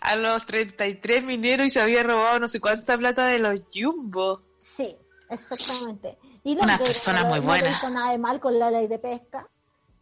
a 0.00 0.16
los 0.16 0.46
33 0.46 1.22
mineros 1.24 1.66
y 1.66 1.70
se 1.70 1.80
había 1.80 2.02
robado 2.02 2.40
no 2.40 2.48
sé 2.48 2.60
cuánta 2.60 2.96
plata 2.96 3.26
de 3.26 3.38
los 3.38 3.60
Jumbo. 3.74 4.42
Sí, 4.56 4.96
exactamente. 5.30 6.18
Y 6.42 6.56
Una 6.58 6.78
persona 6.78 7.22
no- 7.22 7.28
muy 7.28 7.40
no 7.40 7.46
buena. 7.46 7.68
le 7.68 7.74
hizo 7.76 7.90
nada 7.90 8.12
de 8.12 8.18
mal 8.18 8.40
con 8.40 8.58
la 8.58 8.70
ley 8.70 8.86
de 8.86 8.98
pesca 8.98 9.46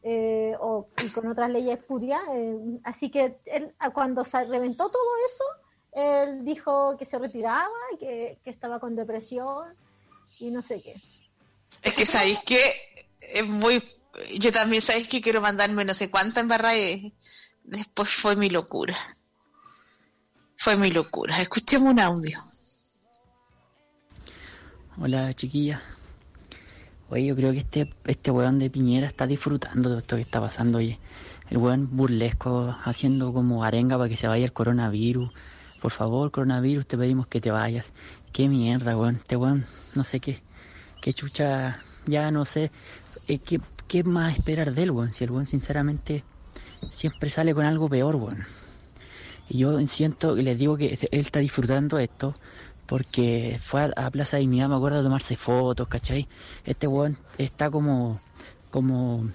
eh, 0.06 0.54
o, 0.60 0.86
y 1.02 1.08
con 1.08 1.26
otras 1.26 1.50
leyes 1.50 1.78
espurias. 1.78 2.20
eh, 2.32 2.56
así 2.84 3.10
que 3.10 3.38
él, 3.46 3.74
a- 3.78 3.90
cuando 3.90 4.22
se 4.24 4.44
reventó 4.44 4.90
todo 4.90 5.02
eso, 5.28 5.44
él 5.92 6.44
dijo 6.44 6.96
que 6.98 7.04
se 7.06 7.18
retiraba, 7.18 7.70
y 7.94 7.96
que, 7.98 8.38
que 8.44 8.50
estaba 8.50 8.78
con 8.78 8.94
depresión 8.94 9.74
y 10.38 10.50
no 10.50 10.60
sé 10.62 10.82
qué. 10.82 11.00
Es 11.82 11.94
que 11.94 12.04
sabéis 12.06 12.38
que 12.44 12.60
es 13.20 13.46
muy. 13.46 13.82
Yo 14.38 14.52
también 14.52 14.82
sabéis 14.82 15.08
que 15.08 15.20
quiero 15.20 15.40
mandarme 15.40 15.84
no 15.84 15.94
sé 15.94 16.10
cuánta 16.10 16.40
embarrada 16.40 16.76
y 16.76 17.14
después 17.64 18.10
fue 18.10 18.36
mi 18.36 18.50
locura. 18.50 18.96
Fue 20.56 20.76
mi 20.76 20.90
locura. 20.90 21.40
Escuchemos 21.40 21.88
un 21.92 22.00
audio. 22.00 22.44
Hola 25.00 25.32
chiquilla. 25.34 25.82
Yo 27.16 27.36
creo 27.36 27.52
que 27.52 27.58
este, 27.58 27.90
este 28.06 28.30
weón 28.30 28.58
de 28.58 28.70
Piñera 28.70 29.06
está 29.06 29.26
disfrutando 29.26 29.90
de 29.90 29.98
esto 29.98 30.16
que 30.16 30.22
está 30.22 30.40
pasando, 30.40 30.78
oye. 30.78 30.98
El 31.50 31.58
weón 31.58 31.88
burlesco, 31.96 32.76
haciendo 32.84 33.32
como 33.32 33.62
arenga 33.64 33.96
para 33.96 34.08
que 34.08 34.16
se 34.16 34.26
vaya 34.26 34.44
el 34.44 34.52
coronavirus. 34.52 35.30
Por 35.80 35.92
favor, 35.92 36.30
coronavirus, 36.30 36.86
te 36.86 36.98
pedimos 36.98 37.26
que 37.26 37.40
te 37.40 37.50
vayas. 37.50 37.92
Qué 38.32 38.48
mierda, 38.48 38.96
weón. 38.96 39.16
Este 39.16 39.36
weón, 39.36 39.66
no 39.94 40.02
sé 40.04 40.18
qué, 40.20 40.42
qué 41.00 41.12
chucha, 41.12 41.82
ya 42.06 42.30
no 42.30 42.44
sé. 42.44 42.72
eh, 43.28 43.38
¿qué, 43.38 43.60
¿Qué 43.86 44.02
más 44.02 44.36
esperar 44.36 44.74
de 44.74 44.82
él, 44.82 44.90
weón? 44.90 45.12
Si 45.12 45.24
el 45.24 45.30
weón 45.30 45.46
sinceramente 45.46 46.24
siempre 46.90 47.30
sale 47.30 47.54
con 47.54 47.64
algo 47.64 47.88
peor, 47.88 48.16
weón. 48.16 48.44
Y 49.48 49.58
yo 49.58 49.86
siento, 49.86 50.34
les 50.36 50.58
digo 50.58 50.76
que 50.76 50.98
él 51.12 51.20
está 51.20 51.38
disfrutando 51.40 51.98
esto 51.98 52.34
porque 52.94 53.58
fue 53.60 53.80
a, 53.80 54.06
a 54.06 54.08
Plaza 54.08 54.36
Dignidad, 54.36 54.68
me 54.68 54.76
acuerdo, 54.76 55.00
a 55.00 55.02
tomarse 55.02 55.34
fotos, 55.34 55.88
¿cachai? 55.88 56.28
Este 56.64 56.86
weón 56.86 57.18
está 57.38 57.68
como, 57.68 58.20
como 58.70 59.32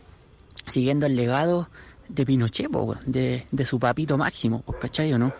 siguiendo 0.66 1.05
el 1.07 1.18
legado 1.18 1.68
de 2.07 2.26
Pinochet, 2.26 2.72
po, 2.72 2.95
de, 3.05 3.47
de 3.51 3.66
su 3.66 3.78
papito 3.78 4.18
máximo, 4.18 4.62
pues, 4.62 4.78
¿cachai 4.80 5.12
o 5.12 5.20
no? 5.20 5.34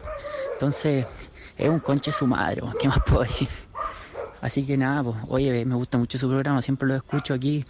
Entonces, 0.52 1.06
es 1.58 1.70
un 1.70 1.80
conche 1.80 2.12
su 2.12 2.28
madre, 2.28 2.62
¿qué 2.82 2.90
más 2.90 3.00
puedo 3.06 3.22
decir? 3.22 3.48
Así 4.42 4.66
que 4.66 4.76
nada, 4.76 5.02
pues, 5.02 5.16
oye, 5.30 5.64
me 5.64 5.76
gusta 5.76 5.98
mucho 5.98 6.18
su 6.18 6.28
programa, 6.28 6.62
siempre 6.62 6.90
lo 6.90 6.96
escucho 6.98 7.34
aquí, 7.34 7.64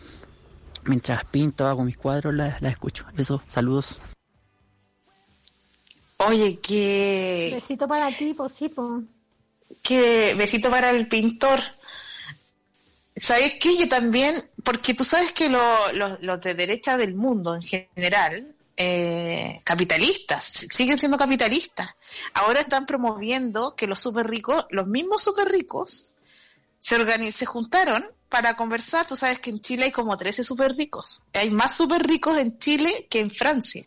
mientras 0.85 1.25
pinto, 1.25 1.67
hago 1.67 1.83
mis 1.83 1.95
cuadros, 1.95 2.33
la, 2.33 2.57
la 2.59 2.69
escucho. 2.69 3.05
Eso, 3.15 3.43
saludos. 3.47 3.99
Oye, 6.27 6.57
que. 6.57 7.51
Besito 7.53 7.87
para 7.87 8.09
ti, 8.17 8.33
pues 8.33 8.51
sí, 8.51 8.67
pues. 8.67 9.03
Que 9.81 10.33
besito 10.35 10.69
para 10.69 10.89
el 10.91 11.07
pintor. 11.07 11.61
¿Sabes 13.15 13.53
qué? 13.59 13.77
Yo 13.77 13.89
también, 13.89 14.35
porque 14.63 14.93
tú 14.93 15.03
sabes 15.03 15.31
que 15.33 15.49
lo- 15.49 15.91
lo- 15.93 16.17
los 16.21 16.39
de 16.41 16.53
derecha 16.53 16.95
del 16.97 17.15
mundo 17.15 17.55
en 17.55 17.61
general, 17.61 18.55
eh, 18.77 19.59
capitalistas, 19.65 20.45
siguen 20.71 20.97
siendo 20.97 21.17
capitalistas. 21.17 21.89
Ahora 22.33 22.61
están 22.61 22.85
promoviendo 22.85 23.75
que 23.75 23.87
los 23.87 23.99
súper 23.99 24.27
ricos, 24.27 24.65
los 24.69 24.87
mismos 24.87 25.21
súper 25.21 25.49
ricos, 25.49 26.07
se, 26.79 27.31
se 27.33 27.45
juntaron 27.45 28.05
para 28.29 28.55
conversar. 28.55 29.05
Tú 29.05 29.17
sabes 29.17 29.39
que 29.41 29.49
en 29.49 29.59
Chile 29.59 29.85
hay 29.85 29.91
como 29.91 30.15
13 30.15 30.45
súper 30.45 30.73
ricos. 30.77 31.23
Hay 31.33 31.49
más 31.49 31.75
súper 31.75 32.03
ricos 32.07 32.37
en 32.37 32.57
Chile 32.57 33.05
que 33.09 33.19
en 33.19 33.31
Francia. 33.31 33.85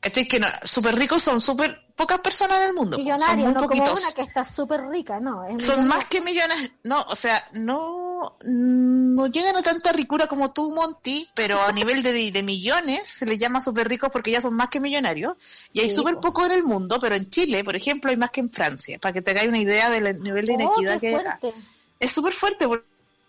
¿Cachai? 0.00 0.26
Que 0.26 0.40
no, 0.40 0.48
ricos 0.96 1.22
son 1.22 1.40
súper 1.40 1.85
pocas 1.96 2.20
personas 2.20 2.60
en 2.60 2.68
el 2.68 2.74
mundo. 2.74 2.96
po, 2.96 3.02
son 3.02 3.04
Millonario, 3.04 3.44
muy 3.46 3.54
no 3.54 3.60
como 3.60 3.68
poquitos 3.68 4.00
una 4.00 4.12
que 4.12 4.22
está 4.22 4.44
súper 4.44 4.86
rica, 4.88 5.18
no. 5.18 5.44
Es 5.44 5.64
son 5.64 5.88
más 5.88 6.04
que 6.04 6.20
millones, 6.20 6.70
no, 6.84 7.00
o 7.08 7.16
sea, 7.16 7.48
no, 7.52 8.36
no 8.44 9.26
llegan 9.28 9.56
a 9.56 9.62
tanta 9.62 9.92
ricura 9.92 10.26
como 10.26 10.52
tú, 10.52 10.70
Monty, 10.70 11.28
pero 11.34 11.62
a 11.62 11.72
nivel 11.72 12.02
de, 12.02 12.30
de 12.30 12.42
millones 12.42 13.08
se 13.08 13.26
les 13.26 13.38
llama 13.38 13.60
súper 13.60 13.88
ricos 13.88 14.10
porque 14.12 14.30
ya 14.30 14.40
son 14.40 14.54
más 14.54 14.68
que 14.68 14.78
millonarios 14.80 15.36
y 15.72 15.80
hay 15.80 15.88
Sí, 15.88 15.96
súper 15.96 16.14
po. 16.16 16.20
poco 16.20 16.44
en 16.46 16.52
el 16.52 16.62
mundo, 16.62 16.98
pero 17.00 17.14
en 17.14 17.28
Chile, 17.30 17.64
por 17.64 17.74
ejemplo, 17.76 18.10
hay 18.10 18.16
más 18.16 18.30
que 18.30 18.40
en 18.40 18.52
Francia, 18.52 18.98
para 19.00 19.12
que 19.12 19.22
te 19.22 19.30
hagáis 19.30 19.48
una 19.48 19.58
idea 19.58 19.88
del 19.90 20.22
nivel 20.22 20.46
de 20.46 20.52
Oh, 20.52 20.56
inequidad 20.56 21.00
que 21.00 21.10
fuerte. 21.12 21.54
Es 21.98 22.12
súper 22.12 22.32
fuerte 22.34 22.68
porque 22.68 22.86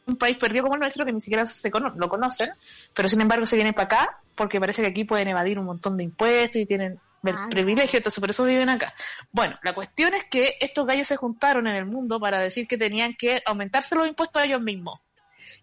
un 0.08 0.16
país 0.18 0.38
perdido 0.38 0.64
como 0.64 0.76
el 0.76 0.82
nuestro 0.82 1.06
que 1.06 1.12
ni 1.12 1.20
siquiera 1.22 1.46
se 1.46 1.70
cono- 1.72 1.94
lo 1.96 2.08
conocen, 2.10 2.50
pero 2.94 3.10
sin 3.10 3.20
embargo 3.22 3.46
se 3.46 3.56
vienen 3.58 3.74
para 3.74 3.86
acá 3.86 4.18
porque 4.36 4.60
parece 4.60 4.82
que 4.82 4.88
aquí 4.90 5.04
pueden 5.04 5.28
evadir 5.30 5.58
un 5.60 5.66
montón 5.66 5.98
de 5.98 6.04
impuestos 6.04 6.62
y 6.62 6.66
tienen 6.66 7.00
ver- 7.22 7.36
Ah, 7.38 7.48
privilegios, 7.50 7.96
entonces 7.96 8.20
por 8.20 8.30
eso 8.30 8.44
viven 8.46 8.70
acá. 8.70 8.94
Bueno, 9.32 9.58
la 9.64 9.74
cuestión 9.74 10.14
es 10.14 10.24
que 10.26 10.58
estos 10.60 10.86
gallos 10.86 11.08
se 11.08 11.16
juntaron 11.16 11.68
en 11.68 11.76
el 11.76 11.86
mundo 11.86 12.20
para 12.20 12.42
decir 12.42 12.68
que 12.68 12.78
tenían 12.78 13.16
que 13.16 13.42
aumentarse 13.46 13.96
los 13.96 14.08
impuestos 14.08 14.42
a 14.42 14.46
ellos 14.46 14.62
mismos. 14.62 15.00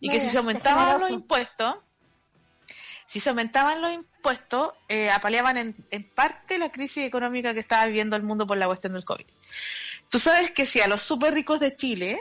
Y 0.00 0.08
que 0.08 0.20
si 0.20 0.28
se 0.28 0.38
aumentaban 0.38 1.00
los 1.00 1.10
impuestos, 1.10 1.76
si 3.06 3.20
se 3.20 3.28
aumentaban 3.30 3.80
los 3.82 3.92
impuestos, 3.92 4.72
eh, 4.88 5.10
apaleaban 5.10 5.56
en, 5.58 5.76
en 5.90 6.04
parte 6.10 6.58
la 6.58 6.70
crisis 6.70 7.04
económica 7.04 7.52
que 7.54 7.60
estaba 7.60 7.86
viviendo 7.86 8.16
el 8.16 8.22
mundo 8.22 8.46
por 8.46 8.56
la 8.56 8.66
cuestión 8.66 8.94
del 8.94 9.04
COVID. 9.04 9.26
Tú 10.08 10.18
sabes 10.18 10.50
que 10.50 10.64
si 10.66 10.80
a 10.80 10.88
los 10.88 11.02
súper 11.02 11.34
ricos 11.34 11.60
de 11.60 11.76
Chile 11.76 12.20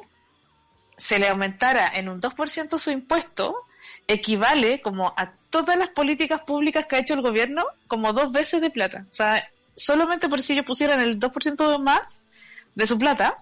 se 0.97 1.19
le 1.19 1.27
aumentara 1.29 1.87
en 1.95 2.09
un 2.09 2.21
2% 2.21 2.77
su 2.77 2.91
impuesto, 2.91 3.63
equivale 4.07 4.81
como 4.81 5.13
a 5.17 5.33
todas 5.53 5.77
las 5.77 5.91
políticas 5.91 6.41
públicas 6.41 6.87
que 6.87 6.95
ha 6.95 6.99
hecho 6.99 7.13
el 7.13 7.21
gobierno 7.21 7.63
como 7.85 8.11
dos 8.11 8.31
veces 8.31 8.59
de 8.59 8.71
plata. 8.71 9.05
O 9.11 9.13
sea, 9.13 9.47
solamente 9.75 10.27
por 10.27 10.41
si 10.41 10.53
ellos 10.53 10.65
pusieran 10.65 10.99
el 10.99 11.19
2% 11.19 11.77
más 11.79 12.23
de 12.73 12.87
su 12.87 12.97
plata, 12.97 13.37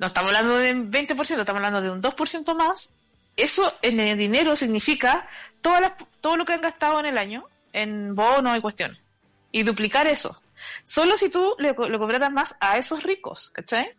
no 0.00 0.08
estamos 0.08 0.30
hablando 0.32 0.56
de 0.58 0.74
20%, 0.74 1.40
estamos 1.40 1.60
hablando 1.60 1.80
de 1.80 1.90
un 1.90 2.00
2% 2.02 2.56
más, 2.56 2.90
eso 3.36 3.72
en 3.82 4.00
el 4.00 4.18
dinero 4.18 4.56
significa 4.56 5.28
todas 5.62 5.80
las- 5.80 5.92
todo 6.20 6.36
lo 6.36 6.44
que 6.44 6.54
han 6.54 6.60
gastado 6.60 6.98
en 6.98 7.06
el 7.06 7.16
año 7.18 7.44
en 7.72 8.16
bonos 8.16 8.58
y 8.58 8.60
cuestiones. 8.60 8.98
Y 9.52 9.62
duplicar 9.62 10.08
eso. 10.08 10.42
Solo 10.82 11.16
si 11.16 11.30
tú 11.30 11.54
le, 11.60 11.68
le 11.88 11.98
cobraras 11.98 12.32
más 12.32 12.56
a 12.58 12.78
esos 12.78 13.04
ricos, 13.04 13.50
¿cachai? 13.50 13.92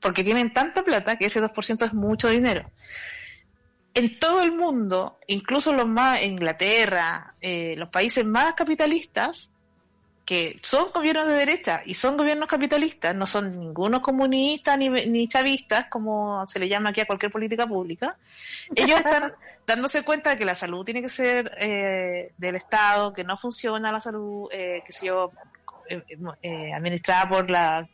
Porque 0.00 0.22
tienen 0.22 0.52
tanta 0.52 0.84
plata 0.84 1.16
que 1.16 1.26
ese 1.26 1.40
2% 1.40 1.86
es 1.86 1.92
mucho 1.92 2.28
dinero. 2.28 2.70
En 3.94 4.18
todo 4.18 4.42
el 4.42 4.52
mundo, 4.52 5.18
incluso 5.28 5.72
los 5.72 5.86
más, 5.86 6.22
Inglaterra, 6.22 7.34
eh, 7.40 7.74
los 7.76 7.88
países 7.88 8.24
más 8.26 8.54
capitalistas, 8.54 9.52
que 10.24 10.58
son 10.62 10.90
gobiernos 10.92 11.26
de 11.26 11.34
derecha 11.34 11.82
y 11.84 11.94
son 11.94 12.16
gobiernos 12.16 12.48
capitalistas, 12.48 13.14
no 13.14 13.26
son 13.26 13.50
ningunos 13.50 14.00
comunistas 14.00 14.78
ni, 14.78 14.88
ni 14.88 15.28
chavistas, 15.28 15.86
como 15.90 16.46
se 16.48 16.58
le 16.58 16.68
llama 16.68 16.90
aquí 16.90 17.02
a 17.02 17.06
cualquier 17.06 17.30
política 17.30 17.66
pública, 17.66 18.16
ellos 18.74 18.98
están 18.98 19.34
dándose 19.66 20.02
cuenta 20.02 20.30
de 20.30 20.38
que 20.38 20.44
la 20.44 20.54
salud 20.54 20.84
tiene 20.84 21.02
que 21.02 21.08
ser 21.08 21.52
eh, 21.58 22.32
del 22.38 22.56
Estado, 22.56 23.12
que 23.12 23.22
no 23.22 23.36
funciona 23.36 23.92
la 23.92 24.00
salud, 24.00 24.48
eh, 24.50 24.82
que 24.86 24.92
si 24.92 25.06
yo, 25.06 25.30
eh, 25.88 26.02
eh, 26.42 26.72
administrada 26.72 27.28
por 27.28 27.50
la 27.50 27.86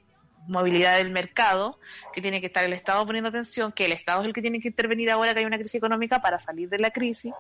movilidad 0.48 0.98
del 0.98 1.10
mercado, 1.10 1.78
que 2.12 2.20
tiene 2.20 2.40
que 2.40 2.46
estar 2.46 2.64
el 2.64 2.72
Estado 2.72 3.04
poniendo 3.06 3.28
atención, 3.28 3.72
que 3.72 3.84
el 3.84 3.92
Estado 3.92 4.22
es 4.22 4.28
el 4.28 4.32
que 4.32 4.42
tiene 4.42 4.60
que 4.60 4.68
intervenir 4.68 5.10
ahora 5.10 5.32
que 5.32 5.40
hay 5.40 5.46
una 5.46 5.58
crisis 5.58 5.76
económica 5.76 6.20
para 6.20 6.38
salir 6.38 6.68
de 6.68 6.78
la 6.78 6.90
crisis. 6.90 7.32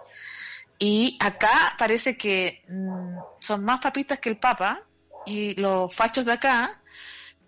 Y 0.78 1.18
acá 1.20 1.74
parece 1.78 2.16
que 2.16 2.62
mm, 2.68 3.18
son 3.38 3.64
más 3.64 3.80
papistas 3.80 4.18
que 4.18 4.30
el 4.30 4.38
Papa 4.38 4.82
y 5.26 5.54
los 5.54 5.94
fachos 5.94 6.24
de 6.24 6.32
acá 6.32 6.80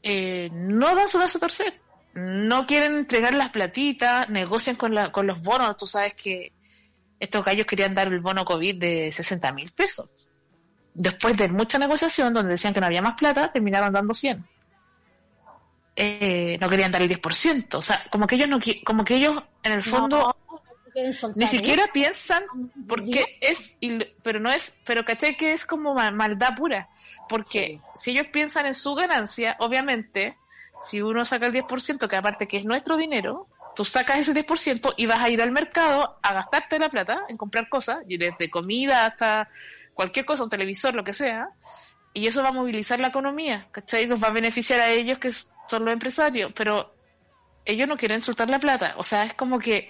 eh, 0.02 0.50
no 0.52 0.94
dan 0.94 1.08
su 1.08 1.18
brazo 1.18 1.38
a 1.38 1.40
torcer. 1.40 1.80
No 2.14 2.66
quieren 2.66 2.98
entregar 2.98 3.34
las 3.34 3.50
platitas, 3.50 4.28
negocian 4.28 4.76
con, 4.76 4.94
la, 4.94 5.10
con 5.12 5.26
los 5.26 5.40
bonos. 5.40 5.76
Tú 5.78 5.86
sabes 5.86 6.14
que 6.14 6.52
estos 7.18 7.44
gallos 7.44 7.66
querían 7.66 7.94
dar 7.94 8.08
el 8.08 8.20
bono 8.20 8.44
COVID 8.44 8.78
de 8.78 9.10
60 9.12 9.52
mil 9.52 9.72
pesos. 9.72 10.10
Después 10.92 11.36
de 11.38 11.48
mucha 11.48 11.78
negociación, 11.78 12.34
donde 12.34 12.52
decían 12.52 12.74
que 12.74 12.80
no 12.80 12.86
había 12.86 13.00
más 13.00 13.14
plata, 13.14 13.50
terminaron 13.50 13.92
dando 13.92 14.12
100. 14.12 14.44
Eh, 15.94 16.56
no 16.60 16.68
querían 16.68 16.90
dar 16.90 17.02
el 17.02 17.10
10%. 17.10 17.74
O 17.74 17.82
sea, 17.82 18.04
como 18.10 18.26
que 18.26 18.36
ellos, 18.36 18.48
no, 18.48 18.58
como 18.84 19.04
que 19.04 19.16
ellos 19.16 19.42
en 19.62 19.72
el 19.72 19.82
fondo 19.82 20.34
ni 21.36 21.46
siquiera 21.46 21.86
piensan 21.92 22.44
porque 22.86 23.38
es 23.40 23.76
pero 24.22 24.40
no 24.40 24.50
es 24.50 24.78
pero 24.84 25.04
caché 25.04 25.36
que 25.36 25.52
es 25.52 25.64
como 25.64 25.94
maldad 25.94 26.54
pura. 26.56 26.88
Porque 27.28 27.80
si 27.94 28.10
ellos 28.10 28.26
piensan 28.28 28.66
en 28.66 28.74
su 28.74 28.94
ganancia 28.94 29.56
obviamente 29.60 30.36
si 30.82 31.00
uno 31.00 31.24
saca 31.24 31.46
el 31.46 31.52
10% 31.52 32.08
que 32.08 32.16
aparte 32.16 32.46
que 32.46 32.58
es 32.58 32.64
nuestro 32.64 32.96
dinero 32.96 33.46
tú 33.74 33.84
sacas 33.84 34.18
ese 34.18 34.34
10% 34.34 34.94
y 34.96 35.06
vas 35.06 35.20
a 35.20 35.30
ir 35.30 35.40
al 35.40 35.50
mercado 35.50 36.18
a 36.22 36.34
gastarte 36.34 36.78
la 36.78 36.90
plata 36.90 37.22
en 37.28 37.36
comprar 37.36 37.68
cosas 37.68 37.98
desde 38.06 38.50
comida 38.50 39.06
hasta 39.06 39.48
cualquier 39.94 40.26
cosa 40.26 40.44
un 40.44 40.50
televisor 40.50 40.94
lo 40.94 41.04
que 41.04 41.12
sea 41.12 41.48
y 42.12 42.26
eso 42.26 42.42
va 42.42 42.48
a 42.48 42.52
movilizar 42.52 43.00
la 43.00 43.08
economía 43.08 43.68
¿cachai? 43.70 44.06
nos 44.06 44.22
va 44.22 44.28
a 44.28 44.32
beneficiar 44.32 44.80
a 44.80 44.90
ellos 44.90 45.18
que 45.18 45.32
son 45.72 45.84
los 45.84 45.92
empresarios 45.92 46.52
pero 46.54 46.94
ellos 47.64 47.88
no 47.88 47.96
quieren 47.96 48.22
soltar 48.22 48.48
la 48.48 48.58
plata 48.58 48.94
o 48.96 49.04
sea 49.04 49.22
es 49.22 49.34
como 49.34 49.58
que 49.58 49.88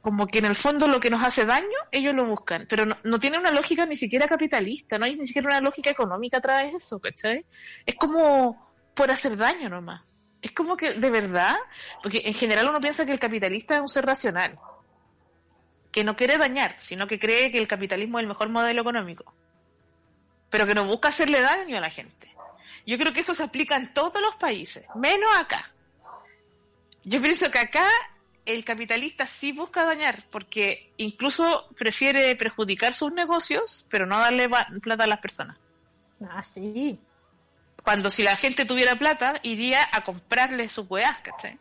como 0.00 0.26
que 0.26 0.38
en 0.38 0.46
el 0.46 0.56
fondo 0.56 0.86
lo 0.86 1.00
que 1.00 1.10
nos 1.10 1.26
hace 1.26 1.44
daño, 1.44 1.76
ellos 1.90 2.14
lo 2.14 2.24
buscan, 2.24 2.66
pero 2.68 2.86
no, 2.86 3.20
tiene 3.20 3.38
una 3.38 3.50
lógica 3.50 3.84
ni 3.84 3.96
siquiera 3.96 4.26
capitalista, 4.26 4.98
no 4.98 5.04
hay 5.04 5.16
ni 5.16 5.26
siquiera 5.26 5.48
una 5.48 5.60
lógica 5.60 5.90
económica 5.90 6.38
atrás 6.38 6.62
de 6.62 6.76
eso, 6.76 7.00
¿cachai? 7.00 7.44
Es 7.84 7.94
como 7.96 8.72
por 8.94 9.10
hacer 9.10 9.36
daño 9.36 9.68
nomás. 9.68 10.02
Es 10.40 10.52
como 10.52 10.76
que, 10.76 10.94
de 10.94 11.10
verdad, 11.10 11.56
porque 12.02 12.22
en 12.24 12.34
general 12.34 12.68
uno 12.68 12.80
piensa 12.80 13.04
que 13.04 13.12
el 13.12 13.18
capitalista 13.18 13.74
es 13.74 13.80
un 13.80 13.88
ser 13.88 14.06
racional, 14.06 14.58
que 15.90 16.04
no 16.04 16.16
quiere 16.16 16.38
dañar, 16.38 16.76
sino 16.78 17.06
que 17.06 17.18
cree 17.18 17.50
que 17.50 17.58
el 17.58 17.66
capitalismo 17.66 18.18
es 18.18 18.22
el 18.22 18.28
mejor 18.28 18.48
modelo 18.48 18.82
económico, 18.82 19.34
pero 20.48 20.64
que 20.64 20.74
no 20.74 20.84
busca 20.84 21.08
hacerle 21.08 21.40
daño 21.40 21.76
a 21.76 21.80
la 21.80 21.90
gente. 21.90 22.27
Yo 22.88 22.96
creo 22.96 23.12
que 23.12 23.20
eso 23.20 23.34
se 23.34 23.42
aplica 23.42 23.76
en 23.76 23.92
todos 23.92 24.18
los 24.22 24.36
países, 24.36 24.82
menos 24.94 25.28
acá. 25.36 25.70
Yo 27.04 27.20
pienso 27.20 27.50
que 27.50 27.58
acá 27.58 27.86
el 28.46 28.64
capitalista 28.64 29.26
sí 29.26 29.52
busca 29.52 29.84
dañar, 29.84 30.24
porque 30.30 30.90
incluso 30.96 31.68
prefiere 31.76 32.34
perjudicar 32.34 32.94
sus 32.94 33.12
negocios, 33.12 33.84
pero 33.90 34.06
no 34.06 34.18
darle 34.18 34.48
plata 34.80 35.04
a 35.04 35.06
las 35.06 35.20
personas. 35.20 35.58
Ah, 36.30 36.42
sí. 36.42 36.98
Cuando 37.84 38.08
si 38.08 38.22
la 38.22 38.36
gente 38.36 38.64
tuviera 38.64 38.96
plata, 38.96 39.38
iría 39.42 39.86
a 39.92 40.02
comprarle 40.02 40.70
sus 40.70 40.90
weas, 40.90 41.20
¿cachai? 41.20 41.58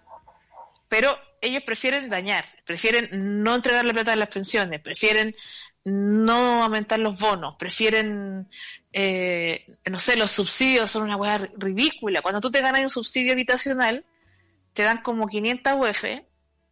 Pero 0.88 1.20
ellos 1.42 1.64
prefieren 1.64 2.10
dañar, 2.10 2.46
prefieren 2.66 3.44
no 3.44 3.54
entregarle 3.54 3.94
plata 3.94 4.14
a 4.14 4.16
las 4.16 4.30
pensiones, 4.30 4.80
prefieren 4.80 5.36
no 5.84 6.64
aumentar 6.64 7.00
los 7.00 7.18
bonos, 7.18 7.56
prefieren, 7.58 8.50
eh, 9.00 9.78
no 9.92 10.00
sé, 10.00 10.18
los 10.18 10.32
subsidios 10.32 10.90
son 10.90 11.04
una 11.04 11.18
wea 11.18 11.38
ridícula. 11.56 12.24
Cuando 12.24 12.42
tú 12.42 12.50
te 12.50 12.62
ganas 12.62 12.82
un 12.82 12.90
subsidio 12.90 13.34
habitacional, 13.34 14.04
te 14.74 14.82
dan 14.82 15.04
como 15.04 15.28
500 15.28 15.74
UF 15.76 16.04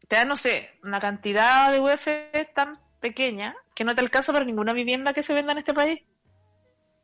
te 0.08 0.16
da, 0.16 0.26
no 0.26 0.38
sé, 0.38 0.72
una 0.84 1.00
cantidad 1.00 1.72
de 1.72 1.80
UF 1.80 2.08
tan 2.54 2.80
pequeña 3.00 3.56
que 3.74 3.84
no 3.84 3.96
te 3.96 4.02
alcanza 4.02 4.34
para 4.34 4.46
ninguna 4.46 4.74
vivienda 4.74 5.14
que 5.14 5.24
se 5.24 5.34
venda 5.34 5.52
en 5.52 5.60
este 5.60 5.74
país. 5.74 6.02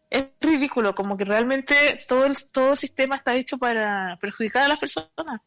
Es 0.10 0.28
ridículo, 0.40 0.94
como 0.94 1.18
que 1.18 1.26
realmente 1.26 2.04
todo 2.08 2.26
el, 2.26 2.36
todo 2.52 2.74
el 2.74 2.78
sistema 2.78 3.16
está 3.16 3.36
hecho 3.36 3.58
para 3.58 4.18
perjudicar 4.20 4.64
a 4.64 4.68
las 4.70 4.80
personas. 4.80 5.42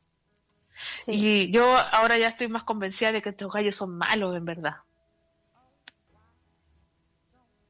Y 1.06 1.50
yo 1.50 1.64
ahora 1.92 2.16
ya 2.18 2.28
estoy 2.28 2.48
más 2.48 2.64
convencida 2.64 3.12
de 3.12 3.22
que 3.22 3.28
estos 3.28 3.52
gallos 3.52 3.76
son 3.76 3.96
malos, 3.96 4.36
en 4.36 4.44
verdad. 4.44 4.76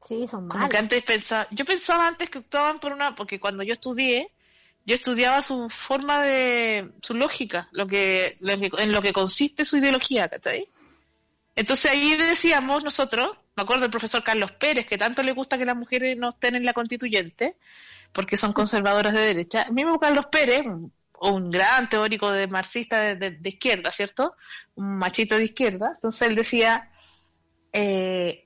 Sí, 0.05 0.27
son 0.27 0.47
malos. 0.47 0.61
Como 0.61 0.69
que 0.69 0.77
antes 0.77 1.03
pensaba, 1.03 1.47
yo 1.49 1.65
pensaba 1.65 2.07
antes 2.07 2.29
que 2.29 2.37
actuaban 2.39 2.79
por 2.79 2.91
una, 2.91 3.15
porque 3.15 3.39
cuando 3.39 3.63
yo 3.63 3.73
estudié, 3.73 4.31
yo 4.85 4.93
estudiaba 4.93 5.41
su 5.41 5.67
forma 5.69 6.21
de, 6.21 6.91
su 7.01 7.15
lógica, 7.15 7.69
lo 7.71 7.87
que, 7.87 8.37
en 8.41 8.91
lo 8.91 9.01
que 9.01 9.13
consiste 9.13 9.65
su 9.65 9.77
ideología, 9.77 10.29
¿cachai? 10.29 10.69
Entonces 11.55 11.91
ahí 11.91 12.15
decíamos 12.17 12.83
nosotros, 12.83 13.31
me 13.55 13.63
acuerdo 13.63 13.81
del 13.81 13.91
profesor 13.91 14.23
Carlos 14.23 14.51
Pérez, 14.51 14.85
que 14.85 14.97
tanto 14.97 15.23
le 15.23 15.31
gusta 15.31 15.57
que 15.57 15.65
las 15.65 15.75
mujeres 15.75 16.17
no 16.19 16.29
estén 16.29 16.55
en 16.55 16.65
la 16.65 16.73
constituyente, 16.73 17.55
porque 18.13 18.37
son 18.37 18.53
conservadoras 18.53 19.13
de 19.13 19.21
derecha. 19.21 19.63
El 19.63 19.73
mismo 19.73 19.99
Carlos 19.99 20.27
Pérez, 20.27 20.65
un, 21.21 21.49
gran 21.49 21.89
teórico 21.89 22.29
de 22.31 22.47
marxista 22.47 23.15
de, 23.15 23.39
izquierda, 23.43 23.91
¿cierto? 23.91 24.35
Un 24.75 24.97
machito 24.97 25.35
de 25.35 25.45
izquierda. 25.45 25.93
Entonces 25.95 26.27
él 26.27 26.35
decía, 26.35 26.91
eh, 27.73 28.44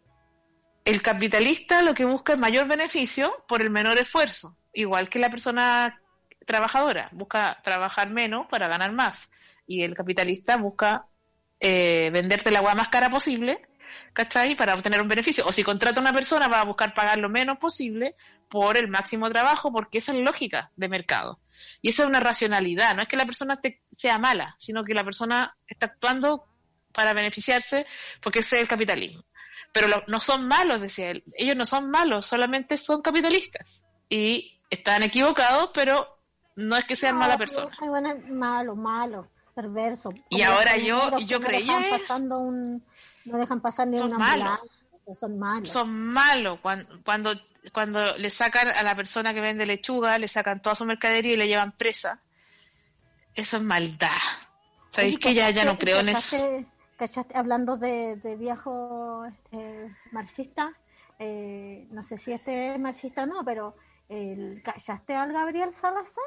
el 0.90 1.04
capitalista 1.04 1.84
lo 1.84 1.94
que 1.94 2.04
busca 2.04 2.34
es 2.34 2.40
mayor 2.40 2.68
beneficio 2.68 3.46
por 3.48 3.62
el 3.62 3.70
menor 3.70 4.00
esfuerzo, 4.00 4.58
igual 4.74 5.08
que 5.08 5.20
la 5.20 5.30
persona 5.30 6.02
trabajadora, 6.48 7.10
busca 7.12 7.60
trabajar 7.64 8.10
menos 8.10 8.48
para 8.48 8.68
ganar 8.68 8.92
más. 8.92 9.30
Y 9.68 9.84
el 9.84 9.94
capitalista 9.94 10.58
busca 10.58 11.06
eh, 11.60 12.10
venderte 12.12 12.50
la 12.50 12.58
agua 12.58 12.74
más 12.74 12.88
cara 12.88 13.12
posible, 13.12 13.62
¿cachai? 14.14 14.56
Para 14.56 14.74
obtener 14.74 15.00
un 15.00 15.08
beneficio. 15.08 15.46
O 15.46 15.52
si 15.52 15.64
contrata 15.64 16.00
a 16.00 16.02
una 16.02 16.14
persona, 16.14 16.48
va 16.48 16.62
a 16.62 16.66
buscar 16.66 16.96
pagar 16.96 17.20
lo 17.20 17.30
menos 17.30 17.60
posible 17.60 18.16
por 18.50 18.76
el 18.76 18.88
máximo 18.88 19.30
trabajo, 19.30 19.72
porque 19.72 20.00
esa 20.00 20.12
es 20.12 20.18
la 20.18 20.24
lógica 20.24 20.72
de 20.76 20.90
mercado. 20.90 21.40
Y 21.84 21.90
esa 21.90 22.02
es 22.02 22.10
una 22.10 22.20
racionalidad. 22.20 22.96
No 22.96 23.04
es 23.04 23.08
que 23.08 23.18
la 23.18 23.28
persona 23.28 23.60
sea 23.92 24.18
mala, 24.18 24.56
sino 24.58 24.84
que 24.84 24.96
la 24.96 25.04
persona 25.04 25.56
está 25.68 25.86
actuando 25.86 26.46
para 26.92 27.14
beneficiarse, 27.14 27.86
porque 28.24 28.40
ese 28.40 28.56
es 28.56 28.62
el 28.64 28.68
capitalismo. 28.68 29.24
Pero 29.72 29.88
no 30.08 30.20
son 30.20 30.48
malos, 30.48 30.82
decía 30.82 31.12
él. 31.12 31.24
Ellos 31.36 31.56
no 31.56 31.66
son 31.66 31.90
malos, 31.90 32.26
solamente 32.26 32.78
son 32.78 33.02
capitalistas. 33.02 33.84
Y 34.10 34.60
están 34.70 35.04
equivocados, 35.04 35.70
pero 35.74 36.08
no 36.56 36.76
es 36.76 36.86
que 36.86 36.96
sean 36.96 37.18
mala 37.18 37.38
persona. 37.38 37.76
malo, 38.30 38.76
malo, 38.76 39.28
perverso. 39.54 40.12
Y 40.30 40.42
ahora 40.42 40.78
yo, 40.78 41.20
yo 41.20 41.40
creía 41.40 41.80
no 41.80 41.90
pasando 41.90 42.40
un, 42.40 42.84
no 43.26 43.38
dejan 43.38 43.62
pasar 43.62 43.88
ni 43.88 43.98
son 43.98 44.08
una 44.08 44.18
malos. 44.18 44.60
son 45.14 45.40
malos. 45.40 45.70
Son 45.70 45.90
malos 45.90 46.60
cuando, 46.62 47.04
cuando 47.04 47.34
cuando 47.74 48.18
le 48.18 48.30
sacan 48.30 48.70
a 48.70 48.84
la 48.84 48.96
persona 48.96 49.34
que 49.34 49.42
vende 49.42 49.66
lechuga, 49.66 50.18
le 50.18 50.28
sacan 50.28 50.62
toda 50.62 50.76
su 50.76 50.86
mercadería 50.86 51.34
y 51.34 51.38
le 51.38 51.48
llevan 51.48 51.74
presa. 51.74 52.22
Eso 53.36 53.58
es 53.58 53.64
maldad. 53.64 54.10
¿Sabéis 54.90 55.20
que 55.20 55.34
ya, 55.34 55.50
ya 55.52 55.66
no 55.66 55.78
creo 55.78 56.00
en 56.00 56.10
eso? 56.10 56.38
Hablando 57.34 57.78
de, 57.78 58.16
de 58.18 58.36
viejo 58.36 59.26
este, 59.26 59.96
marxista, 60.12 60.74
eh, 61.20 61.88
no 61.92 62.04
sé 62.04 62.18
si 62.18 62.32
este 62.32 62.74
es 62.74 62.80
marxista 62.80 63.24
o 63.24 63.26
no, 63.26 63.44
pero 63.44 63.76
el, 64.08 64.62
¿callaste 64.64 65.16
al 65.16 65.34
Gabriel 65.34 65.74
Salazar? 65.74 66.24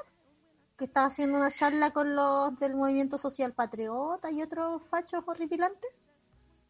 que 0.79 0.87
estaba 0.87 1.07
haciendo 1.07 1.37
una 1.37 1.51
charla 1.51 1.91
con 1.91 2.17
los 2.17 2.59
del 2.59 2.75
movimiento 2.75 3.19
social 3.19 3.53
patriota 3.53 4.31
y 4.31 4.43
otros 4.43 4.83
fachos 4.91 5.23
horripilantes. 5.27 5.91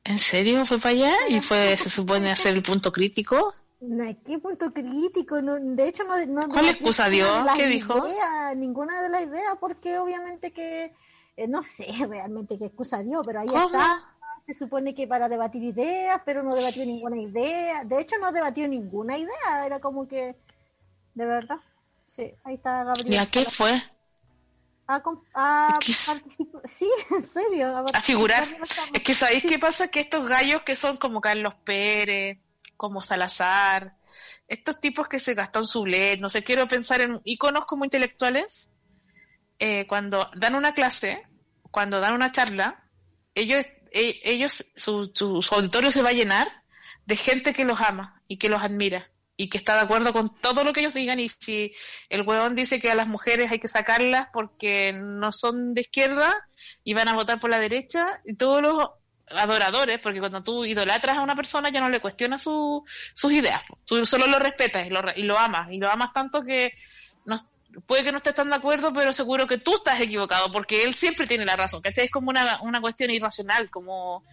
¿En 0.04 0.18
serio 0.18 0.66
fue 0.66 0.78
para 0.78 0.90
allá? 0.90 1.14
¿Y 1.28 1.40
fue, 1.40 1.78
se 1.78 1.88
supone, 1.88 2.30
hacer 2.30 2.54
el 2.54 2.62
punto 2.62 2.92
crítico? 2.92 3.54
No 3.80 4.04
qué 4.24 4.38
punto 4.38 4.72
crítico, 4.72 5.40
de 5.40 5.88
hecho 5.88 6.04
no... 6.04 6.24
no 6.26 6.48
¿Cuál 6.48 6.68
excusa 6.68 7.08
dio? 7.08 7.26
¿Qué 7.56 7.66
dijo? 7.66 8.06
ninguna 8.56 9.02
de 9.02 9.08
las 9.08 9.22
ideas, 9.24 9.56
porque 9.58 9.98
obviamente 9.98 10.52
que, 10.52 10.92
eh, 11.36 11.48
no 11.48 11.62
sé 11.62 11.86
realmente 12.08 12.58
qué 12.58 12.66
excusa 12.66 13.02
dio, 13.02 13.22
pero 13.22 13.40
ahí 13.40 13.48
está. 13.48 14.08
Se 14.46 14.54
supone 14.54 14.94
que 14.94 15.06
para 15.06 15.28
debatir 15.28 15.62
ideas, 15.62 16.20
pero 16.24 16.42
no 16.42 16.50
debatió 16.50 16.84
ninguna 16.84 17.16
idea. 17.16 17.84
De 17.84 18.00
hecho 18.00 18.16
no 18.18 18.32
debatió 18.32 18.66
ninguna 18.66 19.16
idea, 19.16 19.64
era 19.64 19.78
como 19.78 20.08
que, 20.08 20.34
de 21.14 21.24
verdad. 21.24 21.58
Sí, 22.08 22.32
ahí 22.44 22.54
está 22.54 22.84
Gabriel. 22.84 23.14
¿Y 23.14 23.16
a 23.16 23.26
qué 23.26 23.44
fue? 23.44 23.80
A, 25.34 25.78
sí, 26.64 26.90
en 27.10 27.22
serio. 27.22 27.84
A, 27.94 28.02
figurar. 28.02 28.46
Es 28.92 29.02
que 29.02 29.14
sabéis 29.14 29.44
qué 29.44 29.58
pasa, 29.58 29.88
que 29.88 30.00
estos 30.00 30.28
gallos 30.28 30.62
que 30.62 30.76
son 30.76 30.96
como 30.96 31.20
Carlos 31.20 31.54
Pérez, 31.64 32.38
como 32.76 33.00
Salazar, 33.00 33.96
estos 34.48 34.80
tipos 34.80 35.08
que 35.08 35.18
se 35.18 35.34
gastan 35.34 35.66
su 35.66 35.86
LED, 35.86 36.18
no 36.18 36.28
sé, 36.28 36.42
quiero 36.42 36.66
pensar 36.68 37.00
en 37.00 37.20
iconos 37.24 37.64
como 37.64 37.84
intelectuales, 37.84 38.68
eh, 39.58 39.86
cuando 39.86 40.30
dan 40.34 40.54
una 40.54 40.74
clase, 40.74 41.22
cuando 41.70 42.00
dan 42.00 42.14
una 42.14 42.32
charla, 42.32 42.84
ellos, 43.34 43.64
e, 43.90 44.20
ellos, 44.24 44.64
su, 44.76 45.10
su 45.14 45.54
auditorio 45.54 45.90
se 45.90 46.02
va 46.02 46.10
a 46.10 46.14
llenar 46.14 46.48
de 47.06 47.16
gente 47.16 47.52
que 47.52 47.64
los 47.64 47.80
ama 47.80 48.22
y 48.28 48.38
que 48.38 48.48
los 48.48 48.62
admira 48.62 49.12
y 49.36 49.48
que 49.48 49.58
está 49.58 49.74
de 49.74 49.80
acuerdo 49.80 50.12
con 50.12 50.34
todo 50.36 50.62
lo 50.62 50.72
que 50.72 50.80
ellos 50.80 50.94
digan. 50.94 51.18
Y 51.18 51.28
si 51.28 51.74
el 52.08 52.22
huevón 52.22 52.54
dice 52.54 52.80
que 52.80 52.90
a 52.90 52.94
las 52.94 53.08
mujeres 53.08 53.50
hay 53.50 53.58
que 53.58 53.68
sacarlas 53.68 54.28
porque 54.32 54.92
no 54.92 55.32
son 55.32 55.74
de 55.74 55.82
izquierda 55.82 56.48
y 56.84 56.94
van 56.94 57.08
a 57.08 57.14
votar 57.14 57.40
por 57.40 57.50
la 57.50 57.58
derecha 57.58 58.20
y 58.24 58.34
todos 58.34 58.62
los 58.62 58.90
adoradores, 59.26 59.98
porque 60.00 60.20
cuando 60.20 60.42
tú 60.42 60.64
idolatras 60.64 61.16
a 61.16 61.22
una 61.22 61.34
persona 61.34 61.70
ya 61.70 61.80
no 61.80 61.88
le 61.88 62.00
cuestionas 62.00 62.42
su, 62.42 62.84
sus 63.14 63.32
ideas, 63.32 63.62
tú 63.84 64.04
solo 64.04 64.26
lo 64.26 64.38
respetas 64.38 64.86
y 64.86 64.90
lo, 64.90 65.00
y 65.16 65.22
lo 65.22 65.38
amas, 65.38 65.72
y 65.72 65.78
lo 65.78 65.90
amas 65.90 66.12
tanto 66.12 66.42
que 66.42 66.72
no, 67.24 67.36
puede 67.86 68.04
que 68.04 68.12
no 68.12 68.18
estés 68.18 68.34
tan 68.34 68.50
de 68.50 68.56
acuerdo, 68.56 68.92
pero 68.92 69.12
seguro 69.12 69.46
que 69.46 69.58
tú 69.58 69.74
estás 69.76 70.00
equivocado, 70.00 70.50
porque 70.52 70.84
él 70.84 70.94
siempre 70.94 71.26
tiene 71.26 71.44
la 71.44 71.56
razón, 71.56 71.80
¿cachai? 71.80 72.06
Es 72.06 72.10
como 72.10 72.30
una, 72.30 72.60
una 72.62 72.80
cuestión 72.80 73.10
irracional, 73.10 73.70
como 73.70 74.24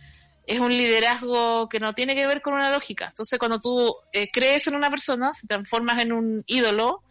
es 0.45 0.59
un 0.59 0.69
liderazgo 0.69 1.69
que 1.69 1.79
no 1.79 1.93
tiene 1.93 2.15
que 2.15 2.25
ver 2.25 2.41
con 2.41 2.53
una 2.53 2.71
lógica. 2.71 3.07
Entonces, 3.09 3.37
cuando 3.37 3.59
tú 3.59 3.95
eh, 4.11 4.29
crees 4.31 4.65
en 4.67 4.75
una 4.75 4.89
persona, 4.89 5.33
se 5.33 5.47
transformas 5.47 6.01
en 6.01 6.11
un 6.11 6.43
ídolo, 6.47 7.03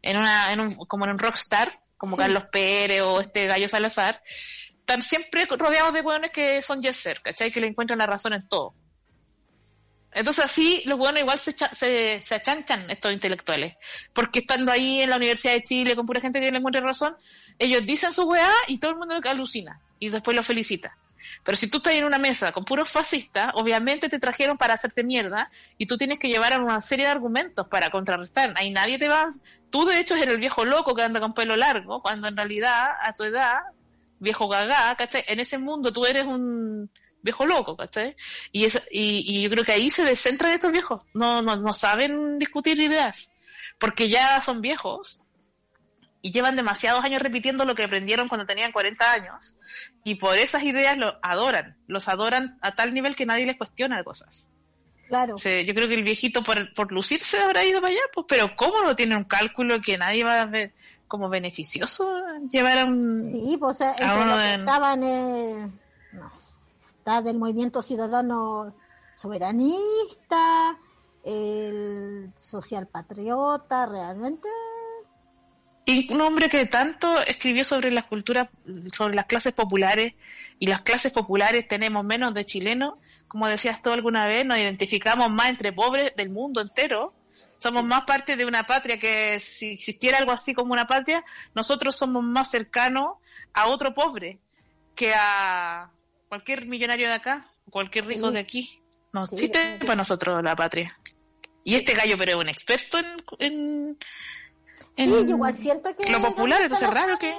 en 0.00 0.16
una, 0.16 0.52
en 0.52 0.60
un, 0.60 0.74
como 0.74 1.04
en 1.04 1.12
un 1.12 1.18
rockstar, 1.18 1.80
como 1.96 2.16
Carlos 2.16 2.44
Pérez 2.52 3.02
o 3.02 3.20
este 3.20 3.46
Gallo 3.46 3.68
Salazar, 3.68 4.22
están 4.70 5.02
siempre 5.02 5.46
rodeados 5.46 5.92
de 5.94 6.02
hueones 6.02 6.30
que 6.30 6.60
son 6.60 6.82
yeser, 6.82 7.20
¿cachai? 7.22 7.50
Que 7.50 7.60
le 7.60 7.68
encuentran 7.68 7.98
la 7.98 8.06
razón 8.06 8.34
en 8.34 8.46
todo. 8.46 8.74
Entonces 10.14 10.44
así 10.44 10.82
los 10.86 10.98
hueones 10.98 11.22
igual 11.22 11.38
se, 11.40 11.52
se, 11.52 12.22
se, 12.24 12.34
achanchan 12.34 12.90
estos 12.90 13.12
intelectuales. 13.12 13.76
Porque 14.12 14.40
estando 14.40 14.70
ahí 14.70 15.00
en 15.00 15.10
la 15.10 15.16
Universidad 15.16 15.54
de 15.54 15.62
Chile 15.62 15.96
con 15.96 16.06
pura 16.06 16.20
gente 16.20 16.40
que 16.40 16.50
le 16.50 16.58
encuentra 16.58 16.80
razón, 16.80 17.16
ellos 17.58 17.82
dicen 17.84 18.12
su 18.12 18.22
weá 18.24 18.52
y 18.68 18.78
todo 18.78 18.92
el 18.92 18.96
mundo 18.96 19.16
alucina. 19.24 19.80
Y 19.98 20.10
después 20.10 20.36
lo 20.36 20.42
felicita. 20.42 20.96
Pero 21.42 21.56
si 21.56 21.68
tú 21.68 21.78
estás 21.78 21.94
en 21.94 22.04
una 22.04 22.18
mesa 22.18 22.52
con 22.52 22.64
puros 22.64 22.90
fascistas, 22.90 23.52
obviamente 23.54 24.08
te 24.08 24.18
trajeron 24.18 24.56
para 24.56 24.74
hacerte 24.74 25.02
mierda 25.02 25.50
y 25.78 25.86
tú 25.86 25.96
tienes 25.96 26.18
que 26.18 26.28
llevar 26.28 26.60
una 26.60 26.80
serie 26.80 27.06
de 27.06 27.12
argumentos 27.12 27.66
para 27.68 27.90
contrarrestar. 27.90 28.52
Ahí 28.56 28.70
nadie 28.70 28.98
te 28.98 29.08
va... 29.08 29.28
Tú 29.70 29.84
de 29.84 29.98
hecho 29.98 30.14
eres 30.14 30.28
el 30.28 30.38
viejo 30.38 30.64
loco 30.64 30.94
que 30.94 31.02
anda 31.02 31.20
con 31.20 31.34
pelo 31.34 31.56
largo, 31.56 32.00
cuando 32.00 32.28
en 32.28 32.36
realidad 32.36 32.92
a 33.02 33.12
tu 33.14 33.24
edad 33.24 33.60
viejo 34.20 34.48
gagá, 34.48 34.94
¿cachai? 34.96 35.24
En 35.26 35.40
ese 35.40 35.58
mundo 35.58 35.92
tú 35.92 36.06
eres 36.06 36.24
un 36.24 36.90
viejo 37.24 37.46
loco, 37.46 37.76
¿cachai? 37.76 38.14
Y, 38.52 38.66
es, 38.66 38.80
y, 38.90 39.42
yo 39.42 39.50
creo 39.50 39.64
que 39.64 39.72
ahí 39.72 39.90
se 39.90 40.04
descentra 40.04 40.48
de 40.50 40.56
estos 40.56 40.70
viejos. 40.70 41.02
No, 41.12 41.42
no, 41.42 41.56
no 41.56 41.74
saben 41.74 42.38
discutir 42.38 42.78
ideas, 42.78 43.30
porque 43.80 44.08
ya 44.08 44.40
son 44.42 44.60
viejos 44.60 45.18
y 46.22 46.32
llevan 46.32 46.56
demasiados 46.56 47.04
años 47.04 47.20
repitiendo 47.20 47.64
lo 47.64 47.74
que 47.74 47.84
aprendieron 47.84 48.28
cuando 48.28 48.46
tenían 48.46 48.72
40 48.72 49.12
años. 49.12 49.56
Y 50.04 50.14
por 50.16 50.36
esas 50.38 50.62
ideas 50.62 50.96
lo 50.96 51.18
adoran, 51.22 51.76
los 51.86 52.08
adoran 52.08 52.58
a 52.60 52.74
tal 52.74 52.94
nivel 52.94 53.16
que 53.16 53.26
nadie 53.26 53.46
les 53.46 53.56
cuestiona 53.56 54.04
cosas. 54.04 54.46
Claro. 55.08 55.36
yo 55.36 55.74
creo 55.74 55.86
que 55.86 55.94
el 55.94 56.02
viejito 56.02 56.42
por, 56.42 56.72
por 56.72 56.90
lucirse 56.90 57.38
habrá 57.38 57.64
ido 57.64 57.80
para 57.80 57.92
allá, 57.92 58.00
pues, 58.12 58.26
pero 58.28 58.56
¿cómo 58.56 58.80
no 58.82 58.96
tiene 58.96 59.16
un 59.16 59.24
cálculo 59.24 59.80
que 59.80 59.98
nadie 59.98 60.24
va 60.24 60.40
a 60.40 60.46
ver? 60.46 60.72
como 61.06 61.28
beneficioso 61.28 62.12
llevar 62.50 62.78
a 62.78 62.84
un... 62.86 63.22
Sí, 63.22 63.56
pues 63.56 63.80
o 63.80 63.84
estaban, 63.84 65.04
eh, 65.04 65.70
no, 66.12 66.30
está 67.04 67.20
del 67.20 67.36
movimiento 67.36 67.82
ciudadano 67.82 68.74
soberanista, 69.14 70.78
el 71.22 72.32
social 72.34 72.86
patriota, 72.86 73.84
realmente... 73.84 74.48
Y 75.84 76.10
un 76.10 76.22
hombre 76.22 76.48
que 76.48 76.64
tanto 76.64 77.20
escribió 77.26 77.62
sobre 77.62 77.90
las 77.90 78.06
culturas, 78.06 78.48
sobre 78.96 79.14
las 79.14 79.26
clases 79.26 79.52
populares, 79.52 80.14
y 80.58 80.66
las 80.66 80.80
clases 80.80 81.12
populares 81.12 81.68
tenemos 81.68 82.02
menos 82.06 82.32
de 82.32 82.46
chilenos, 82.46 82.94
como 83.28 83.48
decías 83.48 83.82
tú 83.82 83.90
alguna 83.90 84.24
vez, 84.24 84.46
nos 84.46 84.56
identificamos 84.56 85.30
más 85.30 85.50
entre 85.50 85.74
pobres 85.74 86.16
del 86.16 86.30
mundo 86.30 86.62
entero, 86.62 87.12
somos 87.58 87.84
más 87.84 88.04
parte 88.06 88.34
de 88.36 88.46
una 88.46 88.62
patria 88.62 88.98
que 88.98 89.40
si 89.40 89.72
existiera 89.72 90.16
algo 90.16 90.32
así 90.32 90.54
como 90.54 90.72
una 90.72 90.86
patria, 90.86 91.22
nosotros 91.54 91.94
somos 91.94 92.24
más 92.24 92.50
cercanos 92.50 93.18
a 93.52 93.66
otro 93.66 93.92
pobre 93.92 94.38
que 94.94 95.12
a 95.14 95.90
cualquier 96.34 96.66
millonario 96.66 97.08
de 97.08 97.14
acá, 97.14 97.50
cualquier 97.70 98.06
rico 98.06 98.30
de 98.30 98.40
aquí. 98.40 98.80
No 99.12 99.26
sí, 99.26 99.34
existe 99.34 99.78
para 99.80 99.96
nosotros 99.96 100.42
la 100.42 100.56
patria. 100.56 100.98
Y 101.62 101.76
este 101.76 101.94
gallo, 101.94 102.16
pero 102.18 102.32
es 102.32 102.36
un 102.38 102.48
experto 102.48 102.98
en, 103.38 103.98
en, 104.96 105.28
igual 105.28 105.54
siento 105.54 105.94
que 105.96 106.10
lo 106.10 106.20
popular, 106.20 106.62
entonces 106.62 106.88
es 106.88 106.94
raro 106.94 107.18
que... 107.18 107.34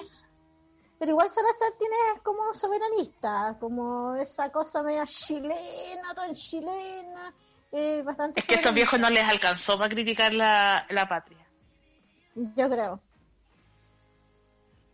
Pero 0.97 1.11
igual 1.11 1.29
Salazar 1.29 1.73
tiene 1.77 1.95
como 2.23 2.53
soberanista, 2.53 3.57
como 3.59 4.15
esa 4.15 4.49
cosa 4.49 4.81
media 4.81 5.03
chilena, 5.05 6.13
tan 6.15 6.33
chilena 6.33 7.33
es 8.35 8.45
que 8.45 8.55
a 8.55 8.57
estos 8.57 8.73
viejos 8.73 8.99
no 8.99 9.09
les 9.09 9.23
alcanzó 9.23 9.77
para 9.77 9.89
criticar 9.89 10.33
la, 10.33 11.05
patria. 11.09 11.45
Yo 12.55 12.69
creo. 12.69 13.01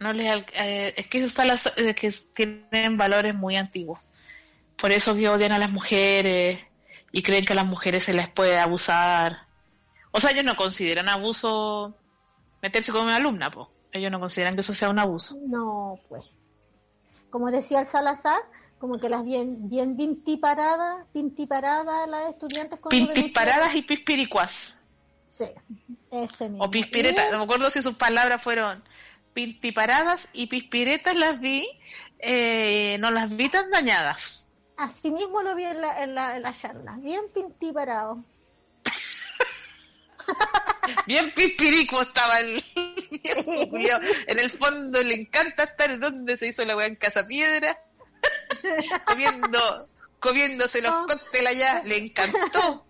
No 0.01 0.13
les 0.13 0.35
eh, 0.53 0.95
es 0.97 1.07
que, 1.07 1.23
es 2.07 2.27
que 2.33 2.47
tienen 2.71 2.97
valores 2.97 3.35
muy 3.35 3.55
antiguos. 3.55 3.99
Por 4.75 4.91
eso 4.91 5.13
que 5.13 5.29
odian 5.29 5.51
a 5.51 5.59
las 5.59 5.69
mujeres 5.69 6.59
y 7.11 7.21
creen 7.21 7.45
que 7.45 7.53
a 7.53 7.55
las 7.55 7.67
mujeres 7.67 8.05
se 8.05 8.13
les 8.13 8.27
puede 8.27 8.57
abusar. 8.57 9.45
O 10.09 10.19
sea, 10.19 10.31
ellos 10.31 10.43
no 10.43 10.55
consideran 10.55 11.07
abuso 11.07 11.95
meterse 12.63 12.91
con 12.91 13.03
una 13.03 13.17
alumna, 13.17 13.51
pues. 13.51 13.67
Ellos 13.91 14.11
no 14.11 14.19
consideran 14.19 14.55
que 14.55 14.61
eso 14.61 14.73
sea 14.73 14.89
un 14.89 14.97
abuso. 14.97 15.37
No, 15.47 15.99
pues. 16.09 16.23
Como 17.29 17.51
decía 17.51 17.81
el 17.81 17.85
Salazar, 17.85 18.41
como 18.79 18.99
que 18.99 19.07
las 19.07 19.23
bien 19.23 19.69
bien 19.69 19.97
pintiparadas, 19.97 21.05
pintiparadas 21.13 22.09
las 22.09 22.31
estudiantes 22.31 22.79
con 22.79 22.89
Pintiparadas 22.89 23.75
y 23.75 23.83
pispiricuas. 23.83 24.75
Sí, 25.27 25.45
ese 26.09 26.49
mismo. 26.49 26.65
O 26.65 26.71
pispiretas, 26.71 27.31
no 27.31 27.37
me 27.37 27.43
acuerdo 27.43 27.69
si 27.69 27.83
sus 27.83 27.93
palabras 27.93 28.41
fueron 28.41 28.83
pintiparadas 29.33 30.27
y 30.33 30.47
pispiretas 30.47 31.15
las 31.15 31.39
vi, 31.39 31.67
eh, 32.19 32.97
no 32.99 33.11
las 33.11 33.35
vi 33.35 33.49
tan 33.49 33.69
dañadas. 33.69 34.47
Así 34.77 35.11
mismo 35.11 35.43
lo 35.43 35.55
vi 35.55 35.65
en 35.65 35.81
la, 35.81 36.03
en 36.03 36.15
la, 36.15 36.35
en 36.35 36.43
la 36.43 36.53
charla, 36.53 36.97
bien 36.99 37.21
pintiparado. 37.33 38.23
bien 41.07 41.31
pispirico 41.31 42.01
estaba 42.01 42.39
el 42.39 42.63
en 43.11 44.39
el 44.39 44.49
fondo 44.49 45.03
le 45.03 45.15
encanta 45.15 45.63
estar 45.63 45.99
donde 45.99 46.37
se 46.37 46.47
hizo 46.47 46.65
la 46.65 46.75
weá 46.75 46.87
en 46.87 46.95
Casa 46.95 47.27
Piedra 47.27 47.77
comiendo, 49.05 49.89
comiéndose 50.19 50.81
los 50.81 51.07
cócteles 51.07 51.51
allá, 51.51 51.81
le 51.83 51.97
encantó. 51.97 52.85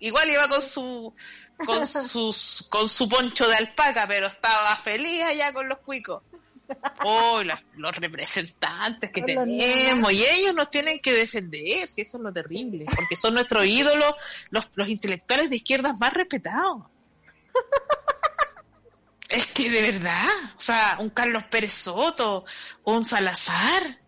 Igual 0.00 0.30
iba 0.30 0.48
con 0.48 0.62
su 0.62 1.14
con 1.64 1.86
sus 1.86 2.66
con 2.68 2.88
su 2.88 3.08
poncho 3.08 3.48
de 3.48 3.56
alpaca, 3.56 4.06
pero 4.06 4.26
estaba 4.26 4.76
feliz 4.76 5.22
allá 5.22 5.52
con 5.52 5.68
los 5.68 5.78
cuicos. 5.78 6.22
Oh, 7.04 7.40
los 7.76 7.96
representantes 7.96 9.10
que 9.10 9.20
tenemos 9.22 10.10
y 10.12 10.24
ellos 10.24 10.54
nos 10.54 10.70
tienen 10.70 11.00
que 11.00 11.12
defender, 11.12 11.88
si 11.90 12.00
eso 12.00 12.16
es 12.16 12.22
lo 12.22 12.32
terrible, 12.32 12.86
porque 12.94 13.14
son 13.14 13.34
nuestros 13.34 13.66
ídolos, 13.66 14.14
los, 14.50 14.70
los 14.74 14.88
intelectuales 14.88 15.50
de 15.50 15.56
izquierdas 15.56 15.98
más 15.98 16.12
respetados. 16.14 16.84
Es 19.28 19.46
que 19.46 19.70
de 19.70 19.80
verdad, 19.80 20.28
o 20.56 20.60
sea, 20.60 20.96
un 21.00 21.10
Carlos 21.10 21.44
Pérez 21.44 21.72
Soto, 21.72 22.44
un 22.84 23.04
Salazar, 23.04 23.98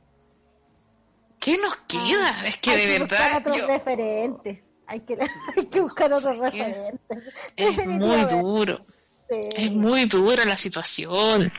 ¿Qué 1.45 1.59
nos 1.59 1.77
queda? 1.87 2.47
es 2.47 2.57
que 2.57 2.75
de 2.75 2.99
verdad. 2.99 3.37
Otros 3.37 3.67
referentes. 3.67 4.61
Hay 4.87 5.01
que, 5.01 5.17
hay 5.57 5.67
que 5.67 5.81
buscar 5.81 6.13
otros 6.13 6.39
referentes. 6.39 7.19
Es 7.57 7.77
muy 7.87 8.25
duro. 8.25 8.85
Es 9.29 9.73
muy 9.73 10.05
dura 10.07 10.45
la 10.45 10.57
situación. 10.57 11.53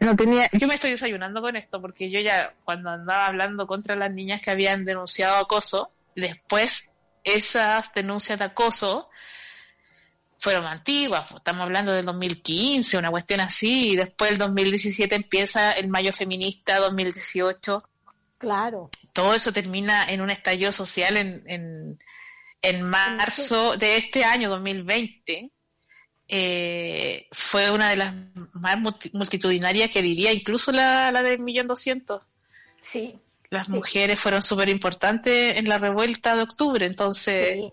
No 0.00 0.16
tenía, 0.16 0.48
yo 0.52 0.66
me 0.66 0.74
estoy 0.74 0.92
desayunando 0.92 1.42
con 1.42 1.56
esto 1.56 1.80
porque 1.80 2.10
yo 2.10 2.20
ya 2.20 2.54
cuando 2.64 2.90
andaba 2.90 3.26
hablando 3.26 3.66
contra 3.66 3.96
las 3.96 4.10
niñas 4.10 4.40
que 4.40 4.50
habían 4.50 4.84
denunciado 4.86 5.36
acoso, 5.36 5.92
después 6.16 6.90
esas 7.22 7.92
denuncias 7.92 8.38
de 8.38 8.46
acoso 8.46 9.10
fueron 10.38 10.64
antiguas, 10.64 11.26
pues, 11.28 11.40
estamos 11.40 11.64
hablando 11.64 11.92
del 11.92 12.06
2015, 12.06 12.96
una 12.96 13.10
cuestión 13.10 13.40
así, 13.40 13.90
y 13.90 13.96
después 13.96 14.32
el 14.32 14.38
2017 14.38 15.14
empieza 15.14 15.72
el 15.72 15.88
Mayo 15.88 16.14
Feminista 16.14 16.78
2018 16.78 17.82
Claro. 18.40 18.88
Todo 19.12 19.34
eso 19.34 19.52
termina 19.52 20.06
en 20.08 20.22
un 20.22 20.30
estallido 20.30 20.72
social 20.72 21.18
en, 21.18 21.42
en, 21.46 21.98
en 22.62 22.82
marzo 22.82 23.76
de 23.76 23.96
este 23.96 24.24
año 24.24 24.50
2020. 24.50 25.50
Eh, 26.32 27.26
fue 27.32 27.70
una 27.70 27.90
de 27.90 27.96
las 27.96 28.14
más 28.52 28.78
multitudinarias 29.12 29.90
que 29.90 30.02
diría, 30.02 30.32
incluso 30.32 30.70
la, 30.70 31.10
la 31.10 31.22
del 31.22 31.40
millón 31.40 31.66
doscientos. 31.66 32.22
Sí. 32.82 33.18
Las 33.50 33.68
mujeres 33.68 34.20
fueron 34.20 34.44
súper 34.44 34.68
importantes 34.68 35.56
en 35.58 35.68
la 35.68 35.78
revuelta 35.78 36.36
de 36.36 36.42
octubre, 36.42 36.86
entonces 36.86 37.72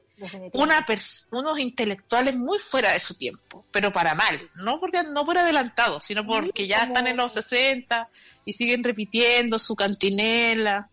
una 0.54 0.84
unos 1.30 1.60
intelectuales 1.60 2.36
muy 2.36 2.58
fuera 2.58 2.94
de 2.94 3.00
su 3.00 3.14
tiempo, 3.14 3.64
pero 3.72 3.94
para 3.94 4.16
mal, 4.16 4.50
no 4.56 4.80
porque 4.80 5.04
no 5.04 5.24
por 5.24 5.38
adelantado, 5.38 6.00
sino 6.00 6.26
porque 6.26 6.66
ya 6.66 6.86
están 6.86 7.06
en 7.06 7.18
los 7.18 7.34
60 7.34 8.10
y 8.44 8.54
siguen 8.54 8.84
repitiendo 8.84 9.60
su 9.60 9.76
cantinela, 9.76 10.90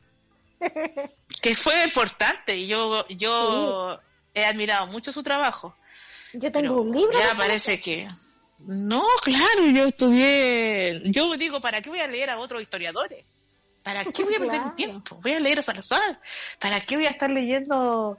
que 1.41 1.55
fue 1.55 1.85
importante 1.85 2.57
y 2.57 2.67
yo 2.67 3.07
yo 3.09 3.99
he 4.35 4.45
admirado 4.45 4.87
mucho 4.89 5.13
su 5.13 5.23
trabajo. 5.23 5.77
Yo 6.33 6.51
tengo 6.51 6.81
un 6.83 6.91
libro. 6.91 7.13
Ya 7.19 7.35
parece 7.37 7.81
que. 7.81 8.09
No, 8.59 9.05
claro, 9.23 9.67
yo 9.67 9.85
estudié. 9.87 11.03
Yo 11.05 11.37
digo, 11.37 11.61
¿para 11.61 11.81
qué 11.83 11.91
voy 11.91 12.01
a 12.01 12.09
leer 12.09 12.31
a 12.31 12.39
otros 12.39 12.63
historiadores? 12.63 13.25
¿Para 13.83 14.05
qué 14.05 14.25
voy 14.25 14.35
a 14.35 14.39
perder 14.39 14.53
mi 14.53 14.59
Claro. 14.63 14.75
tiempo? 14.77 15.21
Voy 15.23 15.33
a 15.35 15.41
leer 15.41 15.59
a 15.59 15.63
Salazar. 15.63 16.19
¿Para 16.59 16.81
qué 16.81 16.97
voy 16.97 17.07
a 17.07 17.11
estar 17.11 17.31
leyendo 17.31 18.19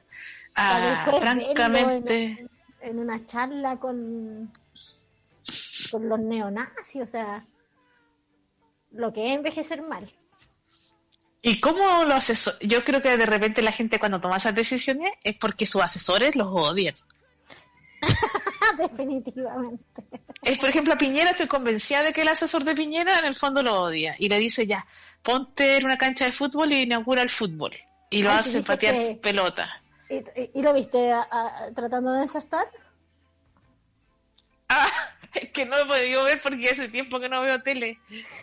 a, 0.55 1.07
francamente? 1.19 2.23
en, 2.23 2.49
en 2.81 2.99
una 2.99 3.25
charla 3.25 3.77
con, 3.77 4.53
con 5.91 6.07
los 6.07 6.19
neonazis, 6.19 7.01
o 7.01 7.07
sea, 7.07 7.45
lo 8.91 9.11
que 9.11 9.27
es 9.31 9.35
envejecer 9.35 9.81
mal. 9.81 10.13
¿Y 11.47 11.59
cómo 11.59 12.03
los 12.05 12.15
asesores? 12.15 12.59
Yo 12.61 12.83
creo 12.83 13.01
que 13.01 13.15
de 13.17 13.25
repente 13.25 13.61
la 13.61 13.71
gente 13.71 13.99
cuando 13.99 14.19
toma 14.19 14.37
esas 14.37 14.55
decisiones 14.55 15.11
es 15.23 15.37
porque 15.37 15.65
sus 15.67 15.81
asesores 15.83 16.35
los 16.35 16.47
odian. 16.49 16.95
Definitivamente. 18.77 19.83
Es, 20.41 20.57
por 20.59 20.69
ejemplo, 20.69 20.93
a 20.93 20.97
Piñera 20.97 21.31
estoy 21.31 21.47
convencida 21.47 22.03
de 22.03 22.13
que 22.13 22.21
el 22.21 22.27
asesor 22.27 22.63
de 22.63 22.75
Piñera 22.75 23.19
en 23.19 23.25
el 23.25 23.35
fondo 23.35 23.63
lo 23.63 23.81
odia 23.83 24.15
y 24.19 24.29
le 24.29 24.37
dice 24.39 24.67
ya, 24.67 24.85
ponte 25.23 25.77
en 25.77 25.85
una 25.85 25.97
cancha 25.97 26.25
de 26.25 26.31
fútbol 26.31 26.71
y 26.73 26.81
inaugura 26.81 27.21
el 27.21 27.29
fútbol. 27.29 27.73
Y 28.09 28.21
lo 28.23 28.31
Ay, 28.31 28.37
hace 28.39 28.61
patear 28.63 28.95
que- 28.95 29.15
pelota. 29.21 29.81
¿Y, 30.09 30.59
y- 30.59 30.61
lo 30.61 30.73
viste 30.73 31.11
a- 31.11 31.27
a- 31.31 31.71
tratando 31.75 32.11
de 32.13 32.21
desestar? 32.21 32.65
Es 35.55 35.63
que 35.63 35.65
no 35.69 35.77
he 35.77 35.85
podido 35.85 36.23
ver 36.25 36.41
porque 36.41 36.69
hace 36.69 36.89
tiempo 36.89 37.17
que 37.17 37.29
no 37.29 37.39
veo 37.41 37.61
tele. 37.61 37.97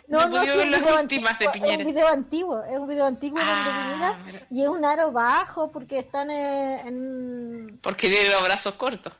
No, 0.07 0.19
he 0.19 0.27
podido 0.29 0.53
sí, 0.53 0.57
ver 0.57 0.65
es 0.65 0.71
las 0.71 0.79
un 0.79 0.85
video 0.87 1.01
últimas 1.01 1.37
de 1.37 1.45
antiguo, 1.45 1.67
Es 1.67 1.77
Piñera. 1.77 1.77
un 1.77 1.85
video 1.93 2.07
antiguo, 2.07 2.63
es 2.63 2.79
un 2.79 2.87
video 2.87 3.05
antiguo 3.05 3.39
de 3.39 3.45
Ah, 3.47 4.17
Piñera 4.23 4.45
y 4.49 4.63
es 4.63 4.67
un 4.67 4.83
aro 4.83 5.11
bajo 5.11 5.71
porque 5.71 5.99
están 5.99 6.31
eh, 6.31 6.81
en... 6.87 7.79
Porque 7.83 8.09
tiene 8.09 8.29
los 8.29 8.43
brazos 8.43 8.73
cortos. 8.75 9.13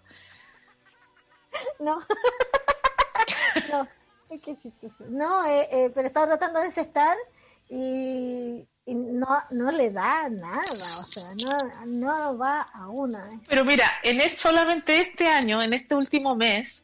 No. 1.80 2.00
no, 3.72 3.88
es 4.32 4.42
que 4.42 4.58
chistoso. 4.58 4.96
No, 5.08 5.46
eh, 5.46 5.68
eh, 5.72 5.92
pero 5.94 6.08
está 6.08 6.26
tratando 6.26 6.60
de 6.62 6.66
desestar 6.66 7.16
y, 7.70 8.68
y 8.88 8.96
no, 8.96 9.28
no 9.52 9.72
le 9.72 9.92
da 9.92 10.30
nada, 10.30 10.98
o 11.00 11.06
sea, 11.06 11.30
no, 11.36 11.58
no 11.86 12.38
va 12.40 12.62
a 12.62 12.88
una. 12.88 13.40
Pero 13.48 13.64
mira, 13.64 13.86
en 14.02 14.20
es, 14.20 14.34
solamente 14.42 15.00
este 15.00 15.28
año, 15.28 15.62
en 15.62 15.74
este 15.74 15.94
último 15.94 16.36
mes, 16.36 16.84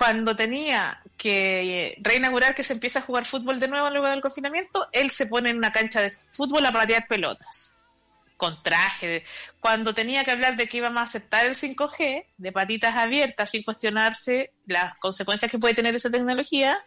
cuando 0.00 0.34
tenía 0.34 0.98
que 1.18 1.94
reinaugurar 2.00 2.54
que 2.54 2.64
se 2.64 2.72
empieza 2.72 3.00
a 3.00 3.02
jugar 3.02 3.26
fútbol 3.26 3.60
de 3.60 3.68
nuevo 3.68 3.90
luego 3.90 4.08
del 4.08 4.22
confinamiento, 4.22 4.88
él 4.92 5.10
se 5.10 5.26
pone 5.26 5.50
en 5.50 5.58
una 5.58 5.72
cancha 5.72 6.00
de 6.00 6.16
fútbol 6.32 6.64
a 6.64 6.72
patear 6.72 7.06
pelotas. 7.06 7.74
Con 8.38 8.62
traje. 8.62 9.24
Cuando 9.60 9.92
tenía 9.94 10.24
que 10.24 10.30
hablar 10.30 10.56
de 10.56 10.68
que 10.68 10.78
íbamos 10.78 11.00
a 11.00 11.02
aceptar 11.02 11.44
el 11.44 11.54
5G, 11.54 12.24
de 12.34 12.50
patitas 12.50 12.96
abiertas, 12.96 13.50
sin 13.50 13.62
cuestionarse 13.62 14.54
las 14.64 14.96
consecuencias 15.00 15.50
que 15.50 15.58
puede 15.58 15.74
tener 15.74 15.94
esa 15.94 16.08
tecnología, 16.08 16.82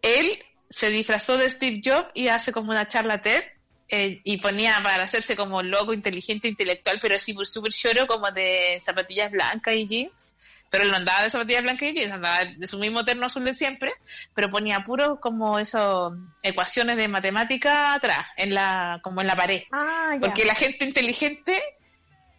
él 0.00 0.42
se 0.70 0.88
disfrazó 0.88 1.36
de 1.36 1.50
Steve 1.50 1.82
Jobs 1.84 2.08
y 2.14 2.28
hace 2.28 2.52
como 2.52 2.70
una 2.70 2.88
charla 2.88 3.20
TED 3.20 3.44
eh, 3.90 4.22
y 4.24 4.38
ponía 4.38 4.80
para 4.82 5.04
hacerse 5.04 5.36
como 5.36 5.62
loco, 5.62 5.92
inteligente, 5.92 6.48
intelectual, 6.48 6.98
pero 7.02 7.16
así 7.16 7.34
súper 7.44 7.72
choro, 7.74 8.06
como 8.06 8.30
de 8.30 8.80
zapatillas 8.82 9.30
blancas 9.30 9.74
y 9.74 9.86
jeans. 9.86 10.34
Pero 10.70 10.84
él 10.84 10.90
no 10.90 10.96
andaba 10.96 11.22
de 11.22 11.30
zapatillas 11.30 11.62
blancas 11.62 11.88
y 11.88 11.94
jeans, 11.94 12.12
andaba 12.12 12.44
de 12.44 12.66
su 12.66 12.78
mismo 12.78 13.04
terno 13.04 13.26
azul 13.26 13.44
de 13.44 13.54
siempre, 13.54 13.92
pero 14.34 14.50
ponía 14.50 14.80
puro 14.80 15.20
como 15.20 15.58
eso, 15.58 16.16
ecuaciones 16.42 16.96
de 16.96 17.06
matemática 17.06 17.94
atrás, 17.94 18.26
en 18.36 18.54
la, 18.54 19.00
como 19.02 19.20
en 19.20 19.28
la 19.28 19.36
pared. 19.36 19.62
Ah, 19.70 20.14
ya. 20.14 20.20
Porque 20.20 20.44
la 20.44 20.54
gente 20.54 20.84
inteligente 20.84 21.62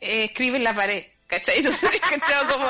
eh, 0.01 0.26
escribe 0.26 0.57
en 0.57 0.63
la 0.65 0.73
pared. 0.73 1.05
¿Cachai? 1.28 1.61
No 1.63 1.71
sé, 1.71 1.88
¿cachai? 1.99 2.47
Como 2.47 2.67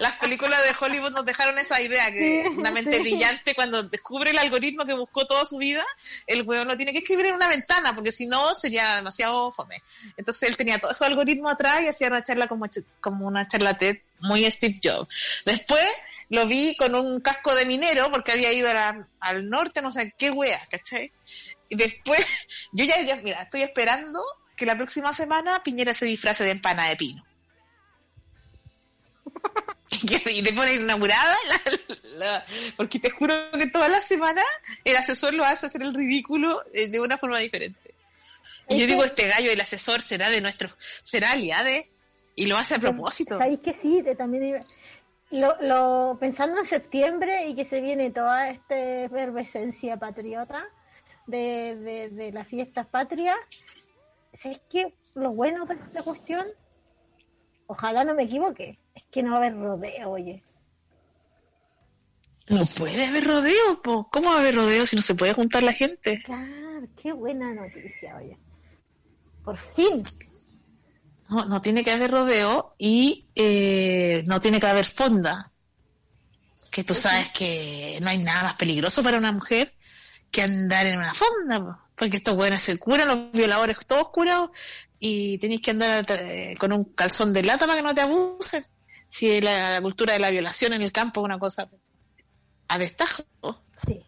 las 0.00 0.18
películas 0.18 0.60
de 0.64 0.74
Hollywood 0.84 1.12
nos 1.12 1.24
dejaron 1.24 1.58
esa 1.58 1.80
idea, 1.80 2.10
que 2.10 2.42
Sí, 2.42 2.48
una 2.48 2.70
mente 2.72 2.96
sí. 2.96 3.00
brillante 3.02 3.54
cuando 3.54 3.82
descubre 3.84 4.30
el 4.30 4.38
algoritmo 4.38 4.84
que 4.84 4.94
buscó 4.94 5.26
toda 5.26 5.44
su 5.44 5.58
vida, 5.58 5.84
el 6.26 6.42
huevo 6.42 6.64
lo 6.64 6.76
tiene 6.76 6.92
que 6.92 6.98
escribir 6.98 7.26
en 7.26 7.34
una 7.34 7.48
ventana, 7.48 7.94
porque 7.94 8.10
si 8.10 8.26
no 8.26 8.54
sería 8.54 8.96
demasiado 8.96 9.52
fome. 9.52 9.80
Entonces 10.16 10.48
él 10.48 10.56
tenía 10.56 10.78
todo 10.78 10.92
su 10.92 11.04
algoritmo 11.04 11.48
atrás 11.48 11.82
y 11.82 11.88
hacía 11.88 12.08
una 12.08 12.24
charla 12.24 12.48
como, 12.48 12.66
como 13.00 13.26
una 13.28 13.46
charla 13.46 13.76
TED 13.78 13.98
muy 14.22 14.50
Steve 14.50 14.74
Jobs. 14.82 15.42
Después 15.46 15.86
lo 16.30 16.46
vi 16.46 16.74
con 16.76 16.94
un 16.96 17.20
casco 17.20 17.54
de 17.54 17.64
minero 17.64 18.10
porque 18.10 18.32
había 18.32 18.52
ido 18.52 18.72
la- 18.72 19.06
al 19.20 19.48
norte, 19.48 19.80
no 19.82 19.92
sé 19.92 20.12
qué 20.18 20.30
wea, 20.30 20.66
¿cachai? 20.70 21.12
Y 21.68 21.76
después, 21.76 22.18
yo 22.72 22.84
ya, 22.84 23.00
ya, 23.02 23.14
mira, 23.16 23.42
estoy 23.42 23.62
esperando 23.62 24.20
que 24.56 24.66
la 24.66 24.76
próxima 24.76 25.12
semana 25.12 25.62
Piñera 25.62 25.94
se 25.94 26.06
disfrace 26.06 26.42
de 26.42 26.50
empana 26.50 26.88
de 26.88 26.96
pino. 26.96 27.24
y 30.30 30.42
te 30.42 30.52
pone 30.52 30.74
inaugurada, 30.74 31.36
la- 31.48 32.18
la- 32.18 32.46
porque 32.76 32.98
te 32.98 33.10
juro 33.10 33.34
que 33.52 33.66
toda 33.68 33.88
la 33.88 34.00
semana 34.00 34.42
el 34.84 34.96
asesor 34.96 35.34
lo 35.34 35.44
hace 35.44 35.66
hacer 35.66 35.82
el 35.82 35.94
ridículo 35.94 36.62
eh, 36.72 36.88
de 36.88 37.00
una 37.00 37.16
forma 37.18 37.38
diferente. 37.38 37.94
Y 38.68 38.74
yo 38.76 38.80
Este- 38.82 38.86
digo, 38.86 39.04
este 39.04 39.28
gallo, 39.28 39.50
el 39.50 39.60
asesor, 39.60 40.02
será 40.02 40.30
de 40.30 40.40
nuestro, 40.40 40.68
será 41.02 41.32
aliade, 41.32 41.90
y 42.34 42.46
lo 42.46 42.56
hace 42.56 42.74
a 42.74 42.78
propósito. 42.78 43.38
¿Sabéis 43.38 43.60
que 43.60 43.72
sí? 43.72 44.02
Te- 44.02 44.14
también 44.16 44.64
lo, 45.30 45.56
lo, 45.60 46.16
pensando 46.18 46.58
en 46.58 46.66
septiembre 46.66 47.46
y 47.46 47.54
que 47.54 47.64
se 47.64 47.80
viene 47.80 48.10
toda 48.10 48.48
esta 48.50 48.76
efervescencia 49.04 49.96
patriota 49.98 50.66
de, 51.26 51.76
de, 51.76 52.10
de 52.10 52.32
las 52.32 52.46
fiestas 52.48 52.86
patrias, 52.86 53.36
¿sabéis 54.34 54.60
que 54.70 54.94
lo 55.14 55.30
bueno 55.32 55.64
de 55.66 55.74
esta 55.74 56.02
cuestión? 56.02 56.46
Ojalá 57.66 58.04
no 58.04 58.14
me 58.14 58.24
equivoque, 58.24 58.78
es 58.94 59.02
que 59.10 59.22
no 59.22 59.30
va 59.30 59.36
a 59.36 59.38
haber 59.38 59.56
rodeo, 59.56 60.10
oye. 60.10 60.42
No 62.48 62.64
puede 62.66 63.06
haber 63.06 63.24
rodeo, 63.24 63.82
po. 63.82 64.08
¿cómo 64.10 64.28
va 64.28 64.36
a 64.36 64.40
haber 64.40 64.54
rodeo 64.54 64.84
si 64.86 64.96
no 64.96 65.02
se 65.02 65.14
puede 65.14 65.32
juntar 65.32 65.62
la 65.62 65.72
gente? 65.72 66.22
Claro, 66.24 66.86
qué 67.00 67.12
buena 67.12 67.54
noticia, 67.54 68.16
oye. 68.16 68.38
Por 69.42 69.56
fin. 69.56 70.02
No, 71.28 71.46
no 71.46 71.62
tiene 71.62 71.82
que 71.82 71.90
haber 71.90 72.10
rodeo 72.10 72.72
y 72.78 73.26
eh, 73.34 74.22
no 74.26 74.40
tiene 74.40 74.60
que 74.60 74.66
haber 74.66 74.84
fonda. 74.84 75.50
Que 76.70 76.84
tú 76.84 76.94
sabes 76.94 77.30
que 77.30 77.98
no 78.02 78.10
hay 78.10 78.18
nada 78.18 78.42
más 78.42 78.54
peligroso 78.54 79.02
para 79.02 79.18
una 79.18 79.32
mujer 79.32 79.74
que 80.30 80.42
andar 80.42 80.86
en 80.86 80.98
una 80.98 81.14
fonda, 81.14 81.60
po. 81.60 81.78
porque 81.94 82.16
estos 82.16 82.34
buenos 82.34 82.60
se 82.60 82.76
curan, 82.78 83.06
los 83.06 83.32
violadores 83.32 83.78
todos 83.86 84.08
curados, 84.08 84.50
y 84.98 85.38
tenéis 85.38 85.62
que 85.62 85.70
andar 85.70 86.04
eh, 86.08 86.56
con 86.58 86.72
un 86.72 86.84
calzón 86.84 87.32
de 87.32 87.44
lata 87.44 87.66
para 87.66 87.78
que 87.78 87.84
no 87.84 87.94
te 87.94 88.00
abusen. 88.00 88.66
Si 89.14 89.40
la, 89.40 89.70
la 89.70 89.80
cultura 89.80 90.12
de 90.12 90.18
la 90.18 90.28
violación 90.28 90.72
en 90.72 90.82
el 90.82 90.90
campo 90.90 91.20
es 91.20 91.24
una 91.26 91.38
cosa 91.38 91.70
a 92.66 92.78
destajo. 92.78 93.22
Sí. 93.86 94.04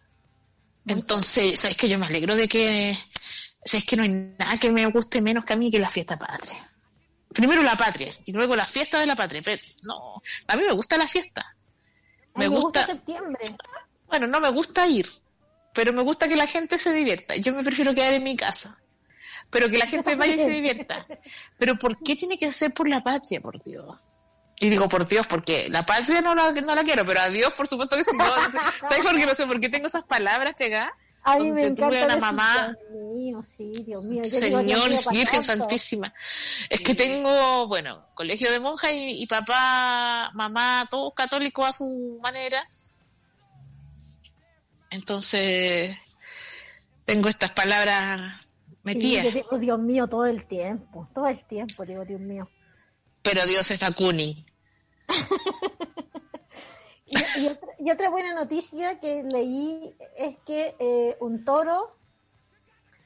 Entonces, 0.85 1.61
¿sabes 1.61 1.77
que 1.77 1.87
Yo 1.87 1.97
me 1.97 2.07
alegro 2.07 2.35
de 2.35 2.49
que. 2.49 2.99
¿Sabes 3.63 3.85
que 3.85 3.95
No 3.95 4.03
hay 4.03 4.09
nada 4.09 4.59
que 4.59 4.69
me 4.69 4.85
guste 4.87 5.21
menos 5.21 5.45
que 5.45 5.53
a 5.53 5.55
mí 5.55 5.71
que 5.71 5.79
la 5.79 5.89
fiesta 5.89 6.19
patria. 6.19 6.69
Primero 7.33 7.63
la 7.63 7.77
patria 7.77 8.13
y 8.25 8.33
luego 8.33 8.57
la 8.57 8.65
fiesta 8.65 8.99
de 8.99 9.05
la 9.05 9.15
patria. 9.15 9.41
Pero 9.45 9.61
no, 9.83 10.21
a 10.45 10.55
mí 10.57 10.63
me 10.63 10.73
gusta 10.73 10.97
la 10.97 11.07
fiesta. 11.07 11.55
Me 12.35 12.49
mí 12.49 12.55
me 12.55 12.59
gusta. 12.59 12.81
gusta 12.81 12.93
septiembre. 12.93 13.47
Bueno, 14.07 14.27
no 14.27 14.41
me 14.41 14.49
gusta 14.49 14.85
ir, 14.87 15.07
pero 15.73 15.93
me 15.93 16.03
gusta 16.03 16.27
que 16.27 16.35
la 16.35 16.47
gente 16.47 16.77
se 16.77 16.91
divierta. 16.91 17.37
Yo 17.37 17.53
me 17.53 17.63
prefiero 17.63 17.95
quedar 17.95 18.11
en 18.11 18.25
mi 18.25 18.35
casa. 18.35 18.77
Pero 19.49 19.69
que 19.69 19.77
la 19.77 19.87
gente 19.87 20.17
vaya 20.17 20.35
y 20.35 20.39
se 20.39 20.49
divierta. 20.49 21.07
Pero 21.57 21.79
¿por 21.79 21.97
qué 22.03 22.17
tiene 22.17 22.37
que 22.37 22.51
ser 22.51 22.73
por 22.73 22.89
la 22.89 23.01
patria, 23.01 23.39
por 23.39 23.63
Dios? 23.63 23.97
Y 24.59 24.69
digo 24.69 24.89
por 24.89 25.07
Dios, 25.07 25.27
porque 25.27 25.67
la 25.69 25.85
patria 25.85 26.21
no 26.21 26.33
la, 26.33 26.51
no 26.51 26.73
la 26.75 26.83
quiero, 26.83 27.05
pero 27.05 27.19
a 27.21 27.29
Dios, 27.29 27.53
por 27.53 27.67
supuesto 27.67 27.95
que 27.95 28.03
sí. 28.03 28.11
No, 28.17 28.23
¿Sabes 28.89 29.05
por 29.05 29.15
qué? 29.15 29.25
No 29.25 29.35
sé 29.35 29.45
por 29.45 29.59
qué 29.59 29.69
tengo 29.69 29.87
esas 29.87 30.03
palabras 30.03 30.55
pegadas. 30.57 30.91
A 31.23 31.37
mí 31.37 31.51
me 31.51 31.71
tuve 31.71 32.05
una 32.05 32.15
mamá, 32.15 32.73
mío, 33.13 33.43
sí, 33.57 33.83
Dios 33.85 34.05
mío. 34.05 34.23
Yo 34.23 34.39
digo, 34.39 34.63
Dios 34.63 34.79
Señor 34.79 34.89
mío, 34.89 34.99
pa' 35.03 35.11
Virgen. 35.11 35.43
Santísima. 35.43 36.13
Es 36.69 36.79
que 36.79 36.95
tengo, 36.95 37.67
bueno, 37.67 38.07
colegio 38.15 38.49
de 38.49 38.61
monjas 38.61 38.93
y, 38.93 39.21
y 39.23 39.27
papá, 39.27 40.31
mamá, 40.33 40.87
todos 40.89 41.13
católicos 41.13 41.67
a 41.67 41.73
su 41.73 42.17
manera. 42.23 42.65
Entonces, 44.89 45.97
tengo 47.05 47.29
estas 47.29 47.51
palabras 47.51 48.41
Sí, 48.85 48.95
metidas. 48.95 49.25
yo 49.25 49.31
digo, 49.31 49.59
Dios 49.59 49.79
mío, 49.79 50.07
todo 50.07 50.25
el 50.25 50.45
tiempo. 50.47 51.09
Todo 51.13 51.27
el 51.27 51.43
tiempo, 51.45 51.85
digo, 51.85 52.05
Dios 52.05 52.21
mío. 52.21 52.49
Pero 53.27 53.45
Dios 53.45 53.69
es 53.71 53.79
Facuni. 53.79 54.45
Y, 57.09 57.15
y 57.41 57.47
otra, 57.47 57.69
y 57.79 57.89
otra 57.89 58.09
buena 58.09 58.33
noticia 58.33 58.99
que 58.99 59.23
leí 59.23 59.95
es 60.17 60.35
que 60.45 60.75
eh, 60.77 61.15
un 61.21 61.45
toro 61.45 61.95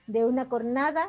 de 0.08 0.26
una 0.26 0.50
cornada 0.50 1.08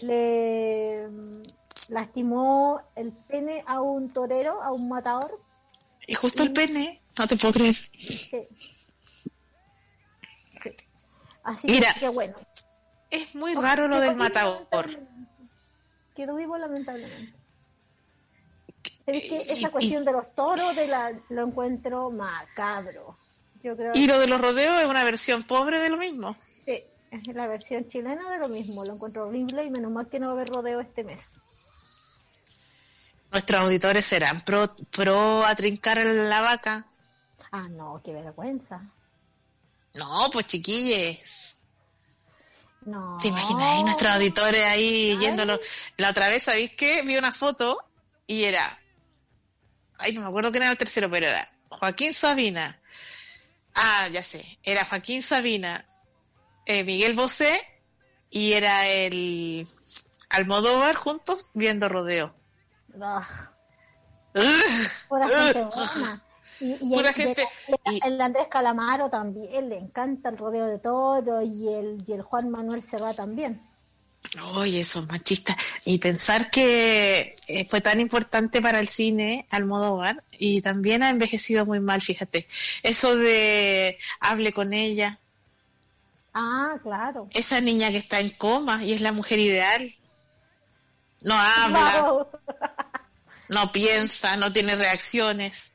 le 0.00 1.06
mm, 1.10 1.42
lastimó 1.88 2.80
el 2.96 3.12
pene 3.12 3.62
a 3.66 3.82
un 3.82 4.14
torero, 4.14 4.62
a 4.62 4.72
un 4.72 4.88
matador. 4.88 5.38
Y 6.06 6.14
justo 6.14 6.42
el 6.42 6.54
pene, 6.54 7.02
no 7.18 7.28
te 7.28 7.36
puedo 7.36 7.52
creer. 7.52 7.76
Sí. 8.30 8.48
Sí. 10.58 10.70
Así 11.42 11.66
Mira. 11.68 11.92
que, 11.92 12.00
qué 12.00 12.08
bueno. 12.08 12.36
Es 13.10 13.34
muy 13.34 13.54
raro 13.54 13.88
lo 13.88 14.00
del 14.00 14.16
matador. 14.16 14.66
Quedó 16.16 16.36
vivo 16.36 16.56
lamentablemente. 16.56 17.39
Es 19.16 19.22
que 19.24 19.52
esa 19.52 19.68
Y- 19.68 19.70
cuestión 19.70 20.04
de 20.04 20.12
los 20.12 20.34
toros 20.34 20.74
de 20.76 20.86
la, 20.86 21.12
lo 21.30 21.42
encuentro 21.46 22.10
macabro. 22.10 23.16
Yo 23.62 23.76
creo 23.76 23.92
Y 23.94 24.06
lo 24.06 24.18
de 24.18 24.26
los 24.26 24.40
rodeos 24.40 24.80
es 24.80 24.86
una 24.86 25.04
versión 25.04 25.42
pobre 25.44 25.80
de 25.80 25.88
lo 25.90 25.96
mismo. 25.96 26.34
que 26.64 26.88
es 27.10 27.34
la 27.34 27.46
versión 27.46 27.86
chilena 27.86 28.30
de 28.30 28.38
lo 28.38 28.48
mismo. 28.48 28.84
Lo 28.84 28.94
encuentro 28.94 29.26
horrible 29.26 29.64
y 29.64 29.70
menos 29.70 29.90
mal 29.92 30.08
que 30.08 30.18
no 30.20 30.26
va 30.26 30.32
a 30.32 30.34
haber 30.36 30.48
rodeo 30.48 30.80
este 30.80 31.04
mes. 31.04 31.22
Nuestros 33.30 33.60
auditores 33.60 34.06
serán 34.06 34.40
pro, 34.42 34.66
pro 34.90 35.44
a 35.44 35.54
trincar 35.54 35.98
la 36.04 36.40
vaca. 36.40 36.86
Ah, 37.52 37.68
no, 37.70 38.00
qué 38.04 38.12
vergüenza. 38.12 38.82
No, 39.94 40.28
pues 40.32 40.46
chiquilles. 40.46 41.56
No. 42.82 43.18
¿Te 43.20 43.28
imaginas 43.28 43.82
nuestros 43.84 44.10
auditores 44.12 44.64
ahí 44.64 45.10
Ay. 45.12 45.18
yéndolo? 45.18 45.60
La 45.96 46.10
otra 46.10 46.28
vez, 46.28 46.42
¿sabéis 46.44 46.72
qué? 46.76 47.02
Vi 47.02 47.16
una 47.16 47.32
foto 47.32 47.78
y 48.26 48.44
era. 48.44 48.79
Ay, 50.00 50.12
no 50.14 50.20
me 50.22 50.28
acuerdo 50.28 50.50
quién 50.50 50.62
era 50.64 50.72
el 50.72 50.78
tercero, 50.78 51.10
pero 51.10 51.26
era 51.26 51.48
Joaquín 51.68 52.12
Sabina. 52.14 52.80
Ah, 53.74 54.08
ya 54.12 54.22
sé. 54.22 54.58
Era 54.62 54.84
Joaquín 54.84 55.22
Sabina, 55.22 55.86
eh, 56.66 56.84
Miguel 56.84 57.14
Bosé 57.14 57.60
y 58.30 58.52
era 58.52 58.86
el 58.88 59.66
Almodóvar 60.30 60.94
juntos 60.96 61.48
viendo 61.54 61.88
rodeo. 61.88 62.34
Ah, 63.00 63.26
pura 65.08 65.28
gente 65.28 65.64
buena. 65.64 66.24
Y, 66.60 66.72
y 66.74 66.90
Pura 66.94 67.08
el, 67.08 67.14
gente- 67.14 67.48
el 68.04 68.20
Andrés 68.20 68.48
Calamaro 68.48 69.08
también 69.08 69.68
le 69.70 69.78
encanta 69.78 70.28
el 70.28 70.36
rodeo 70.36 70.66
de 70.66 70.78
todo 70.78 71.40
y 71.42 71.72
el, 71.72 72.04
y 72.06 72.12
el 72.12 72.22
Juan 72.22 72.50
Manuel 72.50 72.82
Serra 72.82 73.14
también. 73.14 73.66
Oye, 74.52 74.80
esos 74.80 75.08
machistas. 75.08 75.56
Y 75.84 75.98
pensar 75.98 76.50
que 76.50 77.36
eh, 77.48 77.66
fue 77.68 77.80
tan 77.80 77.98
importante 78.00 78.62
para 78.62 78.78
el 78.78 78.86
cine 78.88 79.46
Almodóvar 79.50 80.22
y 80.38 80.62
también 80.62 81.02
ha 81.02 81.10
envejecido 81.10 81.66
muy 81.66 81.80
mal, 81.80 82.00
fíjate. 82.00 82.46
Eso 82.84 83.16
de 83.16 83.98
hable 84.20 84.52
con 84.52 84.72
ella, 84.72 85.18
Ah, 86.32 86.76
claro. 86.82 87.28
esa 87.32 87.60
niña 87.60 87.90
que 87.90 87.96
está 87.96 88.20
en 88.20 88.30
coma 88.30 88.84
y 88.84 88.92
es 88.92 89.00
la 89.00 89.10
mujer 89.12 89.40
ideal. 89.40 89.96
No 91.24 91.34
habla, 91.38 92.00
Wow. 92.02 92.26
no 93.48 93.72
piensa, 93.72 94.36
no 94.36 94.52
tiene 94.52 94.76
reacciones. 94.76 95.72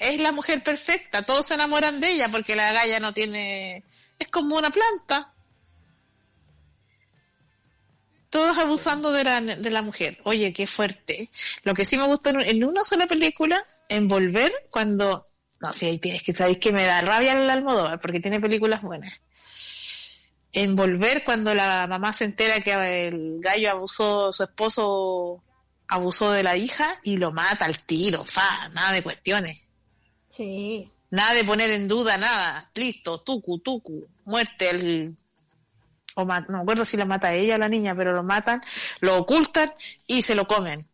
Es 0.00 0.20
la 0.20 0.32
mujer 0.32 0.62
perfecta, 0.64 1.22
todos 1.24 1.46
se 1.46 1.54
enamoran 1.54 2.00
de 2.00 2.10
ella 2.10 2.28
porque 2.28 2.56
la 2.56 2.72
galla 2.72 2.98
no 3.00 3.14
tiene... 3.14 3.84
Es 4.18 4.28
como 4.28 4.56
una 4.56 4.70
planta. 4.70 5.32
Todos 8.30 8.58
abusando 8.58 9.12
de 9.12 9.24
la, 9.24 9.40
de 9.40 9.70
la 9.70 9.82
mujer. 9.82 10.18
Oye, 10.24 10.52
qué 10.52 10.66
fuerte. 10.66 11.30
Lo 11.62 11.74
que 11.74 11.84
sí 11.84 11.96
me 11.96 12.06
gustó 12.06 12.30
en, 12.30 12.40
en 12.40 12.64
una 12.64 12.84
sola 12.84 13.06
película, 13.06 13.64
en 13.88 14.08
Volver, 14.08 14.52
cuando... 14.70 15.26
No, 15.60 15.72
sí, 15.72 15.86
ahí 15.86 15.98
tienes 15.98 16.22
que 16.22 16.32
sabéis 16.32 16.58
que 16.58 16.70
me 16.72 16.84
da 16.84 17.00
rabia 17.00 17.32
el 17.32 17.50
Almodóvar 17.50 17.98
porque 17.98 18.20
tiene 18.20 18.40
películas 18.40 18.82
buenas. 18.82 19.12
En 20.52 20.76
Volver, 20.76 21.24
cuando 21.24 21.54
la 21.54 21.86
mamá 21.88 22.12
se 22.12 22.24
entera 22.24 22.60
que 22.60 23.08
el 23.08 23.40
gallo 23.40 23.70
abusó, 23.70 24.32
su 24.32 24.44
esposo 24.44 25.42
abusó 25.88 26.30
de 26.32 26.42
la 26.42 26.56
hija 26.56 27.00
y 27.02 27.16
lo 27.16 27.32
mata 27.32 27.64
al 27.64 27.80
tiro, 27.80 28.24
fa, 28.24 28.68
nada 28.68 28.92
de 28.92 29.02
cuestiones. 29.02 29.60
Sí. 30.30 30.90
Nada 31.10 31.34
de 31.34 31.44
poner 31.44 31.70
en 31.70 31.88
duda 31.88 32.18
nada. 32.18 32.70
Listo, 32.74 33.18
tucu, 33.18 33.58
tucu, 33.58 34.06
muerte. 34.24 34.70
El, 34.70 35.16
o 36.18 36.24
no 36.24 36.44
me 36.48 36.62
acuerdo 36.62 36.84
si 36.84 36.96
la 36.96 37.04
mata 37.04 37.32
ella 37.32 37.54
o 37.54 37.58
la 37.58 37.68
niña, 37.68 37.94
pero 37.94 38.12
lo 38.12 38.22
matan, 38.22 38.60
lo 39.00 39.18
ocultan 39.18 39.72
y 40.06 40.22
se 40.22 40.34
lo 40.34 40.46
comen. 40.46 40.86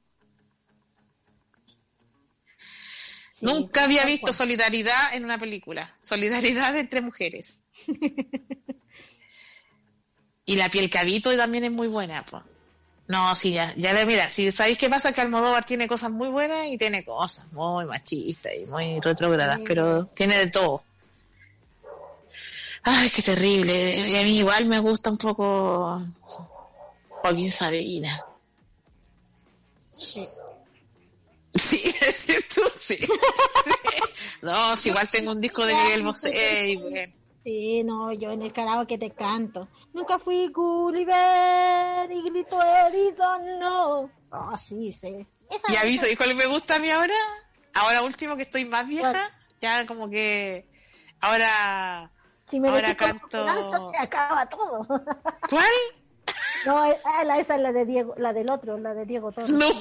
sí, 3.33 3.47
Nunca 3.47 3.85
había 3.85 4.05
visto 4.05 4.27
cual. 4.27 4.35
solidaridad 4.35 5.15
en 5.15 5.25
una 5.25 5.39
película. 5.39 5.97
Solidaridad 6.01 6.77
entre 6.77 7.01
mujeres. 7.01 7.63
y 10.45 10.57
la 10.57 10.69
piel 10.69 10.91
cabito 10.91 11.35
también 11.37 11.65
es 11.65 11.73
muy 11.73 11.89
buena, 11.89 12.25
pues. 12.25 12.43
No, 13.07 13.35
sí, 13.35 13.53
ya, 13.53 13.75
ya 13.77 13.93
le 13.93 14.07
mira, 14.07 14.31
si 14.31 14.51
sabéis 14.51 14.79
qué 14.79 14.89
pasa, 14.89 15.13
que 15.13 15.21
Almodóvar 15.21 15.65
tiene 15.65 15.87
cosas 15.87 16.11
muy 16.11 16.29
buenas 16.29 16.69
y 16.69 16.79
tiene 16.79 17.05
cosas 17.05 17.53
muy 17.53 17.85
machistas 17.85 18.53
y 18.59 18.65
muy 18.65 18.99
retrógradas, 19.01 19.61
pero 19.67 20.07
tiene 20.07 20.39
de 20.39 20.47
todo. 20.47 20.83
Ay, 22.85 23.11
qué 23.11 23.23
terrible. 23.23 24.09
Y 24.09 24.17
a 24.17 24.23
mí 24.23 24.39
igual 24.39 24.67
me 24.67 24.79
gusta 24.79 25.11
un 25.11 25.17
poco 25.17 26.03
Joaquín 27.09 27.51
Sabina. 27.51 28.25
Sí. 29.95 30.27
Sí, 31.55 31.83
es 32.01 32.17
cierto, 32.17 32.63
sí. 32.81 32.99
Sí. 33.65 33.73
No, 34.43 34.77
si 34.77 34.91
igual 34.91 35.09
tengo 35.11 35.33
un 35.33 35.41
disco 35.41 35.65
de 35.65 35.75
Miguel 35.75 36.03
Bosé 36.03 36.69
y 36.69 36.77
bueno. 36.77 37.13
Sí, 37.43 37.83
no, 37.83 38.13
yo 38.13 38.31
en 38.31 38.43
el 38.43 38.53
karaoke 38.53 38.99
te 38.99 39.11
canto. 39.11 39.69
Nunca 39.95 40.19
fui 40.19 40.49
Gulliver 40.49 42.11
y 42.11 42.23
grito 42.23 42.61
herido, 42.63 43.39
no. 43.59 44.11
Ah, 44.31 44.59
sí, 44.59 44.93
sí. 44.93 45.27
Esa 45.51 45.73
Y 45.73 45.77
aviso, 45.77 46.11
¿y 46.11 46.17
cuál 46.17 46.35
me 46.35 46.47
gusta 46.47 46.77
a 46.77 46.79
mí 46.79 46.91
ahora? 46.91 47.15
Ahora 47.73 48.03
último 48.03 48.37
que 48.37 48.43
estoy 48.43 48.65
más 48.65 48.87
vieja, 48.87 49.31
ya 49.61 49.87
como 49.87 50.11
que 50.11 50.67
ahora 51.21 52.11
si 52.49 52.61
me 52.61 52.69
ahora 52.69 52.95
canto- 52.97 53.91
se 53.91 53.97
acaba 53.99 54.47
todo. 54.47 54.87
¿Cuál? 55.51 55.65
no, 56.67 56.85
eh, 56.87 56.97
la, 57.25 57.39
esa 57.39 57.57
es 57.57 57.61
la 57.61 57.73
de 57.73 57.85
Diego, 57.85 58.15
la 58.19 58.33
del 58.33 58.51
otro, 58.51 58.79
la 58.79 58.95
de 58.95 59.05
Diego 59.07 59.33
Torres. 59.33 59.51
No. 59.51 59.67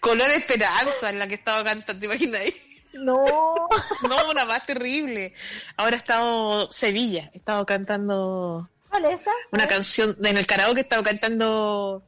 Color 0.00 0.30
Esperanza, 0.30 1.10
en 1.10 1.18
la 1.18 1.26
que 1.26 1.34
estaba 1.34 1.62
cantando, 1.64 2.00
¿te 2.00 2.06
imaginas 2.06 2.40
ahí? 2.40 2.54
No. 2.94 3.24
No, 4.08 4.30
una 4.30 4.44
más 4.44 4.64
terrible. 4.64 5.34
Ahora 5.76 5.96
he 5.96 5.98
estado 5.98 6.70
Sevilla, 6.72 7.30
he 7.34 7.38
estado 7.38 7.66
cantando 7.66 8.68
¿Cuál 8.88 9.04
es 9.06 9.20
esa? 9.20 9.30
una 9.52 9.66
canción, 9.66 10.16
en 10.24 10.36
el 10.38 10.46
karaoke 10.46 10.80
he 10.80 10.82
estado 10.84 11.02
cantando 11.02 12.04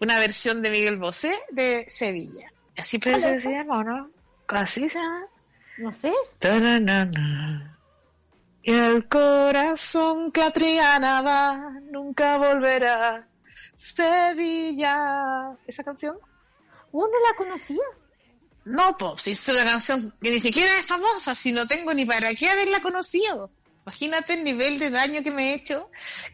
una 0.00 0.18
versión 0.18 0.62
de 0.62 0.70
Miguel 0.70 0.98
Bosé 0.98 1.34
de 1.50 1.84
Sevilla. 1.88 2.52
Así 2.76 3.00
¿Cuál 3.00 3.14
parece 3.20 3.34
que 3.36 3.40
se 3.40 3.50
llama, 3.50 3.78
¿o 3.78 3.84
no? 3.84 4.10
Así 4.48 4.88
se 4.88 4.98
llama. 4.98 5.26
No 5.78 5.90
sé. 5.92 6.12
Tananana. 6.38 7.70
Y 7.72 7.73
el 8.64 9.08
corazón 9.08 10.32
que 10.32 10.42
a 10.42 10.50
Triana 10.50 11.22
va 11.22 11.80
nunca 11.90 12.38
volverá. 12.38 13.28
Sevilla. 13.76 15.56
¿Esa 15.66 15.84
canción? 15.84 16.16
Uno 16.92 17.12
la 17.28 17.36
conocía. 17.36 17.82
No, 18.64 18.96
pues, 18.96 19.22
si 19.22 19.32
es 19.32 19.48
una 19.48 19.64
canción 19.64 20.14
que 20.20 20.30
ni 20.30 20.40
siquiera 20.40 20.78
es 20.78 20.86
famosa, 20.86 21.34
si 21.34 21.52
no 21.52 21.66
tengo 21.66 21.92
ni 21.92 22.06
para 22.06 22.34
qué 22.34 22.48
haberla 22.48 22.80
conocido. 22.80 23.50
Imagínate 23.84 24.32
el 24.32 24.44
nivel 24.44 24.78
de 24.78 24.88
daño 24.88 25.22
que 25.22 25.30
me 25.30 25.50
he 25.50 25.54
hecho, 25.56 25.90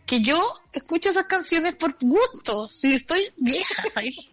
que 0.07 0.21
yo 0.21 0.41
escucho 0.73 1.09
esas 1.09 1.27
canciones 1.27 1.75
por 1.75 1.97
gusto, 2.01 2.69
si 2.69 2.95
estoy 2.95 3.33
vieja, 3.39 3.83
¿sabes? 3.93 4.31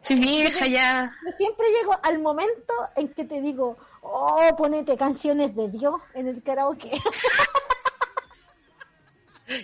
Soy 0.00 0.16
vieja 0.16 0.66
ya. 0.68 1.12
Yo 1.24 1.36
siempre 1.36 1.66
llego 1.76 1.98
al 2.04 2.20
momento 2.20 2.74
en 2.94 3.08
que 3.08 3.24
te 3.24 3.40
digo, 3.40 3.76
oh, 4.02 4.54
ponete 4.56 4.96
canciones 4.96 5.54
de 5.56 5.68
Dios 5.70 5.94
en 6.14 6.28
el 6.28 6.42
karaoke. 6.42 6.90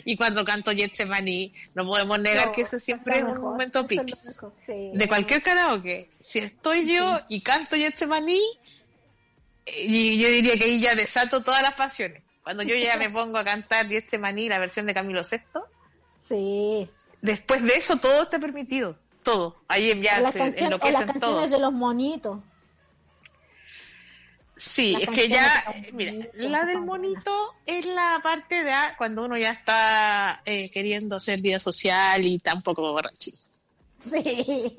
Y 0.05 0.17
cuando 0.17 0.45
canto 0.45 0.73
Getsemani, 0.73 1.55
no 1.75 1.87
podemos 1.87 2.19
negar 2.19 2.49
No, 2.49 2.53
que 2.53 2.63
eso 2.63 2.79
siempre 2.79 3.19
es 3.19 3.23
un 3.25 3.31
mejor, 3.31 3.45
momento 3.53 3.87
pic. 3.87 4.03
sí. 4.59 4.91
De 4.93 5.09
cualquier 5.09 5.43
karaoke. 5.43 6.11
Si 6.21 6.41
estoy 6.41 6.93
yo 6.93 7.21
y 7.29 7.41
canto 7.41 7.77
Getsemani, 7.77 8.41
y 9.67 10.19
yo 10.21 10.29
diría 10.29 10.57
que 10.59 10.65
ahí 10.65 10.81
ya 10.81 10.95
desato 10.95 11.43
todas 11.43 11.63
las 11.63 11.75
pasiones. 11.75 12.23
Cuando 12.43 12.65
yo 12.65 12.75
ya 12.75 12.97
me 12.97 13.09
pongo 13.11 13.39
a 13.39 13.45
cantar 13.45 13.89
Getsemani, 13.89 14.49
la 14.49 14.59
versión 14.59 14.85
de 14.85 14.95
Camilo 14.95 15.23
VI, 15.23 15.41
Sí. 16.27 16.91
después 17.23 17.63
de 17.63 17.75
eso 17.77 17.97
todo 17.97 18.23
está 18.25 18.39
permitido. 18.39 18.99
Todo. 19.23 19.57
Ahí 19.69 19.89
ya 20.03 20.19
o 20.19 20.21
las, 20.23 20.33
se 20.35 20.39
las 20.41 21.05
canciones 21.07 21.51
de 21.51 21.59
los 21.61 21.73
monitos. 21.73 22.41
Sí, 24.59 24.97
es 25.01 25.09
que 25.11 25.29
ya, 25.29 25.65
los 25.67 25.93
mira, 25.93 26.13
la 26.35 26.65
del 26.65 26.81
monito 26.81 27.55
es 27.65 27.87
la 27.87 28.21
parte 28.23 28.65
de 28.65 28.73
ah, 28.73 28.95
cuando 28.99 29.25
uno 29.25 29.39
ya 29.39 29.53
está 29.53 30.43
eh, 30.45 30.69
queriendo 30.71 31.15
hacer 31.17 31.41
vida 31.41 31.61
social 31.61 32.25
y 32.25 32.37
está 32.37 32.55
un 32.55 32.63
poco 32.63 32.83
borrachín. 32.93 33.35
Sí. 34.01 34.75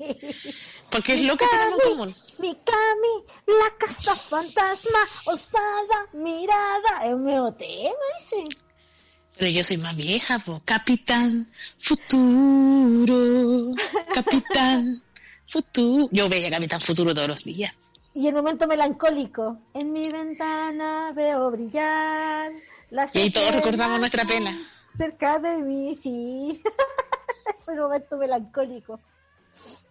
Porque 0.90 1.14
es 1.14 1.22
lo 1.22 1.34
que 1.36 1.46
tenemos 1.46 1.80
en 1.82 1.90
común. 1.90 2.14
Mi 2.38 2.54
Cami, 2.54 3.24
la 3.46 3.86
casa 3.86 4.14
fantasma, 4.16 4.98
osada, 5.24 6.08
mirada. 6.12 7.06
Es 7.06 7.14
un 7.14 7.24
nuevo 7.24 7.52
tema 7.54 7.94
ese. 8.18 8.48
Pero 9.38 9.50
yo 9.50 9.64
soy 9.64 9.78
más 9.78 9.96
vieja, 9.96 10.38
po. 10.40 10.60
Capitán 10.64 11.50
Futuro. 11.78 13.72
Capitán 14.14 15.02
Futuro. 15.48 16.08
Yo 16.12 16.28
veía 16.28 16.50
Capitán 16.50 16.82
Futuro 16.82 17.14
todos 17.14 17.28
los 17.28 17.44
días. 17.44 17.74
Y 18.14 18.26
el 18.26 18.34
momento 18.34 18.66
melancólico. 18.66 19.58
En 19.74 19.92
mi 19.92 20.08
ventana 20.08 21.12
veo 21.12 21.50
brillar. 21.50 22.52
Las 22.90 23.14
Y 23.14 23.30
todos 23.30 23.54
recordamos 23.54 23.98
nuestra 24.00 24.24
pena. 24.24 24.58
Cerca 24.96 25.38
de 25.38 25.58
mí, 25.58 25.96
sí. 26.00 26.62
Ese 27.58 27.74
momento 27.74 28.16
melancólico. 28.16 29.00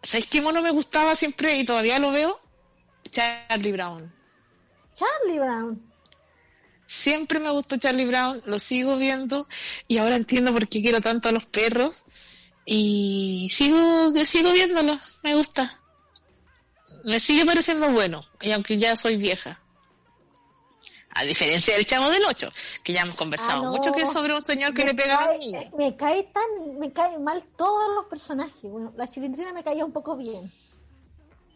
¿Sabéis 0.04 0.28
qué 0.28 0.42
mono 0.42 0.62
me 0.62 0.72
gustaba 0.72 1.16
siempre 1.16 1.58
y 1.58 1.66
todavía 1.66 2.00
lo 2.00 2.12
veo? 2.12 2.40
Charlie 3.10 3.72
Brown. 3.72 4.14
Charlie 4.94 5.40
Brown. 5.40 5.90
Siempre 6.88 7.40
me 7.40 7.52
gustó 7.52 7.78
Charlie 7.78 8.06
Brown, 8.06 8.42
lo 8.46 8.58
sigo 8.58 8.98
viendo 8.98 9.48
y 9.88 10.00
ahora 10.00 10.16
entiendo 10.16 10.52
por 10.52 10.68
qué 10.68 10.82
quiero 10.82 11.02
tanto 11.02 11.30
a 11.30 11.32
los 11.32 11.46
perros 11.46 12.06
y 12.66 13.48
sigo 13.52 14.12
sigo 14.26 14.52
viéndolo, 14.52 15.00
me 15.22 15.36
gusta. 15.36 15.79
Me 17.04 17.20
sigue 17.20 17.46
pareciendo 17.46 17.92
bueno, 17.92 18.24
y 18.42 18.52
aunque 18.52 18.78
ya 18.78 18.96
soy 18.96 19.18
vieja. 19.18 19.60
A 21.12 21.24
diferencia 21.24 21.76
del 21.76 21.86
Chavo 21.88 22.10
del 22.10 22.24
Ocho, 22.26 22.52
que 22.84 22.94
ya 22.94 23.02
hemos 23.02 23.18
conversado 23.18 23.62
Ah, 23.62 23.66
no. 23.66 23.72
mucho 23.72 23.92
que 23.92 24.04
es 24.04 24.12
sobre 24.12 24.34
un 24.34 24.44
señor 24.44 24.74
que 24.76 24.84
Me 24.86 24.92
le 24.92 24.96
pega 24.96 25.20
a 25.20 25.36
eh, 25.36 25.72
Me 25.76 25.96
cae 25.98 26.24
tan, 26.32 26.78
me 26.80 26.94
cae 26.94 27.18
mal 27.18 27.44
todos 27.58 27.96
los 27.96 28.06
personajes. 28.06 28.62
Bueno, 28.64 28.94
la 28.96 29.08
chilindrina 29.08 29.52
me 29.52 29.64
caía 29.64 29.84
un 29.84 29.92
poco 29.92 30.16
bien. 30.16 30.52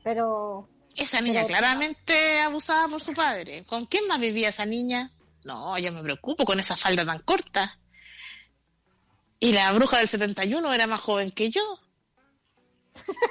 Pero 0.04 0.68
Esa 0.96 1.22
niña 1.22 1.42
Pero- 1.42 1.48
claramente 1.48 2.42
abusada 2.42 2.88
por 2.88 3.02
su 3.02 3.14
padre. 3.14 3.64
¿Con 3.66 3.86
quién 3.86 4.08
más 4.08 4.20
vivía 4.20 4.50
esa 4.50 4.66
niña? 4.66 5.12
No, 5.44 5.78
yo 5.78 5.92
me 5.92 6.02
preocupo 6.02 6.46
con 6.46 6.60
esa 6.60 6.76
falda 6.76 7.06
tan 7.06 7.20
corta. 7.20 7.78
Y 9.40 9.52
la 9.54 9.72
bruja 9.74 9.98
del 9.98 10.08
71 10.08 10.74
era 10.74 10.88
más 10.88 11.02
joven 11.02 11.32
que 11.32 11.52
yo. 11.52 11.62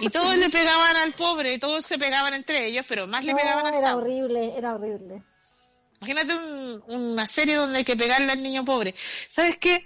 Y 0.01 0.09
todos 0.09 0.37
le 0.37 0.49
pegaban 0.51 0.97
al 0.97 1.15
pobre, 1.15 1.59
todos 1.59 1.87
se 1.87 1.99
pegaban 1.99 2.35
entre 2.35 2.67
ellos, 2.67 2.85
pero 2.89 3.07
más 3.07 3.25
le 3.25 3.33
no, 3.33 3.39
pegaban 3.39 3.67
al 3.67 3.75
era 3.75 3.83
chavo. 3.89 4.01
horrible, 4.01 4.57
era 4.57 4.75
horrible. 4.75 5.23
Imagínate 6.01 6.35
un- 6.35 6.83
una 6.89 7.27
serie 7.27 7.55
donde 7.55 7.79
hay 7.79 7.85
que 7.85 7.97
pegarle 7.97 8.33
al 8.33 8.43
niño 8.43 8.65
pobre. 8.65 8.95
¿Sabes 9.29 9.59
qué? 9.59 9.85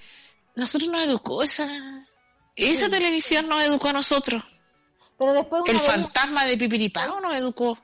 Nosotros 0.54 0.90
nos 0.90 1.02
educó 1.04 1.42
esa... 1.42 1.66
Esa 2.54 2.88
televisión 2.88 3.46
nos 3.48 3.62
educó 3.62 3.88
a 3.88 3.92
nosotros. 3.92 4.42
Pero 5.18 5.34
después 5.34 5.62
El 5.66 5.76
veía, 5.76 5.90
fantasma 5.90 6.46
de 6.46 6.56
Pipiripao 6.56 7.20
nos 7.20 7.36
educó. 7.36 7.78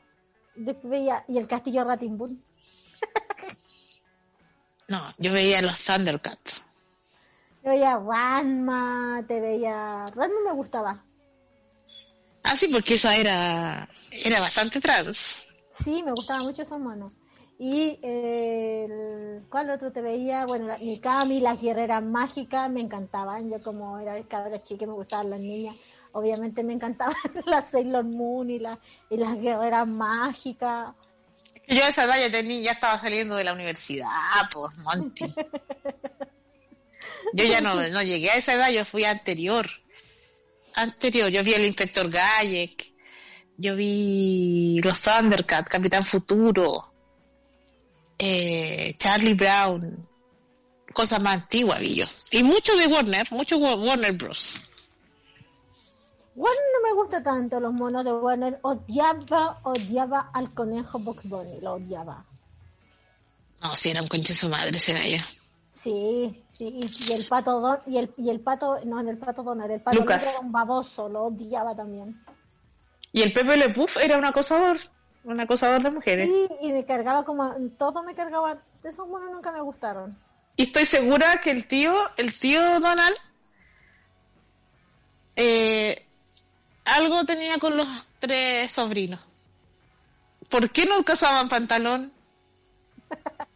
después 0.54 0.90
veía- 0.90 1.24
y 1.28 1.36
el 1.36 1.46
castillo 1.46 1.84
Ratimbun. 1.84 2.42
No, 4.88 5.14
yo 5.18 5.32
veía 5.32 5.62
los 5.62 5.78
Thundercats. 5.84 6.60
Te 7.62 7.68
veía 7.70 7.96
Ranma, 7.98 9.24
te 9.26 9.40
veía... 9.40 10.06
Ranma 10.14 10.34
me 10.44 10.52
gustaba. 10.52 11.02
Ah, 12.42 12.56
sí, 12.56 12.68
porque 12.68 12.94
esa 12.94 13.16
era, 13.16 13.88
era 14.10 14.40
bastante 14.40 14.80
trans. 14.80 15.46
Sí, 15.82 16.02
me 16.02 16.10
gustaban 16.12 16.44
mucho 16.44 16.62
esos 16.62 16.78
monos. 16.78 17.14
Y 17.58 17.98
eh, 18.02 18.86
el, 18.88 19.42
¿cuál 19.48 19.70
otro 19.70 19.92
te 19.92 20.02
veía? 20.02 20.46
Bueno, 20.46 20.66
la, 20.66 20.78
Mikami, 20.78 21.40
las 21.40 21.60
guerreras 21.60 22.02
mágicas, 22.02 22.68
me 22.70 22.80
encantaban. 22.80 23.50
Yo 23.50 23.62
como 23.62 23.98
era 23.98 24.20
cabra 24.24 24.60
chica 24.60 24.86
me 24.86 24.94
gustaban 24.94 25.30
las 25.30 25.38
niñas. 25.38 25.76
Obviamente 26.12 26.62
me 26.64 26.72
encantaban 26.72 27.14
las 27.46 27.66
Sailor 27.70 28.04
Moon 28.04 28.50
y, 28.50 28.58
la, 28.58 28.78
y 29.08 29.16
las 29.16 29.40
guerreras 29.40 29.86
mágicas. 29.86 30.94
Yo 31.68 31.84
a 31.84 31.88
esa 31.88 32.04
edad 32.04 32.18
ya, 32.18 32.32
tenía, 32.32 32.60
ya 32.60 32.72
estaba 32.72 33.00
saliendo 33.00 33.36
de 33.36 33.44
la 33.44 33.52
universidad, 33.52 34.08
pues, 34.52 34.76
Monty. 34.78 35.32
Yo 37.34 37.44
ya 37.44 37.60
no, 37.60 37.74
no 37.88 38.02
llegué 38.02 38.30
a 38.30 38.36
esa 38.36 38.54
edad, 38.54 38.70
yo 38.70 38.84
fui 38.84 39.04
anterior. 39.04 39.66
Anterior, 40.74 41.28
yo 41.30 41.42
vi 41.42 41.54
el 41.54 41.64
inspector 41.66 42.08
Gayek, 42.10 42.92
yo 43.56 43.76
vi 43.76 44.80
los 44.82 45.00
Thundercats, 45.00 45.68
Capitán 45.68 46.04
Futuro, 46.04 46.92
eh, 48.18 48.94
Charlie 48.98 49.34
Brown, 49.34 50.06
cosas 50.92 51.20
más 51.20 51.34
antiguas 51.42 51.80
vi 51.80 51.94
yo. 51.96 52.06
Y 52.30 52.42
mucho 52.42 52.74
de 52.76 52.86
Warner, 52.86 53.26
mucho 53.30 53.58
Wa- 53.58 53.76
Warner 53.76 54.12
Bros. 54.12 54.60
Warner 56.34 56.62
no 56.74 56.88
me 56.88 56.94
gusta 56.94 57.22
tanto 57.22 57.60
los 57.60 57.72
monos 57.74 58.04
de 58.04 58.12
Warner. 58.12 58.58
Odiaba, 58.62 59.60
odiaba 59.64 60.30
al 60.32 60.54
conejo 60.54 60.98
Bugs 60.98 61.24
Bunny, 61.24 61.60
lo 61.60 61.74
odiaba. 61.74 62.24
No, 63.60 63.76
si 63.76 63.90
era 63.90 64.00
un 64.02 64.08
conche 64.08 64.34
su 64.34 64.48
madre 64.48 64.76
ese 64.78 64.94
gallo. 64.94 65.22
Sí, 65.82 66.44
sí, 66.46 66.86
y 67.08 67.12
el 67.12 67.26
pato 67.26 67.58
Don, 67.58 67.80
y 67.88 67.98
el, 67.98 68.14
y 68.16 68.30
el 68.30 68.38
pato, 68.38 68.78
no, 68.84 69.00
el 69.00 69.18
pato 69.18 69.42
Donald, 69.42 69.72
el 69.72 69.80
pato 69.80 69.98
Lucas. 69.98 70.24
Era 70.24 70.38
un 70.38 70.52
baboso, 70.52 71.08
lo 71.08 71.24
odiaba 71.24 71.74
también. 71.74 72.24
Y 73.10 73.22
el 73.22 73.32
Pepe 73.32 73.56
Le 73.56 73.68
Puff 73.70 73.96
era 73.96 74.16
un 74.16 74.24
acosador, 74.24 74.78
un 75.24 75.40
acosador 75.40 75.82
de 75.82 75.90
mujeres. 75.90 76.30
Sí, 76.30 76.48
y 76.60 76.72
me 76.72 76.84
cargaba 76.84 77.24
como, 77.24 77.52
todo 77.76 78.04
me 78.04 78.14
cargaba, 78.14 78.62
esos 78.84 79.08
monos 79.08 79.32
nunca 79.32 79.50
me 79.50 79.60
gustaron. 79.60 80.16
Y 80.54 80.64
estoy 80.64 80.86
segura 80.86 81.40
que 81.42 81.50
el 81.50 81.66
tío, 81.66 81.92
el 82.16 82.38
tío 82.38 82.62
Donald, 82.78 83.16
eh, 85.34 86.06
algo 86.84 87.24
tenía 87.24 87.58
con 87.58 87.76
los 87.76 87.88
tres 88.20 88.70
sobrinos. 88.70 89.18
¿Por 90.48 90.70
qué 90.70 90.86
no 90.86 91.00
usaban 91.00 91.48
pantalón? 91.48 92.12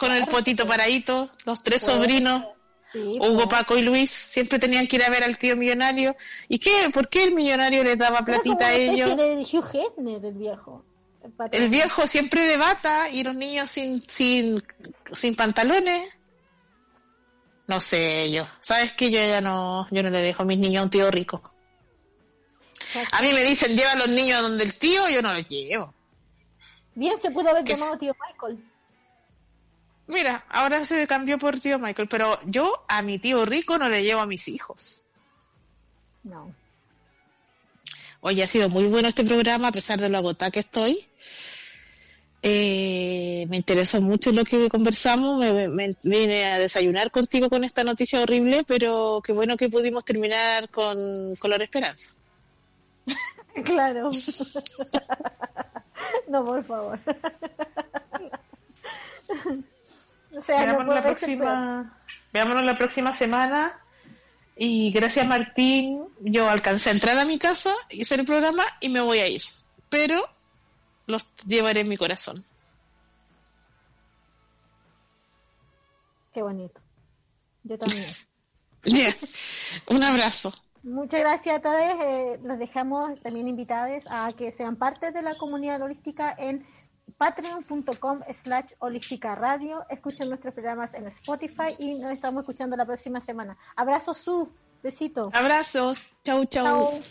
Con 0.00 0.12
el 0.12 0.26
potito 0.26 0.66
paradito, 0.66 1.28
los 1.44 1.62
tres 1.62 1.82
sobrinos, 1.82 2.44
Sí, 2.92 3.18
Hugo, 3.20 3.34
pues. 3.34 3.46
Paco 3.46 3.76
y 3.76 3.82
Luis, 3.82 4.10
siempre 4.10 4.58
tenían 4.58 4.86
que 4.88 4.96
ir 4.96 5.04
a 5.04 5.10
ver 5.10 5.22
al 5.22 5.38
tío 5.38 5.56
millonario. 5.56 6.16
¿Y 6.48 6.58
qué? 6.58 6.90
¿Por 6.92 7.08
qué 7.08 7.22
el 7.24 7.34
millonario 7.34 7.84
les 7.84 7.96
daba 7.96 8.24
platita 8.24 8.68
a 8.68 8.74
ellos? 8.74 9.16
de 9.16 9.36
Hugh 9.36 9.64
Hefner, 9.72 10.24
el 10.24 10.34
viejo. 10.34 10.84
El. 11.22 11.32
El 11.52 11.68
viejo 11.68 12.06
siempre 12.06 12.42
de 12.42 12.56
bata 12.56 13.08
y 13.10 13.22
los 13.22 13.36
niños 13.36 13.70
sin, 13.70 14.02
sin, 14.08 14.60
sin 15.12 15.36
pantalones. 15.36 16.08
No 17.68 17.80
sé 17.80 18.32
yo. 18.32 18.42
¿Sabes 18.58 18.94
que 18.94 19.10
Yo 19.10 19.20
ya 19.20 19.40
no, 19.40 19.86
yo 19.92 20.02
no 20.02 20.10
le 20.10 20.20
dejo 20.20 20.42
a 20.42 20.46
mis 20.46 20.58
niños 20.58 20.80
a 20.80 20.84
un 20.84 20.90
tío 20.90 21.10
rico. 21.10 21.42
A 23.12 23.22
mí 23.22 23.32
me 23.32 23.44
dicen, 23.44 23.76
lleva 23.76 23.92
a 23.92 23.96
los 23.96 24.08
niños 24.08 24.38
a 24.38 24.42
donde 24.42 24.64
el 24.64 24.74
tío, 24.74 25.08
yo 25.08 25.22
no 25.22 25.32
los 25.32 25.46
llevo. 25.48 25.94
Bien 26.96 27.16
se 27.20 27.30
pudo 27.30 27.50
haber 27.50 27.62
Que 27.62 27.74
llamado 27.74 27.96
tío 27.96 28.16
Michael. 28.26 28.69
Mira, 30.10 30.44
ahora 30.48 30.84
se 30.84 31.06
cambió 31.06 31.38
por 31.38 31.58
tío 31.60 31.78
Michael, 31.78 32.08
pero 32.08 32.38
yo 32.44 32.82
a 32.88 33.02
mi 33.02 33.18
tío 33.18 33.44
rico 33.46 33.78
no 33.78 33.88
le 33.88 34.02
llevo 34.02 34.20
a 34.20 34.26
mis 34.26 34.48
hijos. 34.48 35.02
No. 36.24 36.52
Oye, 38.20 38.42
ha 38.42 38.46
sido 38.46 38.68
muy 38.68 38.84
bueno 38.86 39.08
este 39.08 39.24
programa, 39.24 39.68
a 39.68 39.72
pesar 39.72 40.00
de 40.00 40.08
lo 40.08 40.18
agotada 40.18 40.50
que 40.50 40.60
estoy. 40.60 41.06
Eh, 42.42 43.46
me 43.48 43.56
interesó 43.58 44.00
mucho 44.00 44.32
lo 44.32 44.44
que 44.44 44.68
conversamos. 44.68 45.38
Me, 45.38 45.68
me- 45.68 45.96
vine 46.02 46.44
a 46.46 46.58
desayunar 46.58 47.10
contigo 47.10 47.48
con 47.48 47.64
esta 47.64 47.84
noticia 47.84 48.20
horrible, 48.20 48.64
pero 48.66 49.22
qué 49.24 49.32
bueno 49.32 49.56
que 49.56 49.70
pudimos 49.70 50.04
terminar 50.04 50.68
con 50.70 51.36
color 51.36 51.62
esperanza. 51.62 52.10
Claro. 53.64 54.10
no, 56.28 56.44
por 56.44 56.64
favor. 56.64 56.98
o 60.36 60.40
sea, 60.40 60.66
no 60.66 60.78
Veámonos, 60.78 60.94
la 60.94 61.02
ser 61.02 61.02
peor. 61.02 61.16
próxima, 61.16 62.02
veámonos 62.32 62.62
la 62.64 62.78
próxima 62.78 63.12
semana. 63.12 63.78
Y 64.56 64.90
gracias, 64.92 65.26
Martín. 65.26 66.04
Yo 66.20 66.48
alcancé 66.50 66.90
a 66.90 66.92
entrar 66.92 67.18
a 67.18 67.24
mi 67.24 67.38
casa, 67.38 67.72
hice 67.88 68.14
el 68.16 68.26
programa 68.26 68.64
y 68.80 68.88
me 68.90 69.00
voy 69.00 69.18
a 69.18 69.28
ir. 69.28 69.42
Pero 69.88 70.22
los 71.06 71.26
llevaré 71.46 71.80
en 71.80 71.88
mi 71.88 71.96
corazón. 71.96 72.44
Qué 76.32 76.42
bonito. 76.42 76.80
Yo 77.64 77.78
también. 77.78 78.06
Ya. 78.82 79.14
Un 79.88 80.02
abrazo. 80.02 80.54
Muchas 80.82 81.20
gracias 81.20 81.58
a 81.58 81.60
todos. 81.60 81.76
eh, 82.02 82.40
los 82.42 82.58
dejamos 82.58 83.20
también 83.20 83.46
invitados 83.46 84.04
a 84.08 84.32
que 84.32 84.50
sean 84.52 84.76
parte 84.76 85.12
de 85.12 85.20
la 85.20 85.34
comunidad 85.34 85.82
holística 85.82 86.34
en 86.38 86.66
patreon.com 87.16 88.20
slash 88.32 88.72
holística 88.78 89.34
radio. 89.34 89.84
Escuchen 89.88 90.28
nuestros 90.28 90.54
programas 90.54 90.94
en 90.94 91.06
Spotify 91.06 91.74
y 91.78 91.94
nos 91.94 92.12
estamos 92.12 92.42
escuchando 92.42 92.76
la 92.76 92.86
próxima 92.86 93.20
semana. 93.20 93.56
Abrazos, 93.76 94.18
su. 94.18 94.50
Besito. 94.82 95.30
Abrazos. 95.34 96.06
Chau, 96.24 96.44
chau. 96.46 97.02